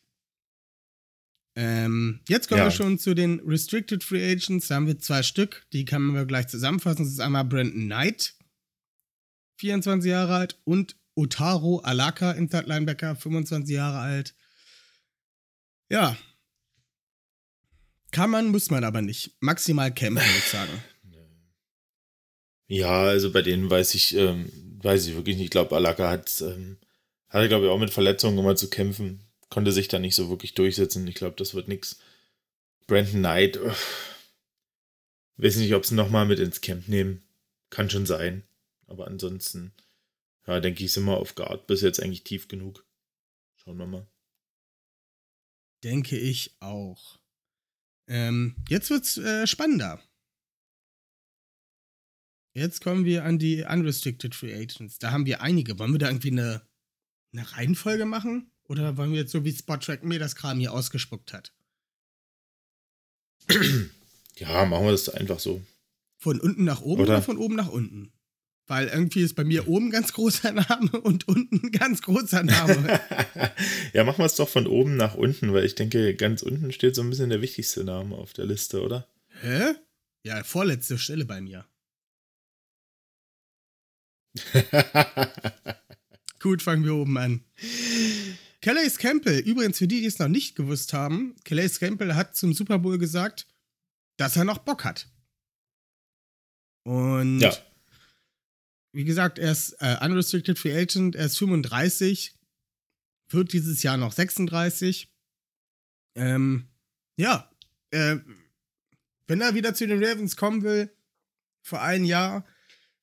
Ähm, 1.55 2.21
jetzt 2.29 2.47
kommen 2.47 2.59
Ja. 2.59 2.65
wir 2.67 2.71
schon 2.71 2.97
zu 2.97 3.13
den 3.13 3.39
Restricted 3.41 4.03
Free 4.03 4.31
Agents. 4.31 4.67
Da 4.67 4.75
haben 4.75 4.87
wir 4.87 4.99
zwei 4.99 5.21
Stück. 5.23 5.65
Die 5.73 5.83
kann 5.85 6.01
man 6.03 6.27
gleich 6.27 6.47
zusammenfassen. 6.47 7.03
Das 7.03 7.11
ist 7.11 7.19
einmal 7.19 7.43
Brandon 7.43 7.85
Knight, 7.87 8.35
24 9.59 10.09
Jahre 10.09 10.35
alt, 10.35 10.59
und 10.63 10.95
Otaro 11.15 11.79
Alaka, 11.79 12.31
Inside 12.31 12.67
Linebacker, 12.67 13.15
25 13.15 13.73
Jahre 13.75 13.99
alt. 13.99 14.33
Ja. 15.89 16.15
Kann 18.11 18.29
man, 18.29 18.47
muss 18.49 18.69
man 18.69 18.83
aber 18.85 19.01
nicht. 19.01 19.35
Maximal 19.41 19.93
kämpfen, 19.93 20.23
würde 20.25 20.37
ich 20.37 20.45
sagen. 20.45 20.71
Ja, 22.67 23.01
also 23.03 23.33
bei 23.33 23.41
denen 23.41 23.69
weiß 23.69 23.95
ich, 23.95 24.15
ähm, 24.15 24.49
weiß 24.81 25.05
ich 25.05 25.15
wirklich 25.15 25.35
nicht. 25.35 25.43
Ich 25.43 25.51
glaube, 25.51 25.75
Alaka 25.75 26.09
hat, 26.09 26.39
ähm, 26.39 26.77
hatte, 27.31 27.47
glaube 27.47 27.65
ich, 27.65 27.71
auch 27.71 27.79
mit 27.79 27.91
Verletzungen 27.91 28.37
immer 28.37 28.55
zu 28.55 28.69
kämpfen. 28.69 29.21
Konnte 29.49 29.71
sich 29.71 29.87
da 29.87 29.99
nicht 29.99 30.15
so 30.15 30.29
wirklich 30.29 30.53
durchsetzen. 30.53 31.07
Ich 31.07 31.15
glaube, 31.15 31.35
das 31.37 31.53
wird 31.53 31.67
nichts. 31.67 31.99
Brandon 32.87 33.19
Knight, 33.19 33.57
uff. 33.57 34.17
weiß 35.37 35.55
nicht, 35.57 35.73
ob 35.73 35.85
sie 35.85 35.95
nochmal 35.95 36.25
mit 36.25 36.39
ins 36.39 36.61
Camp 36.61 36.87
nehmen. 36.87 37.23
Kann 37.69 37.89
schon 37.89 38.05
sein. 38.05 38.43
Aber 38.87 39.07
ansonsten, 39.07 39.73
ja, 40.45 40.59
denke 40.59 40.83
ich, 40.83 40.91
sind 40.91 41.05
wir 41.05 41.17
auf 41.17 41.35
Guard 41.35 41.67
bis 41.67 41.81
jetzt 41.81 42.01
eigentlich 42.01 42.23
tief 42.23 42.47
genug. 42.49 42.85
Schauen 43.55 43.77
wir 43.77 43.87
mal. 43.87 44.07
Denke 45.83 46.17
ich 46.17 46.55
auch. 46.59 47.19
Ähm, 48.07 48.55
jetzt 48.67 48.89
wird's 48.89 49.17
äh, 49.17 49.47
spannender. 49.47 50.01
Jetzt 52.53 52.81
kommen 52.83 53.05
wir 53.05 53.23
an 53.23 53.39
die 53.39 53.63
Unrestricted 53.63 54.35
Free 54.35 54.53
Agents. 54.53 54.99
Da 54.99 55.11
haben 55.11 55.25
wir 55.25 55.41
einige. 55.41 55.79
Wollen 55.79 55.93
wir 55.93 55.99
da 55.99 56.09
irgendwie 56.09 56.31
eine, 56.31 56.61
eine 57.33 57.51
Reihenfolge 57.53 58.05
machen? 58.05 58.51
Oder 58.65 58.95
wollen 58.97 59.11
wir 59.11 59.19
jetzt 59.19 59.31
so 59.31 59.43
wie 59.43 59.51
Spottrack 59.53 60.03
mir 60.03 60.19
das 60.19 60.35
Kram 60.35 60.59
hier 60.59 60.73
ausgespuckt 60.73 61.33
hat? 61.33 61.53
Ja, 64.37 64.65
machen 64.65 64.85
wir 64.85 64.91
das 64.91 65.09
einfach 65.09 65.39
so. 65.39 65.61
Von 66.17 66.39
unten 66.39 66.63
nach 66.63 66.81
oben 66.81 67.01
oder, 67.03 67.13
Oder- 67.15 67.21
von 67.21 67.37
oben 67.37 67.55
nach 67.55 67.67
unten? 67.69 68.11
Weil 68.65 68.87
irgendwie 68.87 69.21
ist 69.21 69.35
bei 69.35 69.43
mir 69.43 69.67
oben 69.67 69.91
ganz 69.91 70.13
großer 70.13 70.51
Name 70.53 70.89
und 71.03 71.27
unten 71.27 71.71
ganz 71.71 72.01
großer 72.01 72.41
Name. 72.41 72.99
ja, 73.93 74.03
machen 74.03 74.19
wir 74.19 74.25
es 74.25 74.35
doch 74.37 74.47
von 74.49 74.65
oben 74.65 74.95
nach 74.95 75.13
unten, 75.15 75.53
weil 75.53 75.65
ich 75.65 75.75
denke, 75.75 76.15
ganz 76.15 76.41
unten 76.41 76.71
steht 76.71 76.95
so 76.95 77.01
ein 77.03 77.09
bisschen 77.09 77.29
der 77.29 77.41
wichtigste 77.41 77.83
Name 77.83 78.15
auf 78.15 78.33
der 78.33 78.45
Liste, 78.45 78.81
oder? 78.81 79.07
Hä? 79.41 79.75
Ja, 80.23 80.43
vorletzte 80.43 80.97
Stelle 80.97 81.25
bei 81.25 81.41
mir. 81.41 81.65
Gut, 86.41 86.61
fangen 86.61 86.83
wir 86.83 86.95
oben 86.95 87.17
an. 87.17 87.43
Calais 88.61 88.97
Campbell, 88.97 89.39
übrigens 89.39 89.77
für 89.77 89.87
die, 89.87 90.01
die 90.01 90.07
es 90.07 90.19
noch 90.19 90.27
nicht 90.27 90.55
gewusst 90.55 90.93
haben, 90.93 91.35
Calais 91.43 91.79
Campbell 91.79 92.15
hat 92.15 92.35
zum 92.35 92.53
Super 92.53 92.79
Bowl 92.79 92.97
gesagt, 92.97 93.47
dass 94.17 94.35
er 94.35 94.43
noch 94.43 94.59
Bock 94.59 94.83
hat. 94.83 95.07
Und 96.83 97.39
ja, 97.39 97.55
wie 98.93 99.03
gesagt, 99.03 99.39
er 99.39 99.51
ist 99.51 99.75
äh, 99.79 99.97
Unrestricted 100.03 100.59
Free 100.59 100.75
Agent, 100.75 101.15
er 101.15 101.27
ist 101.27 101.37
35, 101.37 102.37
wird 103.29 103.53
dieses 103.53 103.83
Jahr 103.83 103.97
noch 103.97 104.11
36. 104.11 105.13
Ähm, 106.15 106.67
ja, 107.17 107.49
äh, 107.91 108.17
wenn 109.27 109.41
er 109.41 109.53
wieder 109.53 109.73
zu 109.73 109.87
den 109.87 110.03
Ravens 110.03 110.35
kommen 110.35 110.63
will, 110.63 110.93
für 111.61 111.79
ein 111.79 112.03
Jahr, 112.03 112.45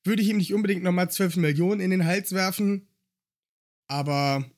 würde 0.02 0.22
ich 0.22 0.28
ihm 0.28 0.38
nicht 0.38 0.52
unbedingt 0.52 0.82
nochmal 0.82 1.10
12 1.10 1.36
Millionen 1.36 1.80
in 1.80 1.90
den 1.90 2.04
Hals 2.04 2.32
werfen. 2.32 2.87
Aber 3.88 4.48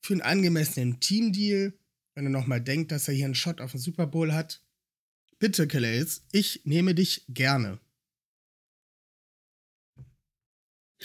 für 0.00 0.14
einen 0.14 0.22
angemessenen 0.22 1.00
Teamdeal, 1.00 1.74
wenn 2.14 2.26
er 2.26 2.30
nochmal 2.30 2.60
denkt, 2.60 2.92
dass 2.92 3.08
er 3.08 3.14
hier 3.14 3.26
einen 3.26 3.34
Shot 3.34 3.60
auf 3.60 3.72
den 3.72 3.80
Super 3.80 4.06
Bowl 4.06 4.32
hat, 4.32 4.62
bitte, 5.38 5.66
Calais, 5.68 6.22
ich 6.32 6.62
nehme 6.64 6.94
dich 6.94 7.24
gerne. 7.28 7.80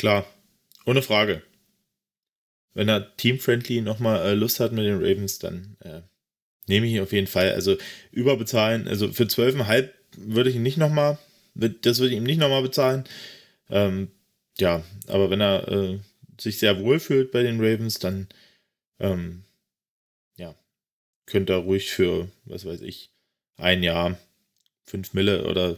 klar. 0.06 0.28
Ohne 0.86 1.02
Frage. 1.02 1.42
Wenn 2.76 2.90
er 2.90 3.18
teamfriendly 3.18 3.82
nochmal 3.82 4.24
äh, 4.24 4.34
Lust 4.36 4.60
hat 4.60 4.72
mit 4.72 4.86
den 4.86 4.98
Ravens, 4.98 5.40
dann 5.40 5.78
äh, 5.80 6.02
nehme 6.68 6.86
ich 6.86 6.94
ihn 6.94 7.02
auf 7.02 7.12
jeden 7.12 7.26
Fall. 7.26 7.54
Also 7.54 7.76
überbezahlen, 8.12 8.88
also 8.88 9.12
für 9.12 9.24
12,5 9.24 9.90
würde 10.18 10.52
ich 10.52 10.58
ihn 10.58 10.62
nicht 10.62 10.78
nochmal, 10.78 11.18
das 11.56 11.98
würde 11.98 12.12
ich 12.12 12.18
ihm 12.18 12.24
nicht 12.24 12.40
nochmal 12.40 12.62
bezahlen. 12.62 13.06
Ähm, 13.72 14.12
ja, 14.60 14.84
aber 15.08 15.32
wenn 15.32 15.42
er 15.42 15.68
äh, 15.70 16.00
sich 16.40 16.60
sehr 16.60 16.80
wohl 16.80 17.00
fühlt 17.00 17.32
bei 17.32 17.44
den 17.44 17.60
Ravens, 17.60 18.00
dann 18.00 18.28
ähm, 19.00 19.44
ja, 20.38 20.56
könnte 21.26 21.54
er 21.54 21.60
ruhig 21.60 21.92
für, 21.92 22.30
was 22.46 22.66
weiß 22.66 22.82
ich, 22.82 23.12
ein 23.58 23.84
Jahr, 23.84 24.18
fünf 24.86 25.14
Mille 25.14 25.46
oder 25.48 25.78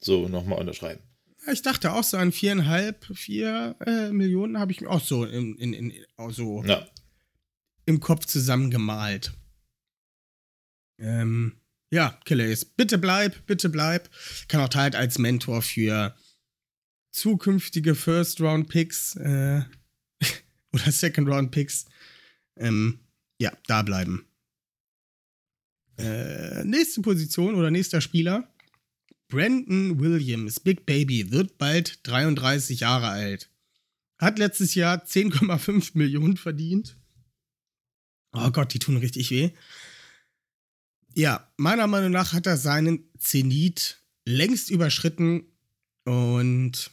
so 0.00 0.28
nochmal 0.28 0.58
unterschreiben. 0.58 1.02
Ich 1.50 1.62
dachte 1.62 1.92
auch 1.92 2.04
so 2.04 2.16
an 2.16 2.30
viereinhalb, 2.30 3.04
vier 3.16 3.76
äh, 3.84 4.10
Millionen 4.10 4.58
habe 4.58 4.70
ich 4.70 4.80
mir 4.80 4.88
auch 4.88 5.00
so, 5.00 5.24
in, 5.24 5.56
in, 5.56 5.72
in, 5.72 5.92
auch 6.16 6.30
so 6.30 6.62
Ja, 6.64 6.86
im 7.84 8.00
Kopf 8.00 8.26
zusammengemalt. 8.26 9.32
Ähm, 10.98 11.56
ja, 11.90 12.18
Calais, 12.24 12.64
bitte 12.64 12.96
bleib, 12.96 13.46
bitte 13.46 13.68
bleib. 13.68 14.08
Kann 14.48 14.60
auch 14.60 14.74
halt 14.74 14.94
als 14.94 15.18
Mentor 15.18 15.62
für 15.62 16.16
zukünftige 17.10 17.94
First-Round-Picks 17.94 19.16
äh, 19.16 19.62
oder 20.72 20.90
Second-Round-Picks 20.90 21.86
ähm, 22.56 23.00
ja, 23.38 23.52
da 23.66 23.82
bleiben. 23.82 24.26
Äh, 25.98 26.64
nächste 26.64 27.00
Position 27.02 27.54
oder 27.54 27.70
nächster 27.70 28.00
Spieler. 28.00 28.48
Brandon 29.28 29.98
Williams, 29.98 30.60
Big 30.60 30.84
Baby, 30.84 31.30
wird 31.30 31.58
bald 31.58 32.06
33 32.06 32.80
Jahre 32.80 33.08
alt. 33.08 33.50
Hat 34.18 34.38
letztes 34.38 34.74
Jahr 34.74 35.04
10,5 35.04 35.92
Millionen 35.94 36.36
verdient. 36.36 36.96
Oh 38.32 38.50
Gott, 38.50 38.74
die 38.74 38.78
tun 38.78 38.96
richtig 38.98 39.30
weh. 39.30 39.50
Ja, 41.14 41.50
meiner 41.56 41.86
Meinung 41.86 42.12
nach 42.12 42.32
hat 42.32 42.46
er 42.46 42.56
seinen 42.56 43.10
Zenit 43.18 44.02
längst 44.24 44.70
überschritten 44.70 45.44
und 46.04 46.90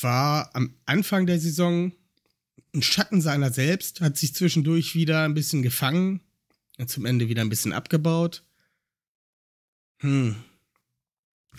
war 0.00 0.54
am 0.54 0.74
Anfang 0.86 1.26
der 1.26 1.38
Saison 1.38 1.92
ein 2.74 2.82
Schatten 2.82 3.20
seiner 3.20 3.52
selbst, 3.52 4.00
hat 4.00 4.16
sich 4.16 4.34
zwischendurch 4.34 4.94
wieder 4.94 5.24
ein 5.24 5.34
bisschen 5.34 5.62
gefangen 5.62 6.20
zum 6.86 7.04
Ende 7.04 7.28
wieder 7.28 7.42
ein 7.42 7.48
bisschen 7.48 7.72
abgebaut. 7.72 8.42
Hm. 10.00 10.36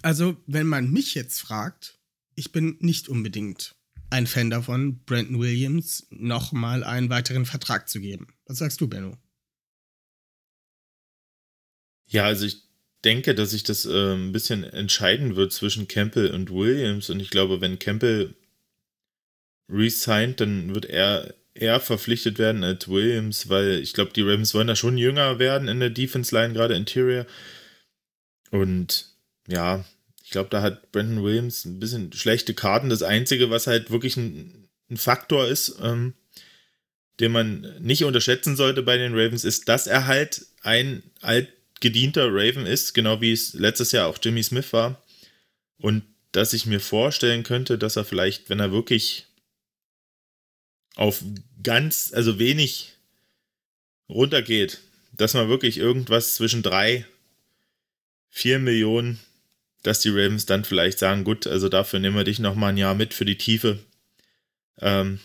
Also, 0.01 0.37
wenn 0.47 0.67
man 0.67 0.91
mich 0.91 1.13
jetzt 1.13 1.39
fragt, 1.39 1.99
ich 2.35 2.51
bin 2.51 2.77
nicht 2.79 3.07
unbedingt 3.07 3.75
ein 4.09 4.27
Fan 4.27 4.49
davon, 4.49 5.03
Brandon 5.05 5.39
Williams 5.39 6.07
nochmal 6.09 6.83
einen 6.83 7.09
weiteren 7.09 7.45
Vertrag 7.45 7.87
zu 7.87 7.99
geben. 7.99 8.27
Was 8.45 8.57
sagst 8.57 8.81
du, 8.81 8.87
Benno? 8.87 9.17
Ja, 12.07 12.25
also 12.25 12.45
ich 12.45 12.63
denke, 13.05 13.35
dass 13.35 13.51
sich 13.51 13.63
das 13.63 13.85
äh, 13.85 14.13
ein 14.15 14.31
bisschen 14.31 14.63
entscheiden 14.63 15.35
wird 15.35 15.53
zwischen 15.53 15.87
Campbell 15.87 16.31
und 16.31 16.51
Williams. 16.51 17.09
Und 17.09 17.19
ich 17.19 17.29
glaube, 17.29 17.61
wenn 17.61 17.79
Campbell 17.79 18.35
resigned, 19.71 20.41
dann 20.41 20.73
wird 20.75 20.85
er 20.85 21.33
eher 21.53 21.79
verpflichtet 21.79 22.39
werden 22.39 22.63
als 22.63 22.87
Williams, 22.87 23.49
weil 23.49 23.79
ich 23.79 23.93
glaube, 23.93 24.13
die 24.13 24.21
Ravens 24.21 24.53
wollen 24.53 24.67
da 24.67 24.75
schon 24.75 24.97
jünger 24.97 25.39
werden 25.39 25.67
in 25.67 25.79
der 25.79 25.89
Defense 25.89 26.33
Line, 26.33 26.53
gerade 26.53 26.75
Interior. 26.75 27.25
Und 28.51 29.07
ja, 29.47 29.85
ich 30.23 30.31
glaube, 30.31 30.49
da 30.49 30.61
hat 30.61 30.91
Brandon 30.91 31.23
Williams 31.23 31.65
ein 31.65 31.79
bisschen 31.79 32.13
schlechte 32.13 32.53
Karten. 32.53 32.89
Das 32.89 33.03
Einzige, 33.03 33.49
was 33.49 33.67
halt 33.67 33.91
wirklich 33.91 34.17
ein, 34.17 34.69
ein 34.89 34.97
Faktor 34.97 35.47
ist, 35.47 35.77
ähm, 35.81 36.13
den 37.19 37.31
man 37.31 37.75
nicht 37.79 38.03
unterschätzen 38.03 38.55
sollte 38.55 38.81
bei 38.81 38.97
den 38.97 39.13
Ravens, 39.13 39.43
ist, 39.43 39.67
dass 39.69 39.87
er 39.87 40.07
halt 40.07 40.45
ein 40.61 41.03
altgedienter 41.19 42.27
Raven 42.29 42.65
ist, 42.65 42.93
genau 42.93 43.21
wie 43.21 43.33
es 43.33 43.53
letztes 43.53 43.91
Jahr 43.91 44.07
auch 44.07 44.17
Jimmy 44.21 44.41
Smith 44.41 44.71
war. 44.73 45.03
Und 45.77 46.03
dass 46.31 46.53
ich 46.53 46.65
mir 46.65 46.79
vorstellen 46.79 47.43
könnte, 47.43 47.77
dass 47.77 47.97
er 47.97 48.05
vielleicht, 48.05 48.49
wenn 48.49 48.59
er 48.59 48.71
wirklich 48.71 49.27
auf 50.95 51.23
ganz, 51.63 52.11
also 52.13 52.39
wenig 52.39 52.93
runtergeht, 54.09 54.81
dass 55.13 55.33
man 55.33 55.49
wirklich 55.49 55.77
irgendwas 55.77 56.35
zwischen 56.35 56.63
drei, 56.63 57.05
vier 58.29 58.59
Millionen, 58.59 59.19
dass 59.83 59.99
die 59.99 60.09
Ravens 60.09 60.45
dann 60.45 60.63
vielleicht 60.63 60.99
sagen, 60.99 61.23
gut, 61.23 61.47
also 61.47 61.69
dafür 61.69 61.99
nehmen 61.99 62.15
wir 62.15 62.23
dich 62.23 62.39
noch 62.39 62.55
mal 62.55 62.69
ein 62.69 62.77
Jahr 62.77 62.95
mit 62.95 63.13
für 63.13 63.25
die 63.25 63.37
Tiefe. 63.37 63.79
Ähm, 64.79 65.19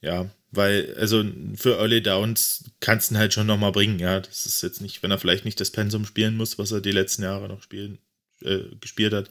ja, 0.00 0.30
weil, 0.52 0.94
also 0.96 1.24
für 1.56 1.78
Early 1.78 2.02
Downs 2.02 2.64
kannst 2.80 3.10
du 3.10 3.14
ihn 3.14 3.18
halt 3.18 3.32
schon 3.32 3.46
noch 3.46 3.58
mal 3.58 3.70
bringen, 3.72 3.98
ja. 3.98 4.20
Das 4.20 4.46
ist 4.46 4.62
jetzt 4.62 4.80
nicht, 4.80 5.02
wenn 5.02 5.10
er 5.10 5.18
vielleicht 5.18 5.44
nicht 5.44 5.60
das 5.60 5.70
Pensum 5.70 6.04
spielen 6.04 6.36
muss, 6.36 6.58
was 6.58 6.72
er 6.72 6.80
die 6.80 6.92
letzten 6.92 7.22
Jahre 7.22 7.48
noch 7.48 7.62
spielen, 7.62 7.98
äh, 8.42 8.60
gespielt 8.80 9.12
hat. 9.12 9.30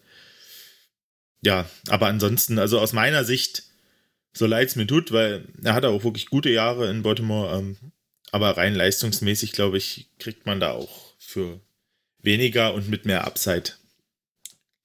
Ja, 1.41 1.69
aber 1.87 2.07
ansonsten, 2.07 2.59
also 2.59 2.79
aus 2.79 2.93
meiner 2.93 3.23
Sicht, 3.23 3.63
so 4.33 4.45
leid 4.45 4.69
es 4.69 4.75
mir 4.75 4.87
tut, 4.87 5.11
weil 5.11 5.47
er 5.63 5.73
hatte 5.73 5.89
auch 5.89 6.03
wirklich 6.03 6.27
gute 6.27 6.49
Jahre 6.49 6.89
in 6.89 7.03
Baltimore, 7.03 7.57
ähm, 7.57 7.77
aber 8.31 8.57
rein 8.57 8.75
leistungsmäßig, 8.75 9.51
glaube 9.53 9.77
ich, 9.77 10.09
kriegt 10.19 10.45
man 10.45 10.59
da 10.59 10.71
auch 10.71 11.13
für 11.17 11.59
weniger 12.21 12.73
und 12.73 12.89
mit 12.89 13.05
mehr 13.05 13.25
Upside 13.25 13.71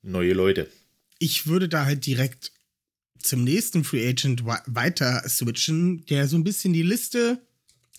neue 0.02 0.32
Leute. 0.32 0.70
Ich 1.18 1.46
würde 1.46 1.68
da 1.68 1.84
halt 1.84 2.06
direkt 2.06 2.52
zum 3.18 3.42
nächsten 3.44 3.84
Free 3.84 4.06
Agent 4.06 4.44
weiter 4.44 5.26
switchen, 5.28 6.04
der 6.06 6.28
so 6.28 6.36
ein 6.36 6.44
bisschen 6.44 6.72
die 6.72 6.82
Liste, 6.82 7.40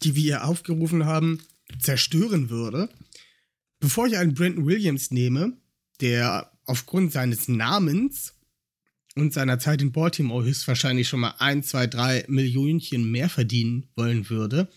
die 0.04 0.16
wir 0.16 0.22
hier 0.22 0.46
aufgerufen 0.46 1.06
haben, 1.06 1.40
zerstören 1.80 2.50
würde. 2.50 2.90
Bevor 3.80 4.08
ich 4.08 4.18
einen 4.18 4.36
Brandon 4.36 4.66
Williams 4.66 5.12
nehme, 5.12 5.54
der 6.00 6.52
aufgrund 6.66 7.12
seines 7.12 7.48
Namens 7.48 8.35
und 9.16 9.34
seiner 9.34 9.60
Zeit 9.60 9.82
in 9.82 9.92
Baltimore 9.92 10.46
höchstwahrscheinlich 10.46 11.08
schon 11.08 11.22
mal 11.22 11.36
ein, 11.40 11.64
zwei, 11.64 11.88
drei 11.88 12.26
Millionchen 12.28 13.10
mehr 13.10 13.30
verdienen 13.30 13.88
wollen 13.96 14.30
würde, 14.30 14.70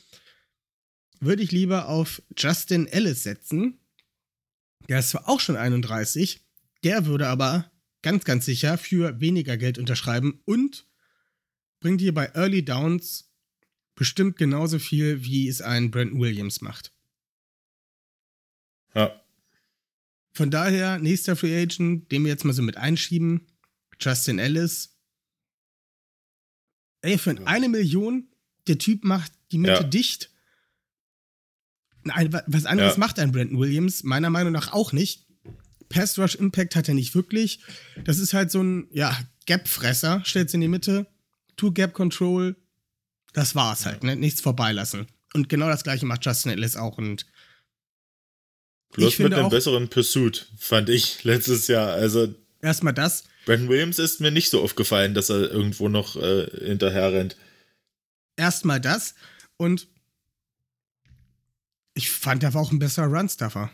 würde 1.21 1.43
ich 1.43 1.51
lieber 1.51 1.89
auf 1.89 2.23
Justin 2.37 2.87
Ellis 2.87 3.25
setzen. 3.25 3.81
Der 4.89 5.01
ist 5.01 5.11
zwar 5.11 5.29
auch 5.29 5.41
schon 5.41 5.57
31, 5.57 6.41
der 6.85 7.07
würde 7.07 7.27
aber 7.27 7.71
ganz, 8.03 8.25
ganz 8.25 8.45
sicher 8.45 8.79
für 8.79 9.21
weniger 9.21 9.57
Geld 9.57 9.79
unterschreiben 9.79 10.41
und 10.45 10.87
bringt 11.81 12.01
dir 12.01 12.15
bei 12.15 12.27
Early 12.35 12.65
Downs 12.65 13.33
bestimmt 13.97 14.37
genauso 14.37 14.79
viel, 14.79 15.25
wie 15.25 15.49
es 15.49 15.61
ein 15.61 15.91
Brandon 15.91 16.21
Williams 16.21 16.61
macht. 16.61 16.93
Ja. 18.95 19.21
Von 20.33 20.53
daher, 20.53 21.01
nächster 21.01 21.35
Free 21.35 21.61
Agent, 21.61 22.13
den 22.13 22.23
wir 22.23 22.31
jetzt 22.31 22.45
mal 22.45 22.53
so 22.53 22.63
mit 22.63 22.77
einschieben, 22.77 23.48
Justin 24.01 24.39
Ellis. 24.39 24.97
Ey, 27.03 27.19
für 27.19 27.37
eine 27.47 27.69
Million, 27.69 28.29
der 28.67 28.79
Typ 28.79 29.05
macht 29.05 29.33
die 29.53 29.59
Mitte 29.59 29.83
ja. 29.83 29.83
dicht. 29.83 30.31
Nein, 32.05 32.33
was 32.47 32.65
anderes 32.65 32.95
ja. 32.95 32.99
macht 32.99 33.19
ein 33.19 33.33
Brandon 33.33 33.59
Williams, 33.59 34.03
meiner 34.03 34.31
Meinung 34.31 34.53
nach 34.53 34.73
auch 34.73 34.93
nicht. 34.93 35.27
Pass 35.89 36.19
Rush 36.19 36.35
Impact 36.35 36.77
hat 36.77 36.89
er 36.89 36.95
nicht 36.95 37.15
wirklich. 37.15 37.61
Das 38.05 38.19
ist 38.19 38.35
halt 38.35 38.51
so 38.51 38.63
ein, 38.63 38.89
ja, 38.91 39.17
Gap-Fresser, 39.47 40.23
stellt 40.25 40.53
in 40.53 40.61
die 40.61 40.69
Mitte, 40.69 41.07
Two 41.57 41.73
Gap 41.73 41.95
Control, 41.95 42.57
das 43.33 43.55
war's 43.55 43.87
halt, 43.87 44.03
ne? 44.05 44.15
Nichts 44.17 44.41
vorbeilassen. 44.41 45.07
Und 45.33 45.49
genau 45.49 45.69
das 45.69 45.85
gleiche 45.85 46.07
macht 46.07 46.25
Justin 46.25 46.53
Ellis 46.53 46.77
auch 46.77 46.99
und 46.99 47.27
Plus 48.91 49.19
mit 49.19 49.35
einem 49.35 49.51
besseren 49.51 49.89
Pursuit, 49.89 50.51
fand 50.57 50.89
ich 50.89 51.25
letztes 51.25 51.69
Jahr. 51.69 51.93
Also 51.93 52.35
erstmal 52.61 52.95
das. 52.95 53.25
Brandon 53.49 53.71
Williams 53.71 53.99
ist 53.99 54.21
mir 54.21 54.31
nicht 54.31 54.51
so 54.51 54.63
aufgefallen, 54.63 55.15
dass 55.15 55.31
er 55.31 55.51
irgendwo 55.51 55.89
noch 55.89 56.17
äh, 56.17 56.51
hinterher 56.67 57.15
rennt. 57.15 57.35
Erstmal 58.37 58.79
das 58.79 59.15
und 59.57 59.89
ich 61.95 62.11
fand, 62.11 62.43
er 62.43 62.53
war 62.53 62.61
auch 62.61 62.73
ein 62.73 62.79
besserer 62.79 63.07
Runstuffer. 63.07 63.71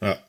Ja. 0.00 0.24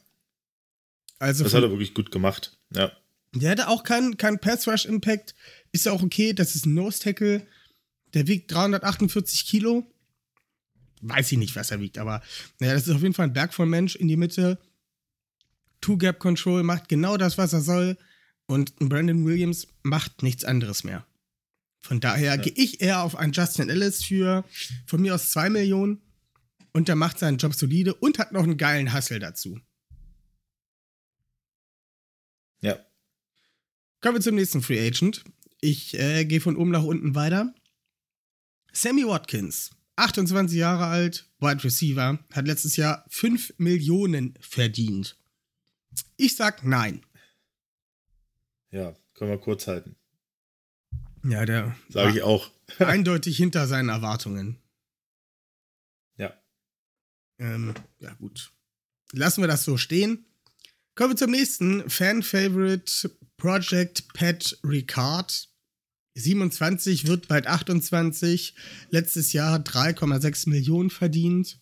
Also 1.20 1.44
das 1.44 1.54
hat 1.54 1.62
er 1.62 1.70
wirklich 1.70 1.94
gut 1.94 2.10
gemacht. 2.10 2.58
Ja. 2.74 2.92
Der 3.32 3.52
hatte 3.52 3.68
auch 3.68 3.84
keinen 3.84 4.18
kein 4.18 4.40
Pass 4.40 4.68
Rush 4.68 4.86
Impact. 4.86 5.36
Ist 5.72 5.86
ja 5.86 5.92
auch 5.92 6.02
okay. 6.02 6.34
Das 6.34 6.56
ist 6.56 6.66
ein 6.66 6.74
Nose 6.74 6.98
Tackle. 6.98 7.46
Der 8.16 8.26
wiegt 8.26 8.52
348 8.52 9.46
Kilo. 9.46 9.86
Weiß 11.02 11.32
ich 11.32 11.38
nicht, 11.38 11.56
was 11.56 11.70
er 11.70 11.80
wiegt, 11.80 12.00
aber 12.00 12.24
naja, 12.58 12.74
das 12.74 12.88
ist 12.88 12.96
auf 12.96 13.04
jeden 13.04 13.14
Fall 13.14 13.28
ein 13.28 13.34
Berg 13.34 13.54
von 13.54 13.70
Mensch 13.70 13.96
in 13.96 14.08
die 14.08 14.18
Mitte. 14.18 14.58
Two-Gap 15.82 16.20
Control 16.20 16.64
macht 16.64 16.90
genau 16.90 17.18
das, 17.18 17.38
was 17.38 17.54
er 17.54 17.62
soll. 17.62 17.98
Und 18.46 18.76
Brandon 18.78 19.26
Williams 19.26 19.68
macht 19.84 20.24
nichts 20.24 20.46
anderes 20.46 20.84
mehr. 20.84 21.06
Von 21.82 22.00
daher 22.00 22.36
ja. 22.36 22.42
gehe 22.42 22.54
ich 22.56 22.82
eher 22.82 23.04
auf 23.04 23.16
einen 23.16 23.34
Justin 23.34 23.70
Ellis 23.70 24.04
für 24.04 24.44
von 24.86 25.02
mir 25.02 25.16
aus 25.16 25.30
2 25.30 25.50
Millionen 25.50 26.02
und 26.74 26.88
der 26.88 26.96
macht 26.96 27.20
seinen 27.20 27.38
Job 27.38 27.54
solide 27.54 27.94
und 27.94 28.20
hat 28.20 28.32
noch 28.32 28.44
einen 28.44 28.58
geilen 28.58 28.94
Hustle 28.94 29.20
dazu. 29.20 29.60
Ja. 32.62 32.78
Kommen 34.02 34.16
wir 34.16 34.22
zum 34.22 34.36
nächsten 34.36 34.62
Free 34.62 34.86
Agent. 34.86 35.24
Ich 35.62 35.98
äh, 35.98 36.26
gehe 36.26 36.42
von 36.42 36.56
oben 36.56 36.72
nach 36.72 36.84
unten 36.84 37.16
weiter. 37.16 37.54
Sammy 38.74 39.08
Watkins, 39.08 39.72
28 39.96 40.58
Jahre 40.58 40.86
alt, 40.86 41.30
Wide 41.40 41.64
Receiver, 41.64 42.20
hat 42.32 42.48
letztes 42.48 42.76
Jahr 42.76 43.06
5 43.10 43.56
Millionen 43.58 44.38
verdient. 44.40 45.18
Ich 46.16 46.36
sag 46.36 46.64
nein. 46.64 47.06
Ja, 48.72 48.96
können 49.14 49.32
wir 49.32 49.38
kurz 49.38 49.68
halten. 49.68 49.96
Ja, 51.24 51.46
der. 51.46 51.76
Sage 51.90 52.18
ich 52.18 52.24
auch. 52.24 52.52
eindeutig 52.80 53.38
hinter 53.38 53.68
seinen 53.68 53.90
Erwartungen. 53.90 54.60
Ähm, 57.40 57.74
ja, 58.00 58.14
gut. 58.14 58.52
Lassen 59.12 59.42
wir 59.42 59.48
das 59.48 59.64
so 59.64 59.78
stehen. 59.78 60.26
Kommen 60.96 61.12
wir 61.12 61.18
zum 61.18 61.32
nächsten. 61.32 61.90
Fan-Favorite 61.90 63.12
Project 63.38 64.14
Pat 64.14 64.58
Ricard. 64.64 65.50
27 66.16 67.08
wird 67.08 67.28
bald 67.28 67.46
28. 67.46 68.56
Letztes 68.90 69.34
Jahr 69.34 69.60
3,6 69.60 70.50
Millionen 70.50 70.90
verdient. 70.90 71.60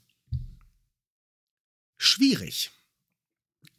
Schwierig. 1.97 2.71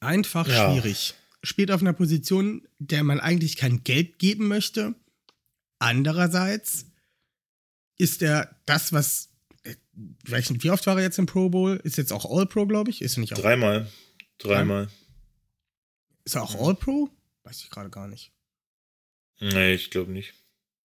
Einfach 0.07 0.47
ja. 0.49 0.73
schwierig. 0.73 1.15
Spielt 1.43 1.71
auf 1.71 1.81
einer 1.81 1.93
Position, 1.93 2.67
der 2.79 3.05
man 3.05 3.21
eigentlich 3.21 3.57
kein 3.57 3.85
Geld 3.85 4.19
geben 4.19 4.49
möchte. 4.49 4.95
Andererseits 5.79 6.87
ist 7.99 8.23
er 8.23 8.57
das, 8.67 8.93
was 8.93 9.31
wie 10.35 10.71
oft 10.71 10.87
war 10.87 10.97
er 10.97 11.03
jetzt 11.03 11.19
im 11.19 11.27
Pro 11.27 11.49
Bowl? 11.49 11.81
Ist 11.83 11.97
jetzt 11.97 12.13
auch 12.13 12.25
All-Pro, 12.25 12.67
glaube 12.67 12.91
ich? 12.91 13.03
Ist 13.03 13.17
er 13.17 13.21
nicht 13.21 13.33
auch? 13.33 13.39
Dreimal. 13.39 13.91
Dreimal. 14.39 14.89
Ist 16.25 16.37
er 16.37 16.43
auch 16.43 16.55
All-Pro? 16.55 17.09
Weiß 17.45 17.63
ich 17.63 17.71
gerade 17.71 17.91
gar 17.91 18.07
nicht. 18.07 18.33
Nee, 19.41 19.75
ich 19.75 19.91
glaube 19.91 20.13
nicht. 20.13 20.35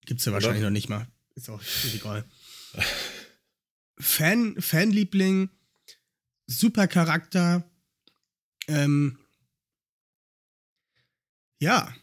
Gibt's 0.06 0.26
ja 0.26 0.32
wahrscheinlich 0.32 0.64
noch 0.64 0.70
nicht 0.70 0.90
mal. 0.90 1.08
Ist 1.36 1.50
auch 1.50 1.62
egal. 1.94 2.26
Fan, 4.00 4.60
Fanliebling, 4.60 5.50
super 6.48 6.88
Charakter. 6.88 7.71
Ähm, 8.72 9.18
ja. 11.60 11.94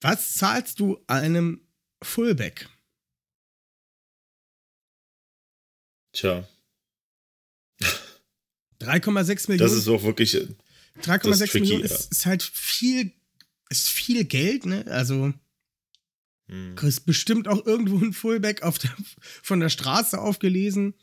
Was 0.00 0.34
zahlst 0.34 0.80
du 0.80 1.02
einem 1.06 1.60
Fullback? 2.02 2.68
Tja. 6.12 6.46
3,6 8.80 9.48
Millionen. 9.50 9.58
Das 9.58 9.76
ist 9.76 9.88
auch 9.88 10.02
wirklich. 10.02 10.34
3,6 10.34 11.60
Millionen 11.60 11.84
ist, 11.84 11.90
ja. 11.90 12.08
ist, 12.10 12.26
halt 12.26 12.42
viel, 12.42 13.12
ist 13.68 13.88
viel 13.88 14.24
Geld, 14.24 14.66
ne? 14.66 14.84
Also. 14.88 15.32
Hm. 16.48 16.74
Kriegst 16.76 17.06
bestimmt 17.06 17.48
auch 17.48 17.64
irgendwo 17.64 17.98
ein 18.04 18.12
Fullback 18.12 18.62
der, 18.78 18.94
von 19.42 19.60
der 19.60 19.68
Straße 19.68 20.20
aufgelesen. 20.20 20.94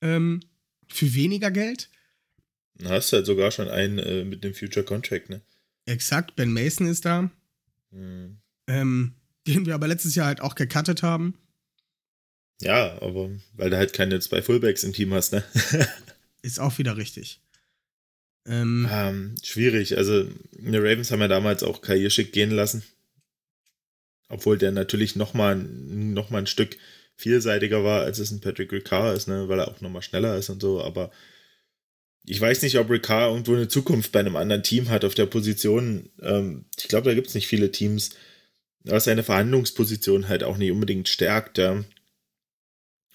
Ähm, 0.00 0.40
für 0.88 1.14
weniger 1.14 1.50
Geld. 1.50 1.90
Du 2.78 2.88
hast 2.88 3.12
halt 3.12 3.26
sogar 3.26 3.50
schon 3.50 3.68
einen 3.68 3.98
äh, 3.98 4.24
mit 4.24 4.44
dem 4.44 4.54
Future 4.54 4.84
Contract, 4.84 5.30
ne? 5.30 5.40
Exakt, 5.86 6.36
Ben 6.36 6.52
Mason 6.52 6.86
ist 6.86 7.04
da. 7.04 7.30
Hm. 7.92 8.38
Ähm, 8.66 9.14
den 9.46 9.66
wir 9.66 9.74
aber 9.74 9.88
letztes 9.88 10.14
Jahr 10.14 10.26
halt 10.26 10.40
auch 10.40 10.54
gecuttet 10.54 11.02
haben. 11.02 11.38
Ja, 12.60 13.00
aber 13.02 13.30
weil 13.54 13.70
du 13.70 13.76
halt 13.76 13.92
keine 13.92 14.18
zwei 14.20 14.42
Fullbacks 14.42 14.82
im 14.82 14.92
Team 14.92 15.12
hast, 15.12 15.32
ne? 15.32 15.44
Ist 16.42 16.58
auch 16.58 16.78
wieder 16.78 16.96
richtig. 16.96 17.40
Ähm, 18.46 18.88
ähm, 18.90 19.34
schwierig. 19.42 19.96
Also, 19.96 20.24
die 20.52 20.76
Ravens 20.76 21.10
haben 21.10 21.20
ja 21.20 21.28
damals 21.28 21.62
auch 21.62 21.82
Karrierschick 21.82 22.32
gehen 22.32 22.50
lassen. 22.50 22.82
Obwohl 24.28 24.58
der 24.58 24.72
natürlich 24.72 25.16
nochmal 25.16 25.56
noch 25.56 26.30
mal 26.30 26.38
ein 26.38 26.46
Stück 26.46 26.76
vielseitiger 27.16 27.84
war, 27.84 28.02
als 28.02 28.18
es 28.18 28.30
ein 28.30 28.40
Patrick 28.40 28.72
Ricard 28.72 29.16
ist, 29.16 29.28
ne? 29.28 29.48
weil 29.48 29.58
er 29.58 29.68
auch 29.68 29.80
nochmal 29.80 30.02
schneller 30.02 30.36
ist 30.36 30.50
und 30.50 30.60
so. 30.60 30.82
Aber 30.82 31.10
ich 32.26 32.40
weiß 32.40 32.62
nicht, 32.62 32.76
ob 32.78 32.90
Ricard 32.90 33.30
irgendwo 33.30 33.54
eine 33.54 33.68
Zukunft 33.68 34.12
bei 34.12 34.20
einem 34.20 34.36
anderen 34.36 34.62
Team 34.64 34.88
hat 34.90 35.04
auf 35.04 35.14
der 35.14 35.26
Position. 35.26 36.10
Ähm, 36.20 36.66
ich 36.76 36.88
glaube, 36.88 37.08
da 37.08 37.14
gibt 37.14 37.28
es 37.28 37.34
nicht 37.34 37.46
viele 37.46 37.70
Teams, 37.70 38.10
was 38.82 39.04
seine 39.04 39.22
Verhandlungsposition 39.22 40.28
halt 40.28 40.42
auch 40.42 40.56
nicht 40.56 40.72
unbedingt 40.72 41.08
stärkt. 41.08 41.58
Ja. 41.58 41.84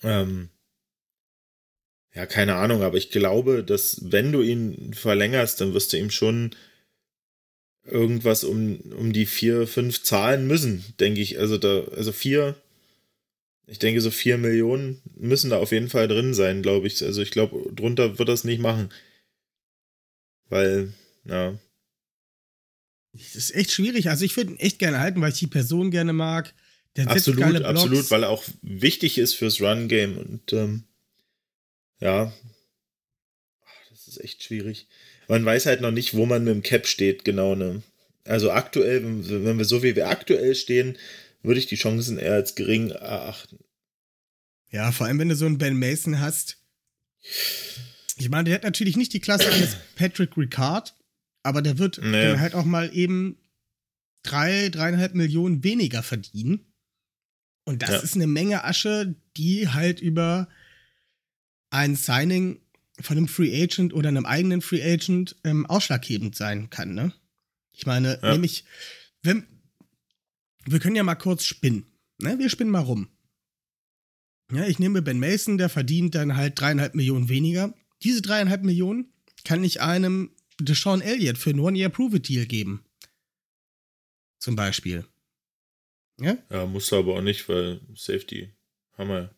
Ähm, 0.03 0.49
ja, 2.13 2.25
keine 2.25 2.55
Ahnung, 2.55 2.83
aber 2.83 2.97
ich 2.97 3.11
glaube, 3.11 3.63
dass 3.63 3.99
wenn 4.11 4.31
du 4.31 4.41
ihn 4.41 4.93
verlängerst, 4.93 5.61
dann 5.61 5.73
wirst 5.73 5.93
du 5.93 5.97
ihm 5.97 6.09
schon 6.09 6.55
irgendwas 7.83 8.43
um, 8.43 8.79
um 8.97 9.11
die 9.11 9.25
vier, 9.25 9.67
fünf 9.67 10.03
zahlen 10.03 10.47
müssen, 10.47 10.85
denke 10.99 11.21
ich. 11.21 11.39
Also 11.39 11.57
da, 11.57 11.83
also 11.95 12.11
vier, 12.11 12.55
ich 13.71 13.79
denke, 13.79 14.01
so 14.01 14.11
vier 14.11 14.37
Millionen 14.37 15.01
müssen 15.15 15.49
da 15.49 15.57
auf 15.57 15.71
jeden 15.71 15.87
Fall 15.87 16.09
drin 16.09 16.33
sein, 16.33 16.61
glaube 16.61 16.87
ich. 16.87 17.01
Also 17.01 17.21
ich 17.21 17.31
glaube, 17.31 17.73
drunter 17.73 18.19
wird 18.19 18.27
das 18.27 18.43
nicht 18.43 18.59
machen. 18.59 18.89
Weil, 20.49 20.91
ja. 21.23 21.57
Das 23.13 23.35
ist 23.37 23.55
echt 23.55 23.71
schwierig. 23.71 24.09
Also 24.09 24.25
ich 24.25 24.35
würde 24.35 24.51
ihn 24.51 24.59
echt 24.59 24.77
gerne 24.77 24.99
halten, 24.99 25.21
weil 25.21 25.31
ich 25.31 25.39
die 25.39 25.47
Person 25.47 25.89
gerne 25.89 26.11
mag. 26.11 26.53
Der 26.97 27.09
absolut, 27.09 27.61
absolut, 27.63 28.11
weil 28.11 28.23
er 28.23 28.29
auch 28.29 28.43
wichtig 28.61 29.17
ist 29.17 29.35
fürs 29.35 29.61
Run-Game 29.61 30.17
und 30.17 30.51
ähm, 30.51 30.83
ja, 32.01 32.33
das 33.89 34.09
ist 34.09 34.21
echt 34.21 34.43
schwierig. 34.43 34.87
Man 35.29 35.45
weiß 35.45 35.65
halt 35.65 35.79
noch 35.79 35.91
nicht, 35.91 36.13
wo 36.13 36.25
man 36.25 36.43
mit 36.43 36.53
dem 36.53 36.61
Cap 36.61 36.87
steht, 36.87 37.23
genau, 37.23 37.55
ne? 37.55 37.81
Also 38.25 38.51
aktuell, 38.51 39.01
wenn 39.01 39.57
wir 39.57 39.63
so 39.63 39.81
wie 39.81 39.95
wir 39.95 40.09
aktuell 40.09 40.55
stehen, 40.55 40.97
würde 41.43 41.59
ich 41.59 41.67
die 41.67 41.75
Chancen 41.75 42.17
eher 42.17 42.33
als 42.33 42.55
gering 42.55 42.89
erachten. 42.91 43.59
Ja, 44.69 44.91
vor 44.91 45.07
allem, 45.07 45.19
wenn 45.19 45.29
du 45.29 45.35
so 45.35 45.45
einen 45.45 45.57
Ben 45.57 45.77
Mason 45.77 46.19
hast. 46.19 46.57
Ich 48.17 48.29
meine, 48.29 48.45
der 48.45 48.55
hat 48.55 48.63
natürlich 48.63 48.97
nicht 48.97 49.13
die 49.13 49.19
Klasse 49.19 49.51
eines 49.51 49.75
Patrick 49.95 50.37
Ricard, 50.37 50.95
aber 51.43 51.61
der 51.61 51.77
wird 51.77 51.99
Nee. 52.01 52.21
dann 52.21 52.39
halt 52.39 52.55
auch 52.55 52.65
mal 52.65 52.95
eben 52.95 53.37
drei, 54.23 54.69
dreieinhalb 54.69 55.13
Millionen 55.15 55.63
weniger 55.63 56.03
verdienen. 56.03 56.65
Und 57.65 57.81
das 57.81 57.89
Ja. 57.89 57.99
ist 57.99 58.15
eine 58.15 58.27
Menge 58.27 58.63
Asche, 58.63 59.15
die 59.37 59.67
halt 59.69 59.99
über 59.99 60.47
ein 61.69 61.95
Signing 61.95 62.59
von 62.99 63.17
einem 63.17 63.27
Free 63.27 63.63
Agent 63.63 63.93
oder 63.93 64.09
einem 64.09 64.25
eigenen 64.25 64.61
Free 64.61 64.83
Agent 64.83 65.35
ähm, 65.43 65.65
ausschlaggebend 65.65 66.35
sein 66.35 66.69
kann, 66.69 66.93
ne? 66.93 67.13
Ich 67.73 67.85
meine, 67.85 68.19
Ja. 68.21 68.33
nämlich, 68.33 68.65
wenn, 69.23 69.47
wir 70.65 70.79
können 70.79 70.95
ja 70.95 71.03
mal 71.03 71.15
kurz 71.15 71.45
spinnen. 71.45 71.85
Ne? 72.19 72.37
Wir 72.39 72.49
spinnen 72.49 72.71
mal 72.71 72.79
rum. 72.79 73.09
Ja, 74.51 74.65
ich 74.67 74.79
nehme 74.79 75.01
Ben 75.01 75.19
Mason, 75.19 75.57
der 75.57 75.69
verdient 75.69 76.13
dann 76.15 76.35
halt 76.35 76.59
dreieinhalb 76.59 76.93
Millionen 76.93 77.29
weniger. 77.29 77.73
Diese 78.03 78.21
dreieinhalb 78.21 78.63
Millionen 78.63 79.13
kann 79.45 79.63
ich 79.63 79.81
einem 79.81 80.35
Deshaun 80.59 81.01
Elliott 81.01 81.37
für 81.37 81.51
einen 81.51 81.59
One-Year-Prove-It-Deal 81.59 82.45
geben. 82.45 82.83
Zum 84.39 84.55
Beispiel. 84.55 85.05
Ja, 86.19 86.37
Ja, 86.49 86.65
musst 86.65 86.91
du 86.91 86.97
aber 86.97 87.15
auch 87.15 87.21
nicht, 87.21 87.47
weil 87.47 87.81
Safety 87.95 88.53
haben 88.97 89.09
wir. 89.09 89.35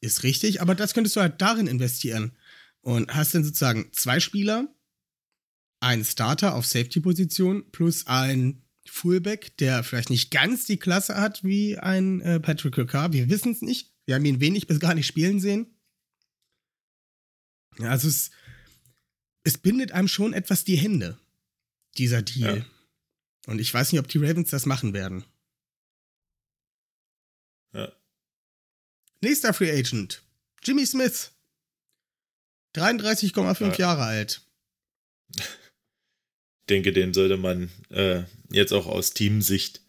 ist 0.00 0.22
richtig, 0.22 0.62
aber 0.62 0.74
das 0.74 0.94
könntest 0.94 1.16
du 1.16 1.20
halt 1.20 1.40
darin 1.42 1.66
investieren. 1.66 2.36
Und 2.82 3.14
hast 3.14 3.34
dann 3.34 3.44
sozusagen 3.44 3.92
zwei 3.92 4.20
Spieler, 4.20 4.74
einen 5.80 6.04
Starter 6.04 6.54
auf 6.54 6.66
Safety-Position 6.66 7.70
plus 7.72 8.06
ein 8.06 8.62
Fullback, 8.86 9.56
der 9.58 9.84
vielleicht 9.84 10.10
nicht 10.10 10.30
ganz 10.30 10.64
die 10.66 10.78
Klasse 10.78 11.16
hat 11.16 11.44
wie 11.44 11.78
ein 11.78 12.20
äh, 12.20 12.40
Patrick 12.40 12.76
Ricard. 12.78 13.12
Wir 13.12 13.28
wissen 13.28 13.52
es 13.52 13.62
nicht. 13.62 13.92
Wir 14.06 14.14
haben 14.14 14.24
ihn 14.24 14.40
wenig 14.40 14.66
bis 14.66 14.80
gar 14.80 14.94
nicht 14.94 15.06
spielen 15.06 15.40
sehen. 15.40 15.66
Ja, 17.78 17.90
also 17.90 18.08
es, 18.08 18.30
es 19.44 19.58
bindet 19.58 19.92
einem 19.92 20.08
schon 20.08 20.32
etwas 20.32 20.64
die 20.64 20.76
Hände, 20.76 21.18
dieser 21.98 22.22
Deal. 22.22 22.58
Ja. 22.58 22.64
Und 23.46 23.58
ich 23.58 23.72
weiß 23.72 23.92
nicht, 23.92 24.00
ob 24.00 24.08
die 24.08 24.18
Ravens 24.18 24.50
das 24.50 24.66
machen 24.66 24.92
werden. 24.92 25.24
Ja. 27.72 27.92
Nächster 29.20 29.54
Free 29.54 29.70
Agent. 29.70 30.22
Jimmy 30.62 30.84
Smith. 30.86 31.32
33,5 32.74 33.60
Ja. 33.70 33.74
Jahre 33.74 34.04
alt. 34.04 34.42
denke, 36.70 36.92
den 36.92 37.12
sollte 37.12 37.36
man 37.36 37.70
äh, 37.90 38.22
jetzt 38.50 38.72
auch 38.72 38.86
aus 38.86 39.12
Teamsicht 39.12 39.80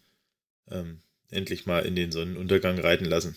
ähm, 0.70 1.00
endlich 1.30 1.66
mal 1.66 1.84
in 1.84 1.96
den 1.96 2.12
Sonnenuntergang 2.12 2.78
reiten 2.78 3.04
lassen. 3.04 3.36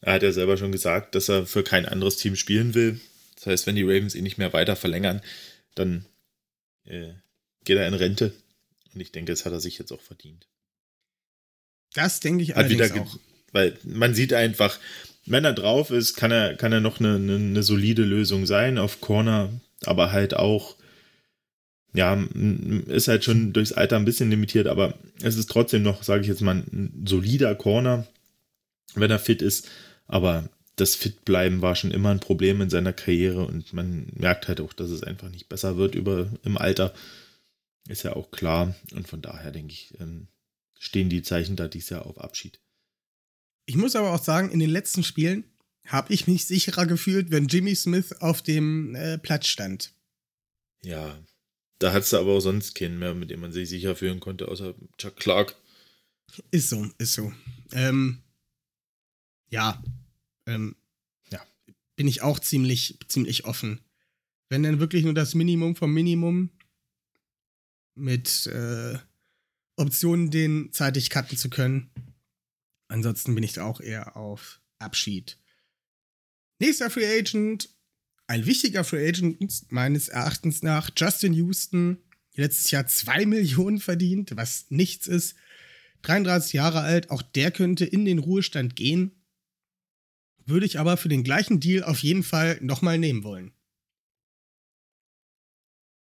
Er 0.00 0.14
hat 0.14 0.22
ja 0.22 0.32
selber 0.32 0.56
schon 0.56 0.72
gesagt, 0.72 1.14
dass 1.14 1.28
er 1.28 1.46
für 1.46 1.64
kein 1.64 1.86
anderes 1.86 2.16
Team 2.18 2.36
spielen 2.36 2.74
will. 2.74 3.00
Das 3.36 3.46
heißt, 3.46 3.66
wenn 3.66 3.76
die 3.76 3.82
Ravens 3.82 4.14
ihn 4.14 4.24
nicht 4.24 4.38
mehr 4.38 4.52
weiter 4.52 4.76
verlängern, 4.76 5.22
dann 5.74 6.04
äh, 6.84 7.12
geht 7.64 7.78
er 7.78 7.88
in 7.88 7.94
Rente. 7.94 8.32
Und 8.94 9.00
ich 9.00 9.12
denke, 9.12 9.32
das 9.32 9.44
hat 9.44 9.52
er 9.52 9.60
sich 9.60 9.78
jetzt 9.78 9.92
auch 9.92 10.00
verdient. 10.00 10.46
Das 11.94 12.20
denke 12.20 12.42
ich 12.42 12.50
Hat 12.50 12.58
allerdings 12.58 12.92
wieder 12.92 13.02
auch. 13.02 13.18
Weil 13.52 13.78
man 13.84 14.14
sieht 14.14 14.34
einfach, 14.34 14.78
wenn 15.26 15.44
er 15.44 15.52
drauf 15.52 15.90
ist, 15.90 16.16
kann 16.16 16.30
er, 16.30 16.54
kann 16.56 16.72
er 16.72 16.80
noch 16.80 17.00
eine, 17.00 17.14
eine, 17.14 17.36
eine 17.36 17.62
solide 17.62 18.02
Lösung 18.02 18.46
sein 18.46 18.78
auf 18.78 19.00
Corner, 19.00 19.52
aber 19.84 20.12
halt 20.12 20.34
auch, 20.34 20.76
ja, 21.94 22.20
ist 22.88 23.08
halt 23.08 23.24
schon 23.24 23.52
durchs 23.52 23.72
Alter 23.72 23.96
ein 23.96 24.04
bisschen 24.04 24.28
limitiert, 24.28 24.66
aber 24.66 24.94
es 25.22 25.36
ist 25.36 25.48
trotzdem 25.48 25.82
noch, 25.82 26.02
sage 26.02 26.22
ich 26.22 26.28
jetzt 26.28 26.42
mal, 26.42 26.56
ein 26.56 27.04
solider 27.06 27.54
Corner, 27.54 28.06
wenn 28.94 29.10
er 29.12 29.20
fit 29.20 29.40
ist. 29.40 29.68
Aber 30.06 30.48
das 30.76 30.96
Fitbleiben 30.96 31.62
war 31.62 31.76
schon 31.76 31.92
immer 31.92 32.10
ein 32.10 32.20
Problem 32.20 32.60
in 32.60 32.68
seiner 32.68 32.92
Karriere 32.92 33.46
und 33.46 33.72
man 33.72 34.08
merkt 34.16 34.48
halt 34.48 34.60
auch, 34.60 34.72
dass 34.72 34.90
es 34.90 35.04
einfach 35.04 35.30
nicht 35.30 35.48
besser 35.48 35.76
wird 35.76 35.94
über, 35.94 36.28
im 36.42 36.58
Alter. 36.58 36.92
Ist 37.88 38.02
ja 38.02 38.16
auch 38.16 38.32
klar. 38.32 38.74
Und 38.92 39.06
von 39.06 39.22
daher 39.22 39.52
denke 39.52 39.72
ich, 39.72 39.94
ähm, 40.00 40.26
stehen 40.78 41.08
die 41.08 41.22
Zeichen 41.22 41.54
da 41.54 41.68
dieses 41.68 41.90
Jahr 41.90 42.06
auf 42.06 42.18
Abschied. 42.18 42.60
Ich 43.66 43.76
muss 43.76 43.94
aber 43.94 44.12
auch 44.12 44.22
sagen, 44.22 44.50
in 44.50 44.58
den 44.58 44.70
letzten 44.70 45.04
Spielen 45.04 45.44
habe 45.86 46.12
ich 46.12 46.26
mich 46.26 46.46
sicherer 46.46 46.86
gefühlt, 46.86 47.30
wenn 47.30 47.46
Jimmy 47.46 47.76
Smith 47.76 48.12
auf 48.20 48.42
dem 48.42 48.96
äh, 48.96 49.16
Platz 49.18 49.46
stand. 49.46 49.92
Ja, 50.82 51.16
da 51.78 51.92
hat 51.92 52.02
es 52.04 52.14
aber 52.14 52.32
auch 52.32 52.40
sonst 52.40 52.74
keinen 52.74 52.98
mehr, 52.98 53.14
mit 53.14 53.30
dem 53.30 53.40
man 53.40 53.52
sich 53.52 53.68
sicher 53.68 53.96
fühlen 53.96 54.20
konnte, 54.20 54.48
außer 54.48 54.74
Chuck 54.98 55.16
Clark. 55.16 55.54
Ist 56.50 56.70
so, 56.70 56.88
ist 56.98 57.12
so. 57.14 57.32
Ähm, 57.72 58.22
ja, 59.50 59.82
ähm, 60.46 60.76
Ja. 61.30 61.44
bin 61.96 62.08
ich 62.08 62.22
auch 62.22 62.38
ziemlich, 62.38 62.98
ziemlich 63.08 63.44
offen. 63.44 63.80
Wenn 64.48 64.62
dann 64.62 64.80
wirklich 64.80 65.04
nur 65.04 65.14
das 65.14 65.34
Minimum 65.34 65.76
vom 65.76 65.92
Minimum 65.92 66.50
mit 67.94 68.46
äh, 68.46 68.98
Optionen, 69.76 70.30
den 70.30 70.72
zeitig 70.72 71.10
cutten 71.10 71.36
zu 71.36 71.50
können. 71.50 71.90
Ansonsten 72.88 73.34
bin 73.34 73.44
ich 73.44 73.58
auch 73.60 73.80
eher 73.80 74.16
auf 74.16 74.60
Abschied. 74.78 75.38
Nächster 76.60 76.90
Free 76.90 77.18
Agent, 77.18 77.68
ein 78.26 78.46
wichtiger 78.46 78.84
Free 78.84 79.06
Agent 79.06 79.70
meines 79.70 80.08
Erachtens 80.08 80.62
nach, 80.62 80.90
Justin 80.96 81.34
Houston, 81.34 81.98
letztes 82.34 82.70
Jahr 82.70 82.86
2 82.86 83.26
Millionen 83.26 83.78
verdient, 83.78 84.36
was 84.36 84.66
nichts 84.70 85.06
ist. 85.06 85.36
33 86.02 86.52
Jahre 86.54 86.80
alt, 86.80 87.10
auch 87.10 87.22
der 87.22 87.50
könnte 87.50 87.84
in 87.84 88.04
den 88.04 88.18
Ruhestand 88.18 88.76
gehen. 88.76 89.12
Würde 90.44 90.66
ich 90.66 90.78
aber 90.78 90.96
für 90.96 91.08
den 91.08 91.24
gleichen 91.24 91.60
Deal 91.60 91.82
auf 91.84 92.00
jeden 92.00 92.22
Fall 92.22 92.58
nochmal 92.60 92.98
nehmen 92.98 93.24
wollen. 93.24 93.52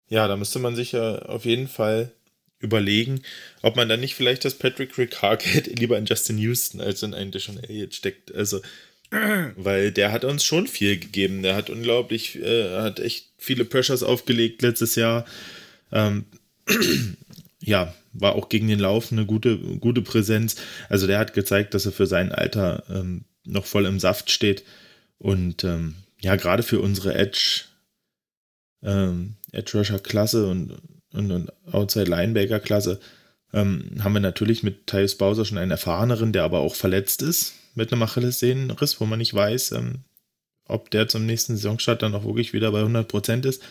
Ja, 0.07 0.27
da 0.27 0.37
müsste 0.37 0.59
man 0.59 0.75
sich 0.75 0.91
ja 0.91 1.19
auf 1.23 1.45
jeden 1.45 1.67
Fall 1.67 2.13
überlegen, 2.59 3.21
ob 3.61 3.75
man 3.75 3.87
dann 3.87 4.01
nicht 4.01 4.15
vielleicht 4.15 4.43
das 4.43 4.55
Patrick 4.55 4.97
Ricard 4.97 5.43
lieber 5.79 5.97
in 5.97 6.05
Justin 6.05 6.37
Houston 6.37 6.81
als 6.81 7.03
in 7.03 7.13
einen 7.13 7.31
Deshaun 7.31 7.57
Elliott 7.57 7.95
steckt. 7.95 8.33
Also, 8.33 8.61
weil 9.11 9.91
der 9.91 10.11
hat 10.11 10.23
uns 10.23 10.43
schon 10.43 10.67
viel 10.67 10.99
gegeben. 10.99 11.41
Der 11.41 11.55
hat 11.55 11.69
unglaublich, 11.69 12.37
äh, 12.41 12.81
hat 12.81 12.99
echt 12.99 13.29
viele 13.37 13.65
Pressures 13.65 14.03
aufgelegt 14.03 14.61
letztes 14.61 14.95
Jahr. 14.95 15.25
Ähm, 15.91 16.25
ja, 17.59 17.93
war 18.13 18.35
auch 18.35 18.49
gegen 18.49 18.67
den 18.67 18.79
Lauf 18.79 19.11
eine 19.11 19.25
gute, 19.25 19.57
gute 19.57 20.01
Präsenz. 20.01 20.57
Also 20.89 21.07
der 21.07 21.19
hat 21.19 21.33
gezeigt, 21.33 21.73
dass 21.73 21.85
er 21.85 21.91
für 21.91 22.07
sein 22.07 22.31
Alter 22.31 22.83
ähm, 22.89 23.25
noch 23.45 23.65
voll 23.65 23.85
im 23.85 23.99
Saft 23.99 24.29
steht. 24.31 24.63
Und 25.17 25.63
ähm, 25.63 25.95
ja, 26.21 26.35
gerade 26.35 26.63
für 26.63 26.79
unsere 26.79 27.15
Edge, 27.15 27.63
ähm, 28.83 29.35
Edge 29.51 29.77
Rusher 29.77 29.99
Klasse 29.99 30.47
und, 30.47 30.77
und, 31.13 31.31
und 31.31 31.51
Outside 31.71 32.09
Linebacker 32.09 32.59
Klasse 32.59 32.99
ähm, 33.53 33.89
haben 34.03 34.13
wir 34.13 34.19
natürlich 34.19 34.61
mit 34.61 34.85
Tyus 34.85 35.15
Bowser 35.15 35.45
schon 35.45 35.57
einen 35.57 35.71
erfahreneren, 35.71 36.31
der 36.31 36.43
aber 36.43 36.59
auch 36.59 36.75
verletzt 36.75 37.23
ist 37.23 37.55
mit 37.75 37.91
einem 37.91 38.03
Achillessehnenriss, 38.03 38.99
wo 38.99 39.05
man 39.05 39.19
nicht 39.19 39.33
weiß, 39.33 39.73
ähm, 39.73 40.03
ob 40.65 40.91
der 40.91 41.07
zum 41.07 41.25
nächsten 41.25 41.55
Saisonstart 41.55 42.01
dann 42.01 42.15
auch 42.15 42.25
wirklich 42.25 42.53
wieder 42.53 42.71
bei 42.71 42.81
100% 42.81 43.45
ist. 43.45 43.63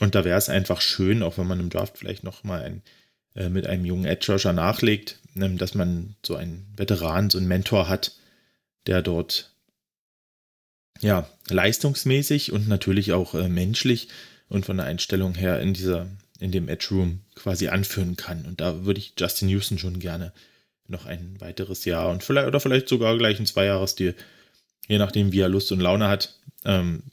Und 0.00 0.14
da 0.14 0.24
wäre 0.24 0.38
es 0.38 0.48
einfach 0.48 0.80
schön, 0.80 1.22
auch 1.22 1.38
wenn 1.38 1.46
man 1.46 1.60
im 1.60 1.70
Draft 1.70 1.98
vielleicht 1.98 2.24
noch 2.24 2.42
mal 2.42 2.62
ein, 2.62 2.82
äh, 3.36 3.48
mit 3.48 3.66
einem 3.66 3.84
jungen 3.84 4.04
Edge 4.04 4.32
Rusher 4.32 4.52
nachlegt, 4.52 5.20
ähm, 5.36 5.58
dass 5.58 5.74
man 5.74 6.16
so 6.24 6.34
einen 6.36 6.66
Veteran, 6.76 7.30
so 7.30 7.38
einen 7.38 7.48
Mentor 7.48 7.88
hat, 7.88 8.16
der 8.86 9.02
dort 9.02 9.52
ja 11.00 11.28
leistungsmäßig 11.48 12.52
und 12.52 12.68
natürlich 12.68 13.12
auch 13.12 13.34
äh, 13.34 13.48
menschlich 13.48 14.08
und 14.48 14.66
von 14.66 14.76
der 14.76 14.86
Einstellung 14.86 15.34
her 15.34 15.60
in 15.60 15.74
dieser 15.74 16.08
in 16.40 16.50
dem 16.50 16.68
Edge 16.68 16.88
Room 16.90 17.20
quasi 17.34 17.68
anführen 17.68 18.16
kann. 18.16 18.44
Und 18.44 18.60
da 18.60 18.84
würde 18.84 18.98
ich 18.98 19.14
Justin 19.16 19.48
Houston 19.48 19.78
schon 19.78 20.00
gerne 20.00 20.32
noch 20.86 21.06
ein 21.06 21.40
weiteres 21.40 21.84
Jahr 21.84 22.10
und 22.10 22.22
vielleicht 22.22 22.48
oder 22.48 22.60
vielleicht 22.60 22.88
sogar 22.88 23.16
gleich 23.16 23.38
ein 23.38 23.46
Zweijahresdeal, 23.46 24.14
je 24.86 24.98
nachdem 24.98 25.32
wie 25.32 25.40
er 25.40 25.48
Lust 25.48 25.72
und 25.72 25.80
Laune 25.80 26.08
hat, 26.08 26.38
ähm, 26.64 27.04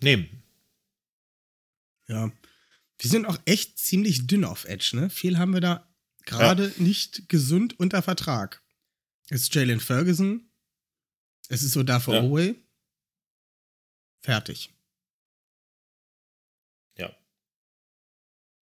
nehmen. 0.00 0.42
Ja. 2.08 2.30
Wir 2.98 3.10
sind 3.10 3.26
auch 3.26 3.38
echt 3.46 3.78
ziemlich 3.78 4.26
dünn 4.26 4.44
auf 4.44 4.64
Edge, 4.64 4.90
ne? 4.94 5.10
Viel 5.10 5.38
haben 5.38 5.54
wir 5.54 5.60
da 5.60 5.88
gerade 6.26 6.72
nicht 6.76 7.28
gesund 7.28 7.78
unter 7.78 8.02
Vertrag. 8.02 8.62
Es 9.28 9.42
ist 9.42 9.54
Jalen 9.54 9.80
Ferguson. 9.80 10.50
Es 11.48 11.62
ist 11.62 11.72
so 11.72 11.82
Dafür 11.82 12.14
Ja. 12.14 12.22
Owe. 12.22 12.54
Fertig. 14.22 14.74
Ja. 16.98 17.16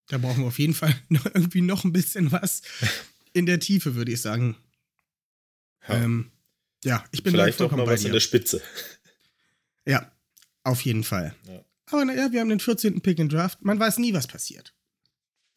Da 0.07 0.17
brauchen 0.17 0.41
wir 0.41 0.47
auf 0.47 0.59
jeden 0.59 0.73
Fall 0.73 0.93
noch 1.09 1.25
irgendwie 1.25 1.61
noch 1.61 1.83
ein 1.83 1.93
bisschen 1.93 2.31
was 2.31 2.61
in 3.37 3.45
der 3.45 3.59
Tiefe, 3.59 3.95
würde 3.95 4.11
ich 4.11 4.21
sagen. 4.21 4.57
Ja. 5.87 5.95
Ähm, 5.95 6.31
ja, 6.83 7.03
ich 7.11 7.23
bin 7.23 7.31
vielleicht 7.33 7.61
auch 7.61 7.71
mal 7.71 7.87
was 7.87 8.01
in 8.01 8.07
dir. 8.07 8.13
der 8.13 8.19
Spitze. 8.19 8.61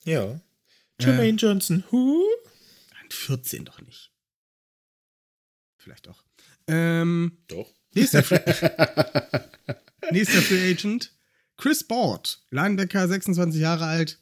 Ja. 0.04 0.40
Jermaine 1.00 1.36
Johnson, 1.36 1.82
who? 1.90 2.22
Nein, 2.92 3.10
14 3.10 3.64
doch 3.64 3.80
nicht. 3.80 4.12
Vielleicht 5.78 6.06
doch. 6.06 6.22
Ähm, 6.68 7.38
Doch. 7.48 7.72
nächster, 7.94 8.22
Free 8.22 8.38
nächster 10.12 10.42
Free 10.42 10.70
Agent. 10.70 11.12
Chris 11.56 11.84
Board, 11.84 12.42
Linebacker, 12.50 13.08
26 13.08 13.60
Jahre 13.60 13.86
alt, 13.86 14.18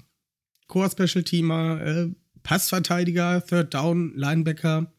Core 0.67 0.91
Special 0.91 1.23
Teamer, 1.25 1.81
äh, 1.81 2.09
Passverteidiger, 2.49 3.44
Third 3.46 3.74
Down, 3.74 4.14
Linebacker. 4.16 4.90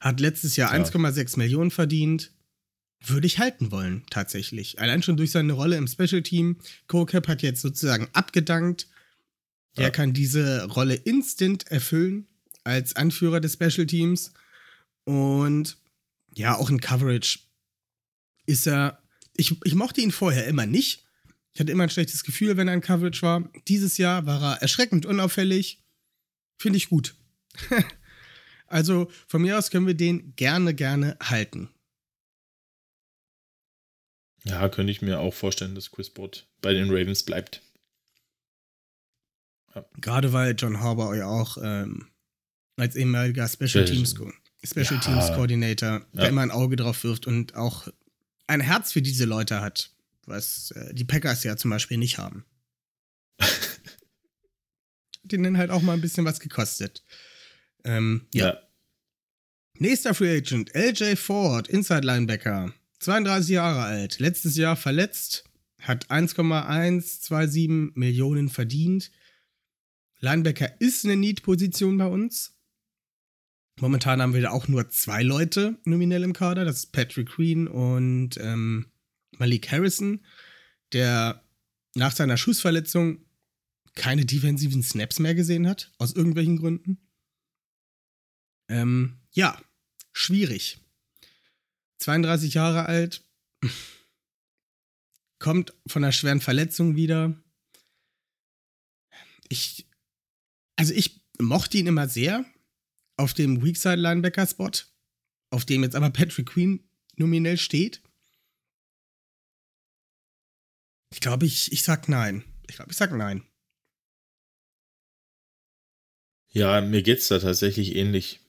Hat 0.00 0.18
letztes 0.18 0.56
Jahr 0.56 0.72
Ja. 0.72 0.82
1,6 0.84 1.38
Millionen 1.38 1.70
verdient. 1.70 2.32
Würde 3.04 3.28
ich 3.28 3.38
halten 3.38 3.70
wollen, 3.70 4.04
tatsächlich. 4.10 4.80
Allein 4.80 5.04
schon 5.04 5.16
durch 5.16 5.30
seine 5.30 5.52
Rolle 5.52 5.76
im 5.76 5.86
Special 5.86 6.24
Team. 6.24 6.58
Co-Cap 6.88 7.28
hat 7.28 7.42
jetzt 7.42 7.60
sozusagen 7.62 8.08
abgedankt. 8.12 8.88
Ja. 9.76 9.90
kann 9.90 10.12
diese 10.12 10.64
Rolle 10.64 10.94
instant 10.94 11.68
erfüllen 11.68 12.26
als 12.64 12.96
Anführer 12.96 13.38
des 13.38 13.52
Special 13.52 13.86
Teams. 13.86 14.32
Und 15.04 15.76
ja, 16.34 16.56
auch 16.56 16.70
in 16.70 16.80
Coverage 16.80 17.38
ist 18.46 18.66
er. 18.66 19.00
Ich, 19.36 19.54
ich 19.62 19.74
mochte 19.76 20.00
ihn 20.00 20.10
vorher 20.10 20.48
immer 20.48 20.66
nicht. 20.66 21.05
Ich 21.56 21.60
hatte 21.60 21.72
immer 21.72 21.84
ein 21.84 21.90
schlechtes 21.90 22.22
Gefühl, 22.22 22.58
wenn 22.58 22.68
er 22.68 22.74
in 22.74 22.82
Coverage 22.82 23.22
war. 23.22 23.50
Dieses 23.66 23.96
Jahr 23.96 24.26
war 24.26 24.42
er 24.42 24.60
erschreckend 24.60 25.06
unauffällig. 25.06 25.82
Finde 26.58 26.76
ich 26.76 26.90
gut. 26.90 27.14
also 28.66 29.10
von 29.26 29.40
mir 29.40 29.56
aus 29.56 29.70
können 29.70 29.86
wir 29.86 29.94
den 29.94 30.36
gerne, 30.36 30.74
gerne 30.74 31.16
halten. 31.22 31.70
Ja, 34.44 34.68
könnte 34.68 34.90
ich 34.90 35.00
mir 35.00 35.18
auch 35.18 35.32
vorstellen, 35.32 35.74
dass 35.74 35.90
Chris 35.90 36.10
Board 36.10 36.46
bei 36.60 36.74
den 36.74 36.90
Ravens 36.90 37.22
bleibt. 37.22 37.62
Gerade 39.94 40.34
weil 40.34 40.54
John 40.58 40.80
Harbour 40.80 41.16
ja 41.16 41.24
auch 41.26 41.56
ähm, 41.62 42.10
als 42.76 42.96
ehemaliger 42.96 43.48
Special 43.48 43.86
Teams 43.86 44.10
Special 44.62 44.84
Ja. 44.84 45.00
Teams 45.00 45.26
Coordinator 45.28 46.04
da 46.12 46.24
Ja. 46.24 46.28
immer 46.28 46.42
ein 46.42 46.50
Auge 46.50 46.76
drauf 46.76 47.02
wirft 47.02 47.26
und 47.26 47.54
auch 47.54 47.88
ein 48.46 48.60
Herz 48.60 48.92
für 48.92 49.00
diese 49.00 49.24
Leute 49.24 49.62
hat, 49.62 49.95
was 50.26 50.70
äh, 50.72 50.92
die 50.94 51.04
Packers 51.04 51.44
ja 51.44 51.56
zum 51.56 51.70
Beispiel 51.70 51.98
nicht 51.98 52.18
haben. 52.18 52.44
Denen 55.22 55.58
halt 55.58 55.70
auch 55.70 55.82
mal 55.82 55.94
ein 55.94 56.00
bisschen 56.00 56.24
was 56.24 56.40
gekostet. 56.40 57.04
Ähm, 57.84 58.26
ja. 58.34 58.60
Nächster 59.78 60.14
Free 60.14 60.38
Agent, 60.38 60.74
LJ 60.74 61.16
Ford, 61.16 61.68
Inside 61.68 62.06
Linebacker, 62.06 62.72
32 63.00 63.50
Jahre 63.50 63.82
alt, 63.82 64.18
letztes 64.18 64.56
Jahr 64.56 64.74
verletzt, 64.76 65.44
hat 65.80 66.10
1,127 66.10 67.94
Millionen 67.94 68.48
verdient. 68.48 69.10
Linebacker 70.20 70.80
ist 70.80 71.04
eine 71.04 71.16
Need-Position 71.16 71.98
bei 71.98 72.06
uns. 72.06 72.54
Momentan 73.78 74.22
haben 74.22 74.32
wir 74.32 74.40
da 74.40 74.50
auch 74.50 74.68
nur 74.68 74.88
zwei 74.88 75.22
Leute 75.22 75.78
nominell 75.84 76.22
im 76.22 76.32
Kader. 76.32 76.64
Das 76.64 76.78
ist 76.78 76.92
Patrick 76.92 77.28
Queen 77.28 77.68
und 77.68 78.38
ähm, 78.40 78.86
Malik 79.38 79.70
Harrison, 79.70 80.24
der 80.92 81.44
nach 81.94 82.14
seiner 82.14 82.36
Schussverletzung 82.36 83.24
keine 83.94 84.26
defensiven 84.26 84.82
Snaps 84.82 85.18
mehr 85.18 85.34
gesehen 85.34 85.66
hat, 85.66 85.92
aus 85.98 86.12
irgendwelchen 86.12 86.58
Gründen. 86.58 86.98
Ähm, 88.68 89.18
ja, 89.32 89.60
schwierig. 90.12 90.78
32 91.98 92.54
Jahre 92.54 92.86
alt, 92.86 93.24
kommt 95.38 95.74
von 95.86 96.04
einer 96.04 96.12
schweren 96.12 96.40
Verletzung 96.40 96.96
wieder. 96.96 97.34
Ich, 99.48 99.86
also 100.76 100.92
ich 100.92 101.22
mochte 101.38 101.78
ihn 101.78 101.86
immer 101.86 102.08
sehr 102.08 102.44
auf 103.16 103.32
dem 103.32 103.64
Weakside 103.64 103.96
Linebacker 103.96 104.46
Spot, 104.46 104.70
auf 105.50 105.64
dem 105.64 105.82
jetzt 105.82 105.96
aber 105.96 106.10
Patrick 106.10 106.46
Queen 106.46 106.88
nominell 107.16 107.56
steht. 107.56 108.02
Ich 111.10 111.20
glaube, 111.20 111.46
ich, 111.46 111.72
ich 111.72 111.82
sag 111.82 112.08
nein. 112.08 112.44
Ich 112.68 112.76
glaube, 112.76 112.90
ich 112.90 112.96
sag 112.96 113.12
nein. 113.12 113.44
Ja, 116.48 116.80
mir 116.80 117.02
geht's 117.02 117.28
da 117.28 117.38
tatsächlich 117.38 117.94
ähnlich. 117.96 118.40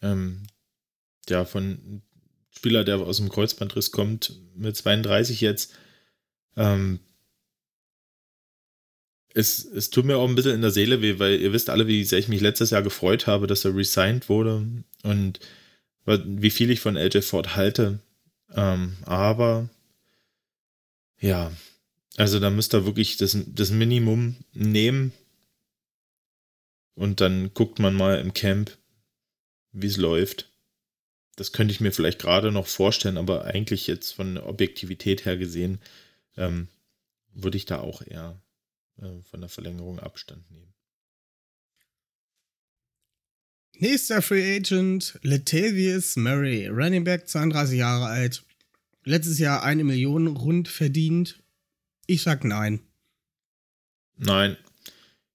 Ähm, 0.00 0.46
ja, 1.28 1.44
von 1.44 2.02
Spieler, 2.50 2.84
der 2.84 2.98
aus 3.00 3.18
dem 3.18 3.28
Kreuzbandriss 3.28 3.90
kommt, 3.90 4.40
mit 4.54 4.76
32 4.76 5.40
jetzt. 5.40 5.74
Ähm, 6.56 7.00
es, 9.34 9.64
es 9.64 9.90
tut 9.90 10.04
mir 10.04 10.16
auch 10.16 10.28
ein 10.28 10.36
bisschen 10.36 10.54
in 10.54 10.62
der 10.62 10.70
Seele 10.70 11.02
weh, 11.02 11.18
weil 11.18 11.40
ihr 11.40 11.52
wisst 11.52 11.68
alle, 11.68 11.86
wie 11.86 12.04
sehr 12.04 12.18
ich 12.18 12.28
mich 12.28 12.40
letztes 12.40 12.70
Jahr 12.70 12.82
gefreut 12.82 13.26
habe, 13.26 13.46
dass 13.46 13.64
er 13.64 13.76
resigned 13.76 14.28
wurde 14.28 14.66
und 15.02 15.40
wie 16.06 16.50
viel 16.50 16.70
ich 16.70 16.80
von 16.80 16.96
LJ 16.96 17.22
Ford 17.22 17.56
halte. 17.56 17.98
Ähm, 18.54 18.96
aber 19.04 19.68
ja, 21.20 21.50
also 22.16 22.38
da 22.38 22.50
müsst 22.50 22.74
ihr 22.74 22.86
wirklich 22.86 23.16
das, 23.16 23.36
das 23.46 23.70
Minimum 23.70 24.36
nehmen. 24.52 25.12
Und 26.94 27.20
dann 27.20 27.52
guckt 27.54 27.80
man 27.80 27.94
mal 27.94 28.20
im 28.20 28.34
Camp, 28.34 28.76
wie 29.72 29.88
es 29.88 29.96
läuft. 29.96 30.52
Das 31.36 31.50
könnte 31.50 31.72
ich 31.72 31.80
mir 31.80 31.90
vielleicht 31.90 32.20
gerade 32.20 32.52
noch 32.52 32.68
vorstellen, 32.68 33.18
aber 33.18 33.44
eigentlich 33.44 33.88
jetzt 33.88 34.12
von 34.12 34.36
der 34.36 34.46
Objektivität 34.46 35.24
her 35.24 35.36
gesehen, 35.36 35.80
ähm, 36.36 36.68
würde 37.32 37.56
ich 37.56 37.64
da 37.64 37.80
auch 37.80 38.02
eher 38.02 38.40
äh, 38.98 39.22
von 39.24 39.40
der 39.40 39.48
Verlängerung 39.48 39.98
Abstand 39.98 40.48
nehmen. 40.52 40.72
Nächster 43.76 44.22
Free 44.22 44.56
Agent, 44.56 45.18
Latavius 45.22 46.14
Murray, 46.14 46.68
Running 46.68 47.02
Back, 47.02 47.28
32 47.28 47.76
Jahre 47.76 48.06
alt. 48.06 48.44
Letztes 49.02 49.40
Jahr 49.40 49.64
eine 49.64 49.82
Million 49.82 50.28
rund 50.28 50.68
verdient. 50.68 51.42
Ich 52.06 52.22
sag 52.22 52.44
nein. 52.44 52.80
Nein, 54.16 54.56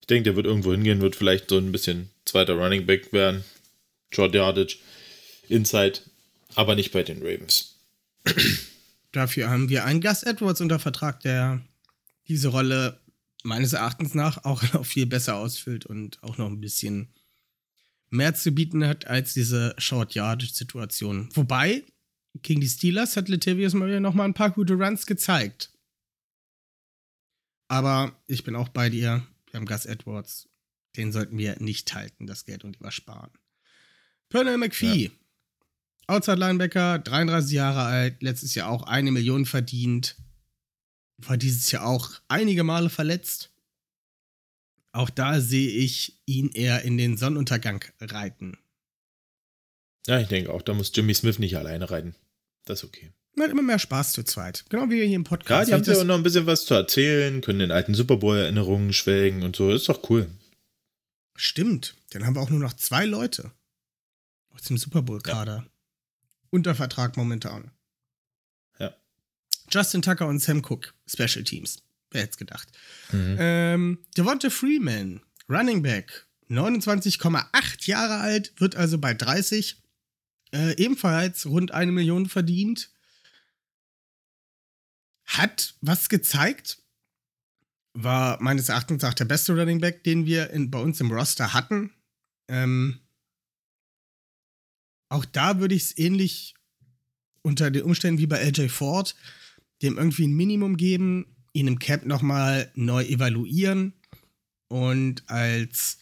ich 0.01 0.07
denke, 0.07 0.24
der 0.26 0.36
wird 0.36 0.45
irgendwo 0.45 0.72
hingehen, 0.72 1.01
wird 1.01 1.15
vielleicht 1.15 1.49
so 1.49 1.57
ein 1.57 1.72
bisschen 1.72 2.09
zweiter 2.26 2.53
Running 2.53 2.86
Back 2.86 3.11
werden. 3.11 3.43
Short 4.11 4.34
Yardage, 4.34 4.78
Inside, 5.47 5.99
aber 6.55 6.76
nicht 6.76 6.91
bei 6.91 7.03
den 7.03 7.20
Ravens. 7.20 7.76
Dafür 9.11 9.49
haben 9.49 9.70
wir 9.70 9.86
einen 9.86 10.01
Gus 10.01 10.24
Edwards 10.24 10.61
unter 10.61 10.80
Vertrag, 10.80 11.20
der 11.22 11.61
diese 12.28 12.49
Rolle 12.49 12.99
meines 13.43 13.74
Erachtens 13.74 14.13
nach 14.13 14.43
auch 14.45 14.61
noch 14.74 14.86
viel 14.86 15.05
besser 15.05 15.36
ausfüllt 15.36 15.86
und 15.86 16.22
auch 16.24 16.38
noch 16.38 16.47
ein 16.47 16.61
bisschen 16.61 17.09
mehr 18.09 18.34
zu 18.34 18.51
bieten 18.51 18.86
hat 18.86 19.07
als 19.07 19.34
diese 19.34 19.76
Short 19.78 20.13
Yardage 20.13 20.53
Situation. 20.53 21.30
Wobei 21.34 21.84
gegen 22.41 22.61
die 22.61 22.67
Steelers 22.67 23.17
hat 23.17 23.30
Latavius 23.30 23.74
Murray 23.74 23.99
noch 23.99 24.13
mal 24.13 24.26
ein 24.26 24.34
paar 24.34 24.51
gute 24.51 24.74
Runs 24.74 25.05
gezeigt. 25.05 25.72
Aber 27.70 28.20
ich 28.28 28.43
bin 28.43 28.55
auch 28.55 28.67
bei 28.70 28.89
dir. 28.89 29.26
Wir 29.49 29.59
haben 29.59 29.65
Gus 29.65 29.86
Edwards. 29.86 30.49
Den 30.97 31.11
sollten 31.11 31.38
wir 31.38 31.55
nicht 31.59 31.93
halten, 31.93 32.28
das 32.28 32.43
Geld 32.43 32.63
und 32.63 32.74
lieber 32.74 32.91
sparen. 32.91 33.32
Pernell 34.28 34.57
McPhee. 34.57 35.11
Outside 36.07 36.38
Linebacker, 36.38 36.99
33 36.99 37.53
Jahre 37.53 37.84
alt, 37.84 38.24
letztes 38.24 38.55
Jahr 38.55 38.70
auch 38.70 38.84
eine 38.84 39.11
Million 39.11 39.45
verdient. 39.45 40.15
War 41.17 41.38
dieses 41.38 41.72
Jahr 41.72 41.86
auch 41.86 42.20
einige 42.28 42.63
Male 42.63 42.89
verletzt. 42.89 43.51
Auch 44.91 45.11
da 45.11 45.39
sehe 45.39 45.70
ich 45.70 46.20
ihn 46.26 46.49
eher 46.49 46.82
in 46.82 46.97
den 46.97 47.17
Sonnenuntergang 47.17 47.86
reiten. 48.01 48.57
Ja, 50.07 50.20
ich 50.20 50.28
denke 50.28 50.51
auch, 50.51 50.63
da 50.63 50.74
muss 50.74 50.91
Jimmy 50.95 51.13
Smith 51.13 51.38
nicht 51.38 51.55
alleine 51.55 51.91
reiten. 51.91 52.15
Das 52.65 52.80
ist 52.80 52.86
okay. 52.86 53.11
Man 53.39 53.45
hat 53.47 53.51
immer 53.53 53.61
mehr 53.61 53.79
Spaß 53.79 54.11
zu 54.11 54.23
zweit. 54.23 54.65
Genau 54.67 54.87
wie 54.89 54.97
wir 54.97 55.05
hier 55.05 55.15
im 55.15 55.23
Ja, 55.23 55.29
Podcast. 55.29 55.69
die 55.69 55.73
haben 55.73 55.83
ja 55.83 55.97
auch 55.97 56.03
noch 56.03 56.15
ein 56.15 56.23
bisschen 56.23 56.45
was 56.45 56.65
zu 56.65 56.73
erzählen, 56.73 57.39
können 57.39 57.59
den 57.59 57.71
alten 57.71 57.93
Super 57.93 58.17
Bowl-Erinnerungen 58.17 58.91
schwelgen 58.91 59.43
und 59.43 59.55
so. 59.55 59.71
Ist 59.71 59.87
doch 59.87 60.09
cool. 60.09 60.29
Stimmt. 61.37 61.95
Dann 62.09 62.25
haben 62.25 62.35
wir 62.35 62.41
auch 62.41 62.49
nur 62.49 62.59
noch 62.59 62.73
zwei 62.73 63.05
Leute 63.05 63.51
aus 64.53 64.63
dem 64.63 64.77
Super 64.77 65.01
Bowl-Kader. 65.03 65.65
Unter 66.49 66.75
Vertrag 66.75 67.15
momentan. 67.15 67.71
Ja. 68.77 68.93
Justin 69.71 70.01
Tucker 70.01 70.27
und 70.27 70.39
Sam 70.41 70.61
Cook, 70.61 70.93
Special 71.07 71.45
Teams. 71.45 71.81
Wer 72.11 72.23
hätte 72.23 72.31
es 72.31 72.37
gedacht? 72.37 72.67
Mhm. 73.13 73.37
Ähm, 73.39 73.99
Devonta 74.17 74.49
Freeman, 74.49 75.21
Running 75.47 75.81
Back, 75.81 76.27
29,8 76.49 77.85
Jahre 77.87 78.15
alt, 78.17 78.51
wird 78.59 78.75
also 78.75 78.97
bei 78.97 79.13
30 79.13 79.77
äh, 80.51 80.75
ebenfalls 80.75 81.45
rund 81.45 81.71
eine 81.71 81.93
Million 81.93 82.25
verdient. 82.27 82.89
Hat 85.30 85.75
was 85.82 86.09
gezeigt, 86.09 86.82
war 87.93 88.41
meines 88.41 88.69
Erachtens 88.69 89.03
auch 89.03 89.13
der 89.13 89.25
beste 89.25 89.53
Running 89.53 89.80
Back, 89.80 90.03
den 90.03 90.25
wir 90.25 90.49
in, 90.51 90.69
bei 90.69 90.80
uns 90.80 90.99
im 91.01 91.11
Roster 91.11 91.53
hatten. 91.53 91.91
Ähm, 92.47 92.99
auch 95.09 95.25
da 95.25 95.59
würde 95.59 95.75
ich 95.75 95.84
es 95.84 95.97
ähnlich 95.97 96.53
unter 97.41 97.71
den 97.71 97.84
Umständen 97.84 98.19
wie 98.19 98.27
bei 98.27 98.43
LJ 98.43 98.67
Ford 98.69 99.15
dem 99.82 99.97
irgendwie 99.97 100.27
ein 100.27 100.36
Minimum 100.36 100.77
geben, 100.77 101.36
ihn 101.53 101.67
im 101.67 101.80
Cap 101.80 102.05
nochmal 102.05 102.71
neu 102.75 103.03
evaluieren 103.03 103.93
und 104.67 105.27
als 105.30 105.99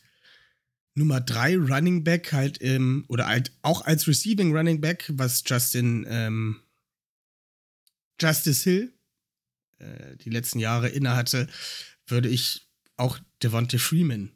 Nummer 0.95 1.21
3 1.21 1.57
Running 1.57 2.03
Back 2.03 2.33
halt 2.33 2.57
im, 2.57 3.05
oder 3.07 3.27
halt 3.27 3.51
auch 3.61 3.85
als 3.85 4.07
Receiving 4.07 4.55
Running 4.55 4.81
Back, 4.81 5.05
was 5.13 5.43
Justin 5.45 6.05
ähm, 6.09 6.59
Justice 8.19 8.63
Hill 8.63 8.93
äh, 9.79 10.15
die 10.17 10.29
letzten 10.29 10.59
Jahre 10.59 10.89
innehatte, 10.89 11.47
würde 12.07 12.29
ich 12.29 12.67
auch 12.95 13.19
Devontae 13.43 13.77
Freeman 13.77 14.31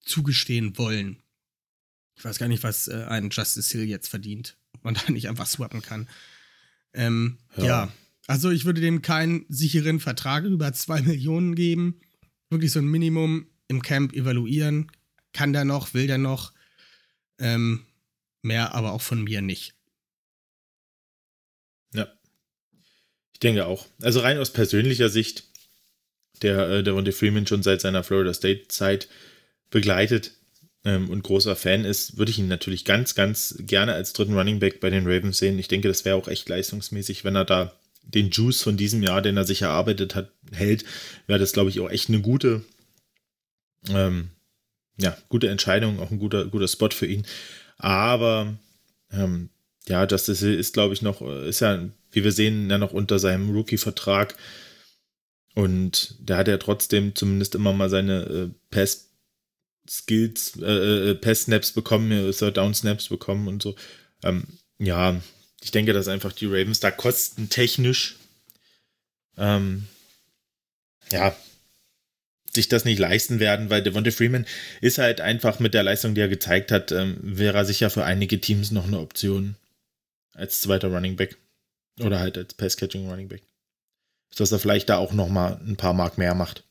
zugestehen 0.00 0.78
wollen. 0.78 1.22
Ich 2.16 2.24
weiß 2.24 2.38
gar 2.38 2.48
nicht, 2.48 2.62
was 2.62 2.88
äh, 2.88 3.04
ein 3.08 3.30
Justice 3.30 3.76
Hill 3.76 3.88
jetzt 3.88 4.08
verdient. 4.08 4.56
Ob 4.72 4.84
man 4.84 4.94
da 5.06 5.10
nicht 5.10 5.28
einfach 5.28 5.46
swappen 5.46 5.82
kann. 5.82 6.08
Ähm, 6.92 7.38
ja. 7.56 7.64
ja. 7.64 7.92
also 8.26 8.50
ich 8.50 8.64
würde 8.64 8.80
dem 8.80 9.02
keinen 9.02 9.46
sicheren 9.48 10.00
Vertrag 10.00 10.44
über 10.44 10.72
zwei 10.72 11.02
Millionen 11.02 11.54
geben. 11.54 12.00
Wirklich 12.50 12.72
so 12.72 12.78
ein 12.78 12.86
Minimum 12.86 13.48
im 13.68 13.82
Camp 13.82 14.12
evaluieren. 14.12 14.90
Kann 15.32 15.52
der 15.52 15.64
noch, 15.64 15.94
will 15.94 16.06
der 16.06 16.18
noch. 16.18 16.52
Ähm, 17.38 17.86
mehr 18.42 18.74
aber 18.74 18.92
auch 18.92 19.02
von 19.02 19.24
mir 19.24 19.42
nicht. 19.42 19.74
Ja. 21.92 22.06
Ich 23.32 23.33
denke 23.44 23.66
auch. 23.66 23.86
Also 24.00 24.20
rein 24.20 24.38
aus 24.38 24.50
persönlicher 24.50 25.08
Sicht, 25.08 25.44
der 26.42 26.68
äh, 26.68 26.82
Devontae 26.82 27.12
Freeman 27.12 27.46
schon 27.46 27.62
seit 27.62 27.80
seiner 27.80 28.02
Florida 28.02 28.34
State-Zeit 28.34 29.08
begleitet 29.70 30.32
ähm, 30.84 31.10
und 31.10 31.22
großer 31.22 31.56
Fan 31.56 31.84
ist, 31.84 32.16
würde 32.16 32.30
ich 32.30 32.38
ihn 32.38 32.48
natürlich 32.48 32.84
ganz, 32.84 33.14
ganz 33.14 33.56
gerne 33.60 33.94
als 33.94 34.12
dritten 34.12 34.36
Running 34.36 34.58
Back 34.58 34.80
bei 34.80 34.90
den 34.90 35.06
Ravens 35.06 35.38
sehen. 35.38 35.58
Ich 35.58 35.68
denke, 35.68 35.88
das 35.88 36.04
wäre 36.04 36.16
auch 36.16 36.28
echt 36.28 36.48
leistungsmäßig, 36.48 37.24
wenn 37.24 37.36
er 37.36 37.44
da 37.44 37.72
den 38.02 38.30
Juice 38.30 38.62
von 38.62 38.76
diesem 38.76 39.02
Jahr, 39.02 39.22
den 39.22 39.36
er 39.36 39.44
sich 39.44 39.62
erarbeitet 39.62 40.14
hat, 40.14 40.30
hält, 40.52 40.84
wäre 41.26 41.38
das, 41.38 41.52
glaube 41.52 41.70
ich, 41.70 41.80
auch 41.80 41.90
echt 41.90 42.08
eine 42.08 42.20
gute, 42.20 42.62
ähm, 43.88 44.30
ja, 44.98 45.16
gute 45.28 45.48
Entscheidung, 45.48 46.00
auch 46.00 46.10
ein 46.10 46.18
guter, 46.18 46.46
guter 46.46 46.68
Spot 46.68 46.90
für 46.90 47.06
ihn. 47.06 47.24
Aber 47.78 48.54
ähm, 49.10 49.48
ja, 49.88 50.06
Justice 50.06 50.44
Hill 50.44 50.58
ist, 50.58 50.72
glaube 50.72 50.94
ich, 50.94 51.02
noch, 51.02 51.20
ist 51.20 51.60
ja, 51.60 51.88
wie 52.12 52.24
wir 52.24 52.32
sehen, 52.32 52.70
ja 52.70 52.78
noch 52.78 52.92
unter 52.92 53.18
seinem 53.18 53.50
Rookie-Vertrag. 53.50 54.34
Und 55.54 56.16
der 56.20 56.36
hat 56.36 56.48
ja 56.48 56.56
trotzdem 56.58 57.14
zumindest 57.14 57.54
immer 57.54 57.72
mal 57.72 57.90
seine 57.90 58.22
äh, 58.22 58.50
Pass 58.70 59.10
Skills, 59.88 60.58
äh, 60.60 61.10
äh, 61.10 61.14
Pass-Snaps 61.14 61.72
bekommen, 61.72 62.32
Third-Down-Snaps 62.32 63.08
bekommen 63.08 63.48
und 63.48 63.62
so. 63.62 63.76
Ähm, 64.22 64.44
ja, 64.78 65.20
ich 65.62 65.70
denke, 65.70 65.92
dass 65.92 66.08
einfach 66.08 66.32
die 66.32 66.46
Ravens 66.46 66.80
da 66.80 66.90
kostentechnisch 66.90 68.16
ähm, 69.36 69.86
ja, 71.12 71.36
sich 72.52 72.68
das 72.68 72.84
nicht 72.84 72.98
leisten 72.98 73.40
werden, 73.40 73.68
weil 73.68 73.82
Devonta 73.82 74.10
Freeman 74.10 74.46
ist 74.80 74.98
halt 74.98 75.20
einfach 75.20 75.58
mit 75.60 75.74
der 75.74 75.82
Leistung, 75.82 76.14
die 76.14 76.20
er 76.20 76.28
gezeigt 76.28 76.70
hat, 76.70 76.92
ähm, 76.92 77.18
wäre 77.20 77.58
er 77.58 77.64
sicher 77.64 77.90
für 77.90 78.04
einige 78.04 78.40
Teams 78.40 78.70
noch 78.70 78.86
eine 78.86 79.00
Option 79.00 79.56
als 80.34 80.60
zweiter 80.60 80.88
Running 80.88 81.16
Back 81.16 81.38
oder 82.00 82.18
halt 82.18 82.36
als 82.36 82.54
Pass-Catching 82.54 83.08
Running 83.08 83.28
Back. 83.28 83.42
Dass 84.36 84.52
er 84.52 84.58
vielleicht 84.58 84.88
da 84.88 84.98
auch 84.98 85.12
noch 85.12 85.28
mal 85.28 85.60
ein 85.64 85.76
paar 85.76 85.94
Mark 85.94 86.18
mehr 86.18 86.34
macht. 86.34 86.64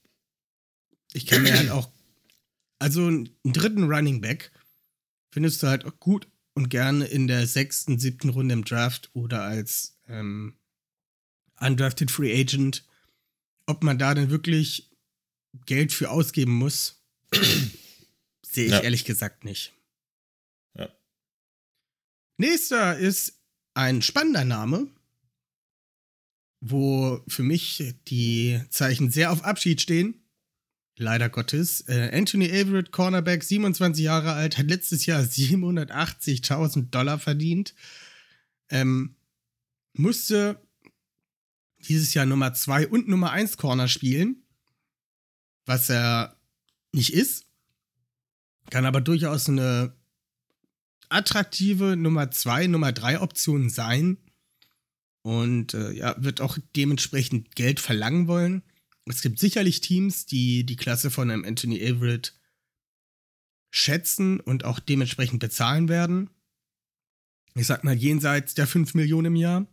Ich 1.13 1.25
kann 1.25 1.43
mir 1.43 1.57
halt 1.57 1.69
auch 1.69 1.89
also 2.83 3.07
einen 3.07 3.29
dritten 3.45 3.85
Running 3.85 4.19
Back 4.19 4.51
findest 5.31 5.63
du 5.63 5.67
halt 5.67 5.85
auch 5.85 5.97
gut 5.99 6.27
und 6.53 6.69
gerne 6.69 7.05
in 7.05 7.27
der 7.27 7.47
sechsten, 7.47 7.97
siebten 7.97 8.27
Runde 8.27 8.53
im 8.53 8.65
Draft 8.65 9.09
oder 9.13 9.41
als 9.43 9.97
ähm, 10.07 10.57
undrafted 11.59 12.11
Free 12.11 12.37
Agent. 12.37 12.85
Ob 13.65 13.83
man 13.83 13.97
da 13.97 14.13
denn 14.13 14.29
wirklich 14.29 14.91
Geld 15.65 15.93
für 15.93 16.11
ausgeben 16.11 16.51
muss, 16.51 17.01
sehe 18.45 18.65
ich 18.65 18.71
ja. 18.71 18.81
ehrlich 18.81 19.05
gesagt 19.05 19.45
nicht. 19.45 19.73
Ja. 20.77 20.93
Nächster 22.37 22.97
ist 22.97 23.39
ein 23.73 24.01
spannender 24.01 24.45
Name, 24.45 24.87
wo 26.61 27.21
für 27.27 27.43
mich 27.43 27.95
die 28.07 28.61
Zeichen 28.69 29.11
sehr 29.11 29.31
auf 29.31 29.43
Abschied 29.43 29.81
stehen 29.81 30.23
leider 30.97 31.29
Gottes. 31.29 31.81
Äh, 31.81 32.11
Anthony 32.13 32.49
Averett, 32.49 32.91
Cornerback, 32.91 33.43
27 33.43 34.03
Jahre 34.03 34.33
alt, 34.33 34.57
hat 34.57 34.67
letztes 34.67 35.05
Jahr 35.05 35.21
780.000 35.23 36.89
Dollar 36.89 37.19
verdient. 37.19 37.73
Ähm, 38.69 39.15
musste 39.93 40.59
dieses 41.79 42.13
Jahr 42.13 42.25
Nummer 42.25 42.53
2 42.53 42.87
und 42.87 43.07
Nummer 43.07 43.31
1 43.31 43.57
Corner 43.57 43.87
spielen, 43.87 44.43
was 45.65 45.89
er 45.89 46.37
nicht 46.93 47.13
ist. 47.13 47.45
Kann 48.69 48.85
aber 48.85 49.01
durchaus 49.01 49.49
eine 49.49 49.93
attraktive 51.13 51.95
Nummer 51.95 52.31
2, 52.31 52.67
Nummer 52.67 52.91
3 52.91 53.21
Option 53.21 53.69
sein. 53.69 54.17
Und 55.21 55.73
äh, 55.73 55.91
ja, 55.91 56.15
wird 56.21 56.41
auch 56.41 56.57
dementsprechend 56.75 57.55
Geld 57.55 57.79
verlangen 57.79 58.27
wollen. 58.27 58.63
Es 59.05 59.21
gibt 59.21 59.39
sicherlich 59.39 59.81
Teams, 59.81 60.25
die 60.25 60.65
die 60.65 60.75
Klasse 60.75 61.11
von 61.11 61.29
einem 61.29 61.45
Anthony 61.45 61.79
Everett 61.79 62.37
schätzen 63.71 64.39
und 64.39 64.65
auch 64.65 64.79
dementsprechend 64.79 65.39
bezahlen 65.39 65.87
werden. 65.89 66.29
Ich 67.55 67.67
sag 67.67 67.83
mal 67.83 67.95
jenseits 67.95 68.53
der 68.53 68.67
5 68.67 68.93
Millionen 68.93 69.27
im 69.27 69.35
Jahr. 69.35 69.67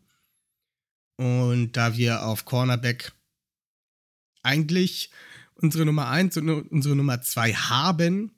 Und 1.17 1.73
da 1.73 1.97
wir 1.97 2.25
auf 2.25 2.45
Cornerback 2.45 3.13
eigentlich 4.43 5.11
unsere 5.55 5.85
Nummer 5.85 6.09
1 6.09 6.37
und 6.39 6.49
unsere 6.71 6.97
Nummer 6.97 7.21
2 7.21 7.53
haben, 7.53 8.33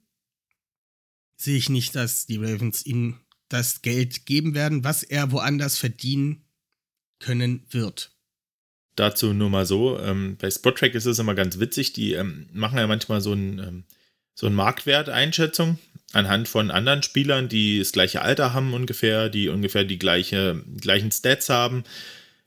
sehe 1.42 1.56
ich 1.56 1.68
nicht, 1.68 1.94
dass 1.94 2.26
die 2.26 2.36
Ravens 2.36 2.84
ihm 2.84 3.18
das 3.48 3.82
Geld 3.82 4.26
geben 4.26 4.54
werden, 4.54 4.84
was 4.84 5.02
er 5.02 5.30
woanders 5.30 5.78
verdienen 5.78 6.44
können 7.18 7.64
wird. 7.70 8.10
Dazu 8.96 9.32
nur 9.32 9.50
mal 9.50 9.66
so, 9.66 9.98
ähm, 9.98 10.36
bei 10.40 10.50
Spottrack 10.50 10.94
ist 10.94 11.06
es 11.06 11.18
immer 11.18 11.34
ganz 11.34 11.58
witzig, 11.58 11.92
die 11.92 12.12
ähm, 12.12 12.48
machen 12.52 12.78
ja 12.78 12.86
manchmal 12.86 13.20
so 13.20 13.32
ein, 13.32 13.58
ähm, 13.58 13.84
so 14.34 14.46
ein 14.46 14.54
Marktwerteinschätzung 14.54 15.78
anhand 16.12 16.48
von 16.48 16.70
anderen 16.70 17.02
Spielern, 17.02 17.48
die 17.48 17.78
das 17.78 17.92
gleiche 17.92 18.22
Alter 18.22 18.52
haben 18.52 18.74
ungefähr, 18.74 19.30
die 19.30 19.48
ungefähr 19.48 19.84
die 19.84 19.98
gleiche, 19.98 20.62
gleichen 20.80 21.10
Stats 21.10 21.48
haben 21.48 21.84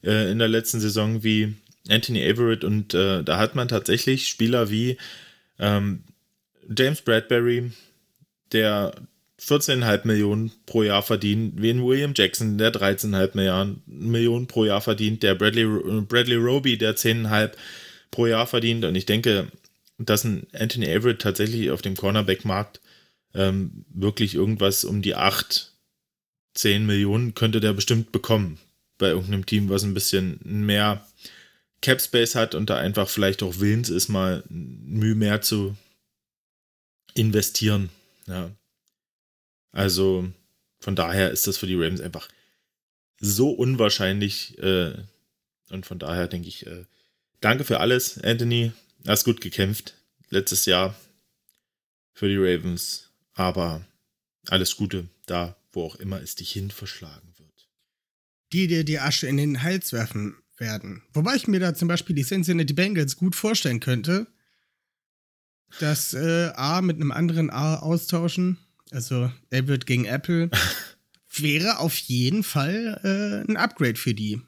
äh, 0.03 0.31
in 0.31 0.37
der 0.37 0.47
letzten 0.47 0.79
Saison 0.79 1.23
wie 1.23 1.55
Anthony 1.89 2.21
Everett 2.21 2.63
und 2.63 2.93
äh, 2.93 3.23
da 3.23 3.37
hat 3.37 3.55
man 3.55 3.67
tatsächlich 3.67 4.27
Spieler 4.27 4.69
wie 4.69 4.97
ähm, 5.59 6.03
James 6.75 7.01
Bradbury, 7.01 7.71
der 8.51 8.93
14,5 9.39 10.07
Millionen 10.07 10.51
pro 10.65 10.83
Jahr 10.83 11.03
verdient, 11.03 11.61
wie 11.61 11.69
ein 11.69 11.85
William 11.85 12.13
Jackson, 12.15 12.57
der 12.57 12.73
13,5 12.73 13.75
Millionen 13.85 14.47
pro 14.47 14.65
Jahr 14.65 14.81
verdient, 14.81 15.23
der 15.23 15.35
Bradley, 15.35 15.65
Bradley 16.01 16.37
Roby, 16.37 16.77
der 16.77 16.95
10,5 16.95 17.51
pro 18.11 18.27
Jahr 18.27 18.47
verdient. 18.47 18.85
Und 18.85 18.95
ich 18.95 19.05
denke, 19.05 19.47
dass 19.97 20.23
ein 20.23 20.47
Anthony 20.53 20.87
Everett 20.87 21.21
tatsächlich 21.21 21.71
auf 21.71 21.81
dem 21.81 21.95
Cornerback-Markt 21.95 22.79
ähm, 23.33 23.85
wirklich 23.89 24.35
irgendwas 24.35 24.85
um 24.85 25.01
die 25.01 25.15
8, 25.15 25.73
10 26.53 26.85
Millionen 26.85 27.35
könnte 27.35 27.59
der 27.59 27.73
bestimmt 27.73 28.11
bekommen. 28.11 28.57
Bei 28.97 29.09
irgendeinem 29.09 29.45
Team, 29.45 29.67
was 29.69 29.83
ein 29.83 29.93
bisschen 29.93 30.39
mehr 30.43 31.05
Cap 31.81 32.01
Space 32.01 32.35
hat 32.35 32.55
und 32.55 32.69
da 32.69 32.77
einfach 32.77 33.09
vielleicht 33.09 33.43
auch 33.43 33.59
willens 33.59 33.89
ist, 33.89 34.07
mal 34.07 34.43
Mühe 34.47 35.15
mehr 35.15 35.41
zu 35.41 35.75
investieren. 37.13 37.89
Ja. 38.27 38.51
Also 39.71 40.31
von 40.79 40.95
daher 40.95 41.31
ist 41.31 41.47
das 41.47 41.57
für 41.57 41.67
die 41.67 41.75
Ravens 41.75 42.01
einfach 42.01 42.27
so 43.19 43.51
unwahrscheinlich. 43.51 44.57
Äh, 44.59 44.93
und 45.69 45.85
von 45.85 45.99
daher 45.99 46.27
denke 46.27 46.47
ich, 46.47 46.65
äh, 46.65 46.85
danke 47.41 47.63
für 47.63 47.79
alles, 47.79 48.21
Anthony. 48.23 48.71
Hast 49.07 49.25
gut 49.25 49.41
gekämpft 49.41 49.95
letztes 50.29 50.65
Jahr 50.65 50.95
für 52.13 52.27
die 52.27 52.37
Ravens. 52.37 53.09
Aber 53.33 53.85
alles 54.47 54.77
Gute 54.77 55.09
da, 55.25 55.57
wo 55.71 55.83
auch 55.83 55.95
immer 55.95 56.21
es 56.21 56.35
dich 56.35 56.51
hin 56.51 56.71
verschlagen 56.71 57.33
wird. 57.37 57.67
Die 58.53 58.67
dir 58.67 58.83
die 58.83 58.99
Asche 58.99 59.27
in 59.27 59.37
den 59.37 59.61
Hals 59.61 59.91
werfen 59.91 60.37
werden. 60.57 61.03
Wobei 61.13 61.35
ich 61.35 61.47
mir 61.47 61.59
da 61.59 61.73
zum 61.73 61.87
Beispiel 61.87 62.15
die 62.15 62.23
Cincinnati 62.23 62.73
Bengals 62.73 63.17
gut 63.17 63.35
vorstellen 63.35 63.81
könnte, 63.81 64.27
dass 65.79 66.13
äh, 66.13 66.51
A 66.55 66.81
mit 66.81 66.97
einem 66.97 67.11
anderen 67.11 67.49
A 67.49 67.77
austauschen 67.77 68.57
also 68.91 69.31
Everett 69.49 69.85
gegen 69.85 70.05
Apple, 70.05 70.49
wäre 71.35 71.79
auf 71.79 71.95
jeden 71.97 72.43
Fall 72.43 72.99
äh, 73.03 73.49
ein 73.49 73.57
Upgrade 73.57 73.97
für 73.97 74.13
die. 74.13 74.41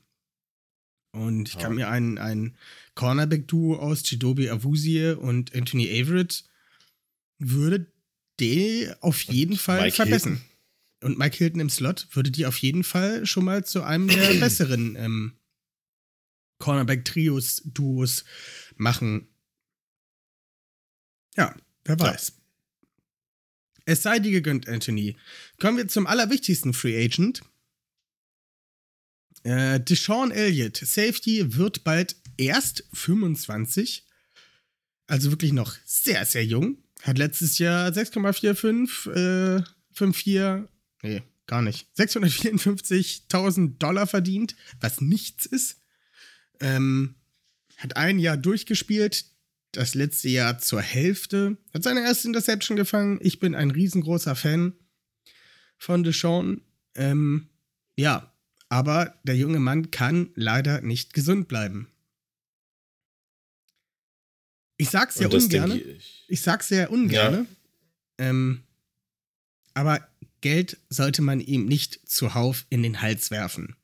Und 1.12 1.50
ich 1.50 1.56
ja. 1.56 1.62
kann 1.62 1.76
mir 1.76 1.90
ein, 1.90 2.18
ein 2.18 2.58
Cornerback-Duo 2.96 3.78
aus 3.78 4.04
Chidobe 4.04 4.52
Awuzie 4.52 5.18
und 5.18 5.56
Anthony 5.56 5.88
Everett 5.88 6.46
würde 7.40 7.92
die 8.40 8.90
auf 9.02 9.22
jeden 9.24 9.54
und 9.54 9.60
Fall 9.60 9.82
Mike 9.82 9.96
verbessern. 9.96 10.34
Hilton. 10.34 10.48
Und 11.04 11.18
Mike 11.20 11.38
Hilton 11.38 11.60
im 11.60 11.70
Slot 11.70 12.08
würde 12.12 12.32
die 12.32 12.46
auf 12.46 12.58
jeden 12.58 12.84
Fall 12.84 13.26
schon 13.26 13.46
mal 13.46 13.66
zu 13.66 13.84
einem 13.84 14.08
der 14.08 14.34
besseren 14.40 14.96
ähm, 14.96 15.34
Cornerback-Trios, 16.60 17.64
Duos 17.66 18.24
machen. 18.76 19.28
Ja, 21.38 21.56
Wer 21.88 22.00
weiß. 22.00 22.34
Es 23.86 24.04
sei 24.04 24.20
dir 24.20 24.32
gegönnt, 24.32 24.68
Anthony. 24.68 25.16
Kommen 25.60 25.78
wir 25.78 25.88
zum 25.88 26.06
allerwichtigsten 26.06 26.74
Free 26.74 27.02
Agent. 27.04 27.42
Äh, 29.44 29.80
Deshaun 29.80 30.32
Elliott, 30.32 30.76
Safety, 30.76 31.56
wird 31.56 31.86
bald 31.86 32.18
erst 32.36 32.84
25. 32.92 34.06
Also 35.08 35.32
wirklich 35.32 35.54
noch 35.54 35.78
sehr, 35.86 36.26
sehr 36.26 36.44
jung. 36.44 36.78
Hat 37.04 37.18
letztes 37.18 37.58
Jahr 37.58 37.90
6,45, 37.92 39.60
äh, 39.60 39.64
54, 39.94 40.68
nee, 41.04 41.24
gar 41.46 41.62
nicht, 41.62 41.88
654.000 41.98 43.78
Dollar 43.78 44.08
verdient, 44.08 44.56
was 44.82 45.00
nichts 45.00 45.46
ist. 45.46 45.78
Ähm, 46.60 47.16
hat 47.78 47.96
ein 47.96 48.20
Jahr 48.20 48.36
durchgespielt, 48.36 49.26
das 49.72 49.96
letzte 49.96 50.30
Jahr 50.30 50.60
zur 50.60 50.82
Hälfte, 50.82 51.58
hat 51.74 51.84
seine 51.84 52.02
erste 52.02 52.28
Interception 52.28 52.78
gefangen. 52.78 53.20
Ich 53.22 53.40
bin 53.40 53.56
ein 53.56 53.72
riesengroßer 53.72 54.36
Fan 54.36 54.74
von 55.78 56.04
Deshaun. 56.04 56.62
Ähm, 56.96 57.50
ja, 57.96 58.34
aber 58.70 59.14
der 59.24 59.36
junge 59.36 59.60
Mann 59.60 59.92
kann 59.92 60.32
leider 60.36 60.82
nicht 60.82 61.14
gesund 61.14 61.48
bleiben. 61.48 61.90
Ich 64.78 64.90
sag's 64.90 65.16
sehr 65.16 65.32
ungern. 65.32 65.72
Ich. 65.72 66.26
ich 66.28 66.42
sag's 66.42 66.68
sehr 66.68 66.92
ungern. 66.92 67.48
Ja. 68.20 68.30
Ähm, 68.30 68.64
aber 69.74 70.08
Geld 70.42 70.78
sollte 70.90 71.22
man 71.22 71.40
ihm 71.40 71.66
nicht 71.66 72.08
zuhauf 72.08 72.66
in 72.70 72.84
den 72.84 73.02
Hals 73.02 73.32
werfen. 73.32 73.76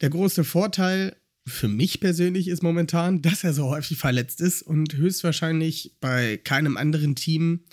Der 0.00 0.10
große 0.10 0.44
Vorteil 0.44 1.16
für 1.46 1.68
mich 1.68 2.00
persönlich 2.00 2.48
ist 2.48 2.62
momentan, 2.62 3.22
dass 3.22 3.44
er 3.44 3.52
so 3.52 3.68
häufig 3.68 3.98
verletzt 3.98 4.40
ist 4.40 4.62
und 4.62 4.94
höchstwahrscheinlich 4.94 5.96
bei 6.00 6.36
keinem 6.36 6.76
anderen 6.76 7.14
Team 7.16 7.64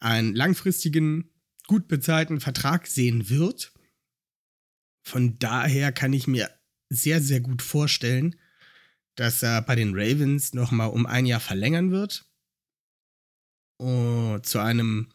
einen 0.00 0.34
langfristigen, 0.34 1.30
gut 1.66 1.88
bezahlten 1.88 2.40
Vertrag 2.40 2.86
sehen 2.86 3.28
wird. 3.28 3.72
Von 5.02 5.38
daher 5.38 5.92
kann 5.92 6.12
ich 6.12 6.26
mir 6.26 6.50
sehr, 6.88 7.20
sehr 7.20 7.40
gut 7.40 7.62
vorstellen, 7.62 8.36
dass 9.14 9.42
er 9.42 9.62
bei 9.62 9.76
den 9.76 9.92
Ravens 9.94 10.54
nochmal 10.54 10.90
um 10.90 11.06
ein 11.06 11.26
Jahr 11.26 11.40
verlängern 11.40 11.90
wird. 11.90 12.26
Oh, 13.78 14.38
zu 14.42 14.58
einem 14.58 15.12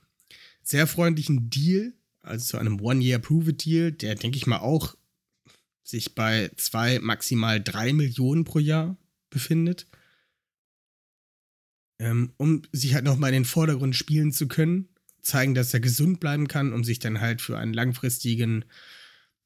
sehr 0.61 0.87
freundlichen 0.87 1.49
Deal, 1.49 1.93
also 2.21 2.45
zu 2.45 2.57
einem 2.57 2.79
One-Year-Prove-It-Deal, 2.81 3.93
der, 3.93 4.15
denke 4.15 4.37
ich 4.37 4.47
mal, 4.47 4.59
auch 4.59 4.95
sich 5.88 6.15
bei 6.15 6.51
zwei, 6.57 6.99
maximal 6.99 7.63
drei 7.63 7.93
Millionen 7.93 8.43
pro 8.43 8.59
Jahr 8.59 8.97
befindet. 9.29 9.88
Ähm, 11.99 12.33
um 12.38 12.63
sich 12.73 12.93
halt 12.93 13.05
nochmal 13.05 13.29
in 13.29 13.43
den 13.43 13.45
Vordergrund 13.45 13.95
spielen 13.95 14.31
zu 14.31 14.47
können, 14.47 14.89
zeigen, 15.21 15.55
dass 15.55 15.73
er 15.73 15.79
gesund 15.79 16.19
bleiben 16.19 16.47
kann, 16.47 16.73
um 16.73 16.83
sich 16.83 16.99
dann 16.99 17.21
halt 17.21 17.41
für 17.41 17.57
einen 17.57 17.73
langfristigen, 17.73 18.65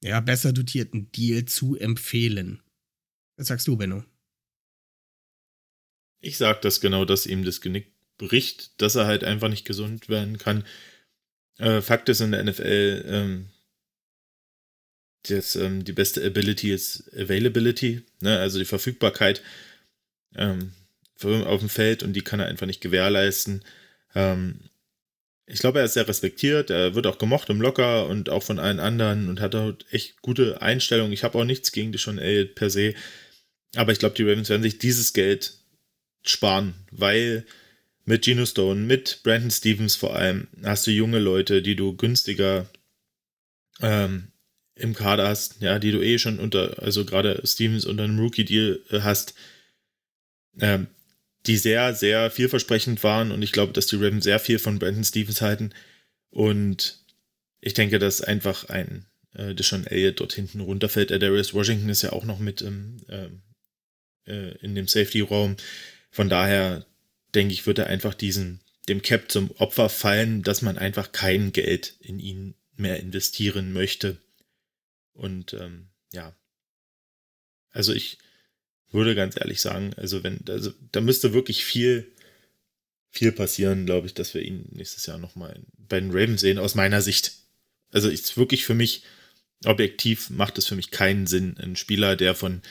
ja, 0.04 0.20
besser 0.20 0.52
dotierten 0.52 1.12
Deal 1.12 1.46
zu 1.46 1.76
empfehlen. 1.76 2.62
Was 3.38 3.48
sagst 3.48 3.68
du, 3.68 3.78
Benno? 3.78 4.04
Ich 6.20 6.38
sag 6.38 6.62
das 6.64 6.82
genau, 6.82 7.06
dass 7.06 7.28
ihm 7.28 7.46
das 7.46 7.62
Genick 7.62 7.94
bricht, 8.18 8.82
dass 8.82 8.96
er 8.96 9.06
halt 9.06 9.24
einfach 9.24 9.50
nicht 9.50 9.66
gesund 9.66 10.10
werden 10.10 10.38
kann. 10.40 10.66
Äh, 11.58 11.82
Fakt 11.82 12.10
ist 12.10 12.22
in 12.22 12.32
der 12.32 12.44
NFL, 12.44 13.06
ähm, 13.08 13.50
das, 15.24 15.56
ähm, 15.56 15.84
die 15.84 15.94
beste 15.94 16.24
Ability 16.26 16.72
ist 16.72 17.12
Availability, 17.14 18.02
ne? 18.22 18.40
also 18.40 18.60
die 18.60 18.66
Verfügbarkeit 18.66 19.42
ähm, 20.36 20.74
auf 21.24 21.60
dem 21.60 21.70
Feld 21.70 22.02
und 22.04 22.14
die 22.14 22.24
kann 22.24 22.40
er 22.40 22.48
einfach 22.48 22.66
nicht 22.66 22.82
gewährleisten. 22.82 23.64
Ähm, 24.16 24.62
ich 25.46 25.60
glaube, 25.60 25.80
er 25.80 25.86
ist 25.86 25.94
sehr 25.94 26.08
respektiert, 26.08 26.70
er 26.70 26.96
wird 26.96 27.08
auch 27.08 27.18
gemocht 27.18 27.50
im 27.50 27.62
Locker 27.62 28.08
und 28.08 28.30
auch 28.30 28.44
von 28.44 28.58
allen 28.58 28.80
anderen 28.80 29.28
und 29.30 29.42
hat 29.42 29.54
auch 29.54 29.74
echt 29.92 30.22
gute 30.22 30.62
Einstellungen. 30.62 31.14
Ich 31.14 31.24
habe 31.24 31.38
auch 31.38 31.44
nichts 31.44 31.72
gegen 31.72 31.92
die 31.92 31.98
schon 31.98 32.20
per 32.56 32.70
se, 32.70 32.96
aber 33.76 33.92
ich 33.92 34.00
glaube, 34.00 34.16
die 34.16 34.24
Ravens 34.24 34.50
werden 34.50 34.64
sich 34.64 34.80
dieses 34.80 35.14
Geld 35.14 35.54
sparen, 36.24 36.74
weil 36.92 37.46
mit 38.06 38.24
Geno 38.24 38.46
Stone, 38.46 38.82
mit 38.82 39.22
Brandon 39.24 39.52
Stevens 39.52 39.96
vor 39.96 40.16
allem, 40.16 40.48
hast 40.64 40.88
du 40.88 40.92
junge 40.92 41.20
Leute, 41.20 41.62
die 41.62 41.76
du 41.76 41.96
günstiger 41.96 42.70
ähm, 43.82 44.31
im 44.82 44.94
Kader 44.94 45.28
hast, 45.28 45.62
ja, 45.62 45.80
die 45.80 45.92
du 45.92 46.02
eh 46.02 46.18
schon 46.18 46.40
unter, 46.40 46.82
also 46.82 47.06
gerade 47.06 47.42
Stevens 47.46 47.86
unter 47.86 48.04
einem 48.04 48.20
Rookie-Deal 48.20 48.82
äh, 48.90 49.00
hast, 49.02 49.34
ähm, 50.60 50.88
die 51.48 51.58
sehr, 51.58 51.96
sehr 51.96 52.30
vielversprechend 52.30 53.04
waren 53.04 53.32
und 53.32 53.42
ich 53.42 53.52
glaube, 53.52 53.74
dass 53.74 53.88
die 53.88 53.96
Ravens 53.96 54.24
sehr 54.24 54.40
viel 54.40 54.60
von 54.60 54.80
Brandon 54.80 55.04
Stevens 55.04 55.42
halten 55.42 55.74
und 56.30 57.00
ich 57.62 57.74
denke, 57.74 58.00
dass 58.00 58.22
einfach 58.22 58.70
ein 58.70 59.06
äh, 59.34 59.54
Deshaun 59.54 59.86
Elliott 59.86 60.20
dort 60.20 60.34
hinten 60.34 60.62
runterfällt. 60.62 61.12
Der 61.12 61.20
Darius 61.20 61.54
Washington 61.54 61.90
ist 61.90 62.02
ja 62.02 62.12
auch 62.12 62.26
noch 62.26 62.40
mit 62.40 62.62
im, 62.62 62.98
ähm, 63.10 63.42
äh, 64.26 64.58
in 64.60 64.76
dem 64.76 64.88
Safety-Raum. 64.88 65.58
Von 66.10 66.30
daher 66.30 66.86
denke 67.36 67.54
ich, 67.54 67.68
wird 67.68 67.80
er 67.80 67.88
einfach 67.88 68.14
diesen, 68.14 68.62
dem 68.90 69.02
Cap 69.02 69.32
zum 69.32 69.52
Opfer 69.52 69.90
fallen, 69.90 70.44
dass 70.44 70.62
man 70.62 70.78
einfach 70.78 71.12
kein 71.12 71.54
Geld 71.54 71.96
in 72.00 72.20
ihn 72.20 72.56
mehr 72.76 73.00
investieren 73.00 73.74
möchte. 73.74 74.18
Und 75.22 75.54
ähm, 75.54 75.90
ja, 76.14 76.36
also 77.70 77.94
ich 77.94 78.18
würde 78.90 79.14
ganz 79.14 79.38
ehrlich 79.38 79.62
sagen, 79.62 79.94
also 79.96 80.24
wenn, 80.24 80.40
also 80.50 80.74
da 80.92 81.00
müsste 81.00 81.32
wirklich 81.32 81.64
viel, 81.64 82.12
viel 83.12 83.32
passieren, 83.32 83.86
glaube 83.86 84.08
ich, 84.08 84.16
dass 84.16 84.34
wir 84.34 84.42
ihn 84.42 84.68
nächstes 84.72 85.06
Jahr 85.06 85.20
nochmal 85.20 85.62
bei 85.78 86.00
den 86.00 86.10
Ravens 86.10 86.42
sehen, 86.42 86.58
aus 86.58 86.74
meiner 86.74 87.04
Sicht. 87.04 87.34
Also 87.92 88.10
ist 88.10 88.36
wirklich 88.36 88.66
für 88.66 88.74
mich, 88.74 89.04
objektiv 89.64 90.32
macht 90.32 90.58
es 90.58 90.66
für 90.66 90.76
mich 90.76 90.90
keinen 90.90 91.28
Sinn, 91.28 91.56
einen 91.60 91.76
Spieler, 91.76 92.16
der 92.16 92.34
von 92.34 92.64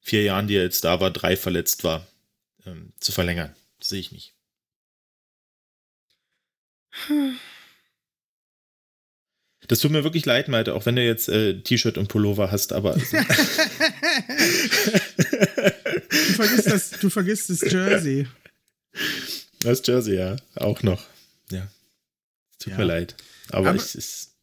vier 0.00 0.22
Jahren, 0.22 0.48
die 0.48 0.56
er 0.56 0.62
jetzt 0.62 0.84
da 0.84 1.00
war, 1.00 1.10
drei 1.10 1.36
verletzt 1.36 1.84
war, 1.84 2.08
ähm, 2.64 2.94
zu 2.98 3.12
verlängern. 3.12 3.54
Sehe 3.78 4.00
ich 4.00 4.10
nicht. 4.10 4.34
Das 9.70 9.78
tut 9.78 9.92
mir 9.92 10.02
wirklich 10.02 10.26
leid, 10.26 10.48
Malte, 10.48 10.74
auch 10.74 10.84
wenn 10.84 10.96
du 10.96 11.04
jetzt 11.04 11.28
äh, 11.28 11.60
T-Shirt 11.60 11.96
und 11.96 12.08
Pullover 12.08 12.50
hast, 12.50 12.72
aber. 12.72 12.94
du, 12.94 13.00
vergisst 16.34 16.66
das, 16.66 16.90
du 16.90 17.08
vergisst 17.08 17.50
das 17.50 17.60
Jersey. 17.60 18.26
Das 19.60 19.80
Jersey, 19.86 20.16
ja, 20.16 20.34
auch 20.56 20.82
noch. 20.82 21.06
Ja. 21.52 21.70
Tut 22.58 22.72
ja. 22.72 22.78
mir 22.78 22.84
leid. 22.84 23.14
Aber, 23.50 23.68
aber 23.68 23.78
es 23.78 23.94
ist. 23.94 24.34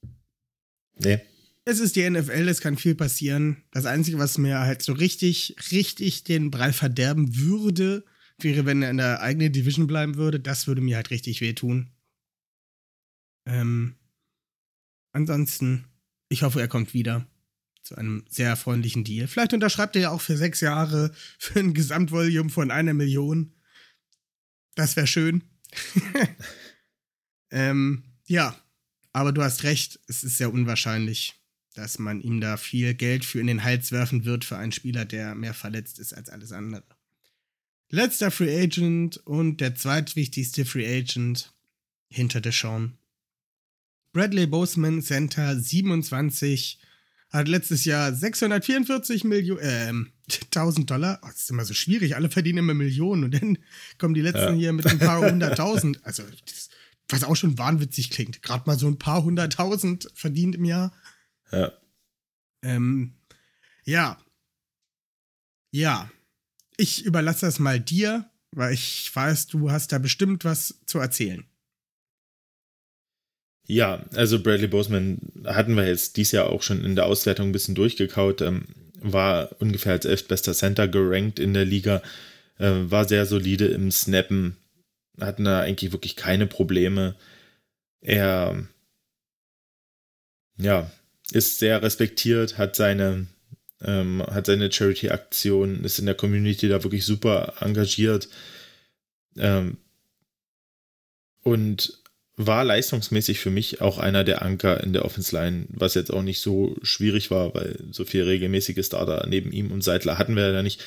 Nee. 0.96 1.20
Es 1.66 1.82
ist 1.82 1.98
die 1.98 2.10
NFL, 2.10 2.48
es 2.48 2.62
kann 2.62 2.78
viel 2.78 2.96
passieren. 2.96 3.66
Das 3.74 3.86
Einzige, 3.86 4.20
was 4.20 4.38
mir 4.38 4.62
halt 4.62 4.82
so 4.82 4.94
richtig, 4.94 5.58
richtig 5.74 6.24
den 6.24 6.52
Brei 6.52 6.72
verderben 6.72 7.36
würde, 7.36 8.06
wäre, 8.40 8.66
wenn 8.66 8.82
er 8.82 8.92
in 8.92 8.98
der 8.98 9.20
eigenen 9.20 9.52
Division 9.52 9.88
bleiben 9.88 10.16
würde. 10.16 10.40
Das 10.40 10.68
würde 10.68 10.80
mir 10.80 10.96
halt 10.96 11.12
richtig 11.12 11.42
wehtun. 11.42 11.90
Ähm, 13.46 13.98
ansonsten, 15.18 15.86
ich 16.30 16.44
hoffe, 16.44 16.62
er 16.62 16.68
kommt 16.68 16.94
wieder 16.94 17.28
zu 17.82 17.96
einem 17.96 18.24
sehr 18.30 18.56
freundlichen 18.56 19.04
Deal. 19.04 19.28
Vielleicht 19.28 19.54
unterschreibt 19.54 19.96
er 19.96 20.04
ja 20.04 20.12
auch 20.12 20.22
für 20.22 20.38
sechs 20.38 20.62
Jahre 20.62 21.12
für 21.40 21.60
ein 21.60 21.74
Gesamtvolumen 21.74 22.50
von 22.50 22.72
einer 22.72 22.94
Million. 22.94 23.54
Das 24.76 24.96
wäre 24.96 25.08
schön. 25.08 25.44
ähm, 27.52 28.04
ja, 28.26 28.56
aber 29.12 29.32
du 29.32 29.42
hast 29.42 29.64
recht, 29.64 30.00
es 30.08 30.24
ist 30.24 30.38
sehr 30.38 30.54
unwahrscheinlich, 30.54 31.34
dass 31.74 31.98
man 31.98 32.22
ihm 32.22 32.40
da 32.40 32.58
viel 32.58 32.94
Geld 32.94 33.26
für 33.26 33.40
in 33.40 33.48
den 33.48 33.64
Hals 33.64 33.92
werfen 33.92 34.26
wird 34.26 34.46
für 34.46 34.58
einen 34.58 34.72
Spieler, 34.72 35.06
der 35.06 35.34
mehr 35.34 35.54
verletzt 35.54 36.00
ist 36.00 36.14
als 36.14 36.30
alles 36.30 36.52
andere. 36.52 36.84
Letzter 37.90 38.32
Free 38.32 38.62
Agent 38.62 39.18
und 39.26 39.62
der 39.62 39.76
zweitwichtigste 39.76 40.66
Free 40.66 41.00
Agent 41.00 41.54
hinter 42.10 42.42
Deshaun. 42.42 42.98
Bradley 44.14 44.48
Boseman, 44.48 45.02
Center 45.02 45.60
27, 45.60 46.80
hat 47.30 47.48
letztes 47.48 47.86
Jahr 47.86 48.14
644 48.14 49.24
Millionen, 49.24 49.62
äh, 49.62 50.34
1000 50.46 50.90
Dollar. 50.90 51.20
Oh, 51.24 51.28
das 51.28 51.42
ist 51.42 51.52
immer 51.52 51.66
so 51.66 51.74
schwierig, 51.74 52.16
alle 52.16 52.30
verdienen 52.30 52.60
immer 52.60 52.74
Millionen 52.74 53.26
und 53.26 53.34
dann 53.34 53.58
kommen 53.98 54.14
die 54.14 54.22
letzten 54.22 54.54
ja. 54.54 54.60
hier 54.60 54.74
mit 54.74 54.88
ein 54.88 55.00
paar 55.00 55.22
hunderttausend. 55.30 56.04
Also, 56.06 56.24
das, 56.46 56.70
was 57.10 57.24
auch 57.24 57.36
schon 57.36 57.58
wahnwitzig 57.58 58.10
klingt. 58.10 58.42
Gerade 58.42 58.64
mal 58.66 58.78
so 58.78 58.88
ein 58.88 59.00
paar 59.00 59.24
hunderttausend 59.24 60.10
verdient 60.14 60.56
im 60.56 60.66
Jahr. 60.66 60.94
Ja. 61.52 61.72
Ähm, 62.64 63.14
ja. 63.86 64.18
Ja 65.72 66.10
ich 66.78 67.04
überlasse 67.04 67.48
das 67.48 67.60
mal 67.60 67.80
dir, 67.80 68.30
weil 68.52 68.74
ich 68.74 69.14
weiß, 69.14 69.48
du 69.48 69.72
hast 69.72 69.92
da 69.92 69.98
bestimmt 69.98 70.46
was 70.46 70.80
zu 70.86 71.00
erzählen. 71.00 71.46
Ja, 73.68 74.06
also 74.16 74.42
Bradley 74.42 74.68
Boseman 74.68 75.20
hatten 75.46 75.76
wir 75.76 75.86
jetzt 75.86 76.16
dieses 76.16 76.32
Jahr 76.32 76.50
auch 76.50 76.64
schon 76.64 76.86
in 76.86 76.96
der 76.96 77.06
Auswertung 77.06 77.50
ein 77.50 77.52
bisschen 77.52 77.76
durchgekaut, 77.76 78.42
ähm, 78.42 78.66
war 79.02 79.50
ungefähr 79.60 79.92
als 79.92 80.06
elftbester 80.06 80.54
Center 80.54 80.88
gerankt 80.88 81.38
in 81.38 81.54
der 81.54 81.66
Liga, 81.66 82.02
äh, 82.60 82.72
war 82.72 83.06
sehr 83.06 83.26
solide 83.26 83.68
im 83.68 83.92
Snappen, 83.92 84.56
hatten 85.20 85.44
da 85.44 85.60
eigentlich 85.62 85.92
wirklich 85.92 86.16
keine 86.16 86.48
Probleme. 86.48 87.16
Er 88.02 88.68
ja, 90.58 90.90
ist 91.32 91.60
sehr 91.60 91.82
respektiert, 91.82 92.58
hat 92.58 92.76
seine, 92.76 93.28
ähm, 93.82 94.24
hat 94.24 94.46
seine 94.46 94.72
Charity-Aktion, 94.72 95.84
ist 95.84 96.00
in 96.00 96.06
der 96.06 96.16
Community 96.16 96.70
da 96.70 96.84
wirklich 96.84 97.06
super 97.06 97.54
engagiert 97.60 98.30
ähm, 99.38 99.78
und 101.44 102.02
war 102.38 102.64
leistungsmäßig 102.64 103.40
für 103.40 103.50
mich 103.50 103.82
auch 103.82 103.98
einer 103.98 104.24
der 104.24 104.44
Anker 104.44 104.84
in 104.84 104.94
der 104.94 105.04
Offense 105.04 105.36
Line, 105.36 105.66
was 105.70 105.96
jetzt 105.96 106.14
auch 106.14 106.22
nicht 106.22 106.40
so 106.40 106.78
schwierig 106.84 107.32
war, 107.32 107.56
weil 107.56 107.80
so 107.92 108.06
viel 108.06 108.24
regelmäßige 108.24 108.86
Starter 108.86 109.26
neben 109.28 109.52
ihm 109.52 109.72
und 109.72 109.84
Seidler 109.84 110.20
hatten 110.20 110.36
wir 110.36 110.52
ja 110.52 110.64
nicht. 110.64 110.84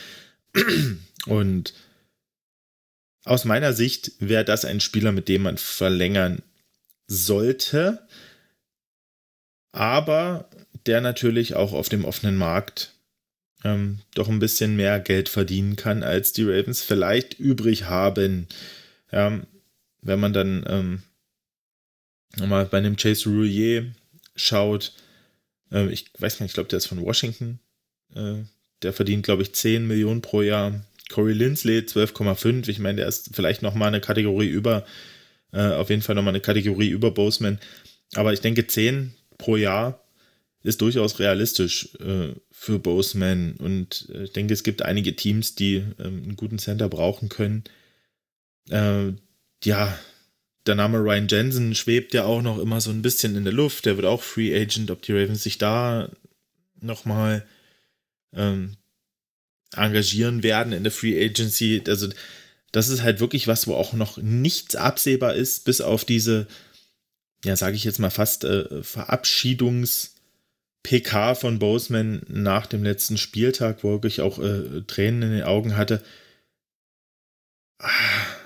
Und 1.27 1.75
aus 3.25 3.45
meiner 3.45 3.73
Sicht 3.73 4.13
wäre 4.19 4.45
das 4.45 4.65
ein 4.65 4.81
Spieler, 4.81 5.13
mit 5.13 5.29
dem 5.29 5.43
man 5.43 5.59
verlängern 5.59 6.43
sollte, 7.07 8.07
aber 9.73 10.49
der 10.87 11.01
natürlich 11.01 11.55
auch 11.55 11.73
auf 11.73 11.89
dem 11.89 12.05
offenen 12.05 12.37
Markt 12.37 12.95
ähm, 13.63 14.01
doch 14.15 14.29
ein 14.29 14.39
bisschen 14.39 14.77
mehr 14.77 14.99
Geld 15.01 15.29
verdienen 15.29 15.77
kann, 15.77 16.03
als 16.03 16.33
die 16.33 16.45
Ravens 16.45 16.83
vielleicht 16.83 17.39
übrig 17.39 17.85
haben. 17.85 18.49
Ja, 19.13 19.41
wenn 20.01 20.21
man 20.21 20.33
dann 20.33 20.65
ähm, 20.67 21.03
mal 22.39 22.67
bei 22.67 22.79
einem 22.79 22.97
Chase 22.97 23.29
Roulier 23.29 23.93
schaut, 24.37 24.93
äh, 25.73 25.89
ich 25.91 26.11
weiß 26.19 26.41
nicht, 26.41 26.51
ich 26.51 26.55
glaube, 26.55 26.69
der 26.69 26.79
ist 26.79 26.87
von 26.87 27.03
Washington. 27.03 27.61
Äh, 28.15 28.45
der 28.83 28.93
verdient, 28.93 29.25
glaube 29.25 29.43
ich, 29.43 29.55
10 29.55 29.87
Millionen 29.87 30.23
pro 30.23 30.43
Jahr. 30.43 30.85
Corey 31.11 31.33
Lindsley 31.33 31.81
12,5. 31.81 32.69
Ich 32.69 32.79
meine, 32.79 32.97
der 32.97 33.09
ist 33.09 33.31
vielleicht 33.35 33.63
nochmal 33.63 33.89
eine 33.89 34.01
Kategorie 34.01 34.49
über, 34.49 34.87
äh, 35.53 35.73
auf 35.73 35.91
jeden 35.91 36.03
Fall 36.03 36.15
nochmal 36.15 36.33
eine 36.33 36.41
Kategorie 36.41 36.89
über 36.89 37.11
Boseman. 37.11 37.59
Aber 38.15 38.33
ich 38.33 38.41
denke, 38.41 38.67
10 38.67 39.13
pro 39.37 39.57
Jahr 39.57 40.05
ist 40.63 40.81
durchaus 40.83 41.19
realistisch 41.19 41.95
äh, 42.01 42.35
für 42.51 42.79
Boseman. 42.79 43.55
Und 43.59 44.09
äh, 44.15 44.25
ich 44.25 44.33
denke, 44.33 44.55
es 44.55 44.63
gibt 44.63 44.83
einige 44.83 45.17
Teams, 45.17 45.55
die 45.55 45.77
ähm, 45.99 46.23
einen 46.23 46.37
guten 46.37 46.59
Center 46.59 46.89
brauchen 46.89 47.29
können. 47.29 47.65
Äh, 48.69 49.13
ja, 49.65 49.99
der 50.71 50.77
Name 50.77 50.99
Ryan 50.99 51.27
Jensen 51.29 51.75
schwebt 51.75 52.15
ja 52.15 52.25
auch 52.25 52.43
noch 52.43 52.59
immer 52.59 52.81
so 52.81 52.91
ein 52.91 53.03
bisschen 53.03 53.37
in 53.37 53.45
der 53.45 53.53
Luft. 53.53 53.87
Der 53.87 53.97
wird 53.97 54.07
auch 54.07 54.23
Free 54.23 54.55
Agent, 54.55 54.91
ob 54.91 55.03
die 55.03 55.13
Ravens 55.13 55.43
sich 55.43 55.59
da 55.59 56.09
nochmal 56.81 57.45
ähm, 58.33 58.77
engagieren 59.75 60.43
werden 60.43 60.73
in 60.73 60.85
der 60.85 60.93
Free 60.93 61.23
Agency. 61.23 61.83
Also, 61.87 62.09
das 62.73 62.89
ist 62.89 63.03
halt 63.03 63.19
wirklich 63.19 63.49
was, 63.49 63.67
wo 63.67 63.75
auch 63.75 63.93
noch 63.93 64.17
nichts 64.19 64.77
absehbar 64.77 65.35
ist, 65.35 65.65
bis 65.65 65.81
auf 65.81 66.05
diese, 66.05 66.47
ja, 67.45 67.57
sage 67.57 67.75
ich 67.75 67.83
jetzt 67.83 67.99
mal 67.99 68.11
fast 68.11 68.45
äh, 68.45 68.81
Verabschiedungs- 68.83 70.11
PK 70.83 71.35
von 71.35 71.59
Boseman 71.59 72.23
nach 72.29 72.65
dem 72.67 72.83
letzten 72.83 73.19
Spieltag, 73.19 73.85
wo 73.85 73.91
wirklich 73.91 74.23
auch 74.23 74.39
äh, 74.39 74.81
Tränen 74.87 75.23
in 75.23 75.31
den 75.33 75.43
Augen 75.43 75.77
hatte. 75.77 76.03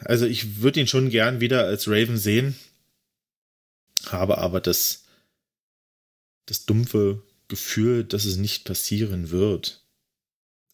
Also 0.05 0.27
ich 0.27 0.61
würde 0.61 0.81
ihn 0.81 0.87
schon 0.87 1.11
gern 1.11 1.41
wieder 1.41 1.65
als 1.65 1.89
Raven 1.89 2.19
sehen, 2.19 2.57
habe 4.07 4.39
aber 4.39 4.61
das, 4.61 5.05
das 6.47 6.67
dumpfe 6.67 7.23
Gefühl, 7.49 8.05
dass 8.05 8.25
es 8.25 8.37
nicht 8.37 8.65
passieren 8.65 9.31
wird. 9.31 9.83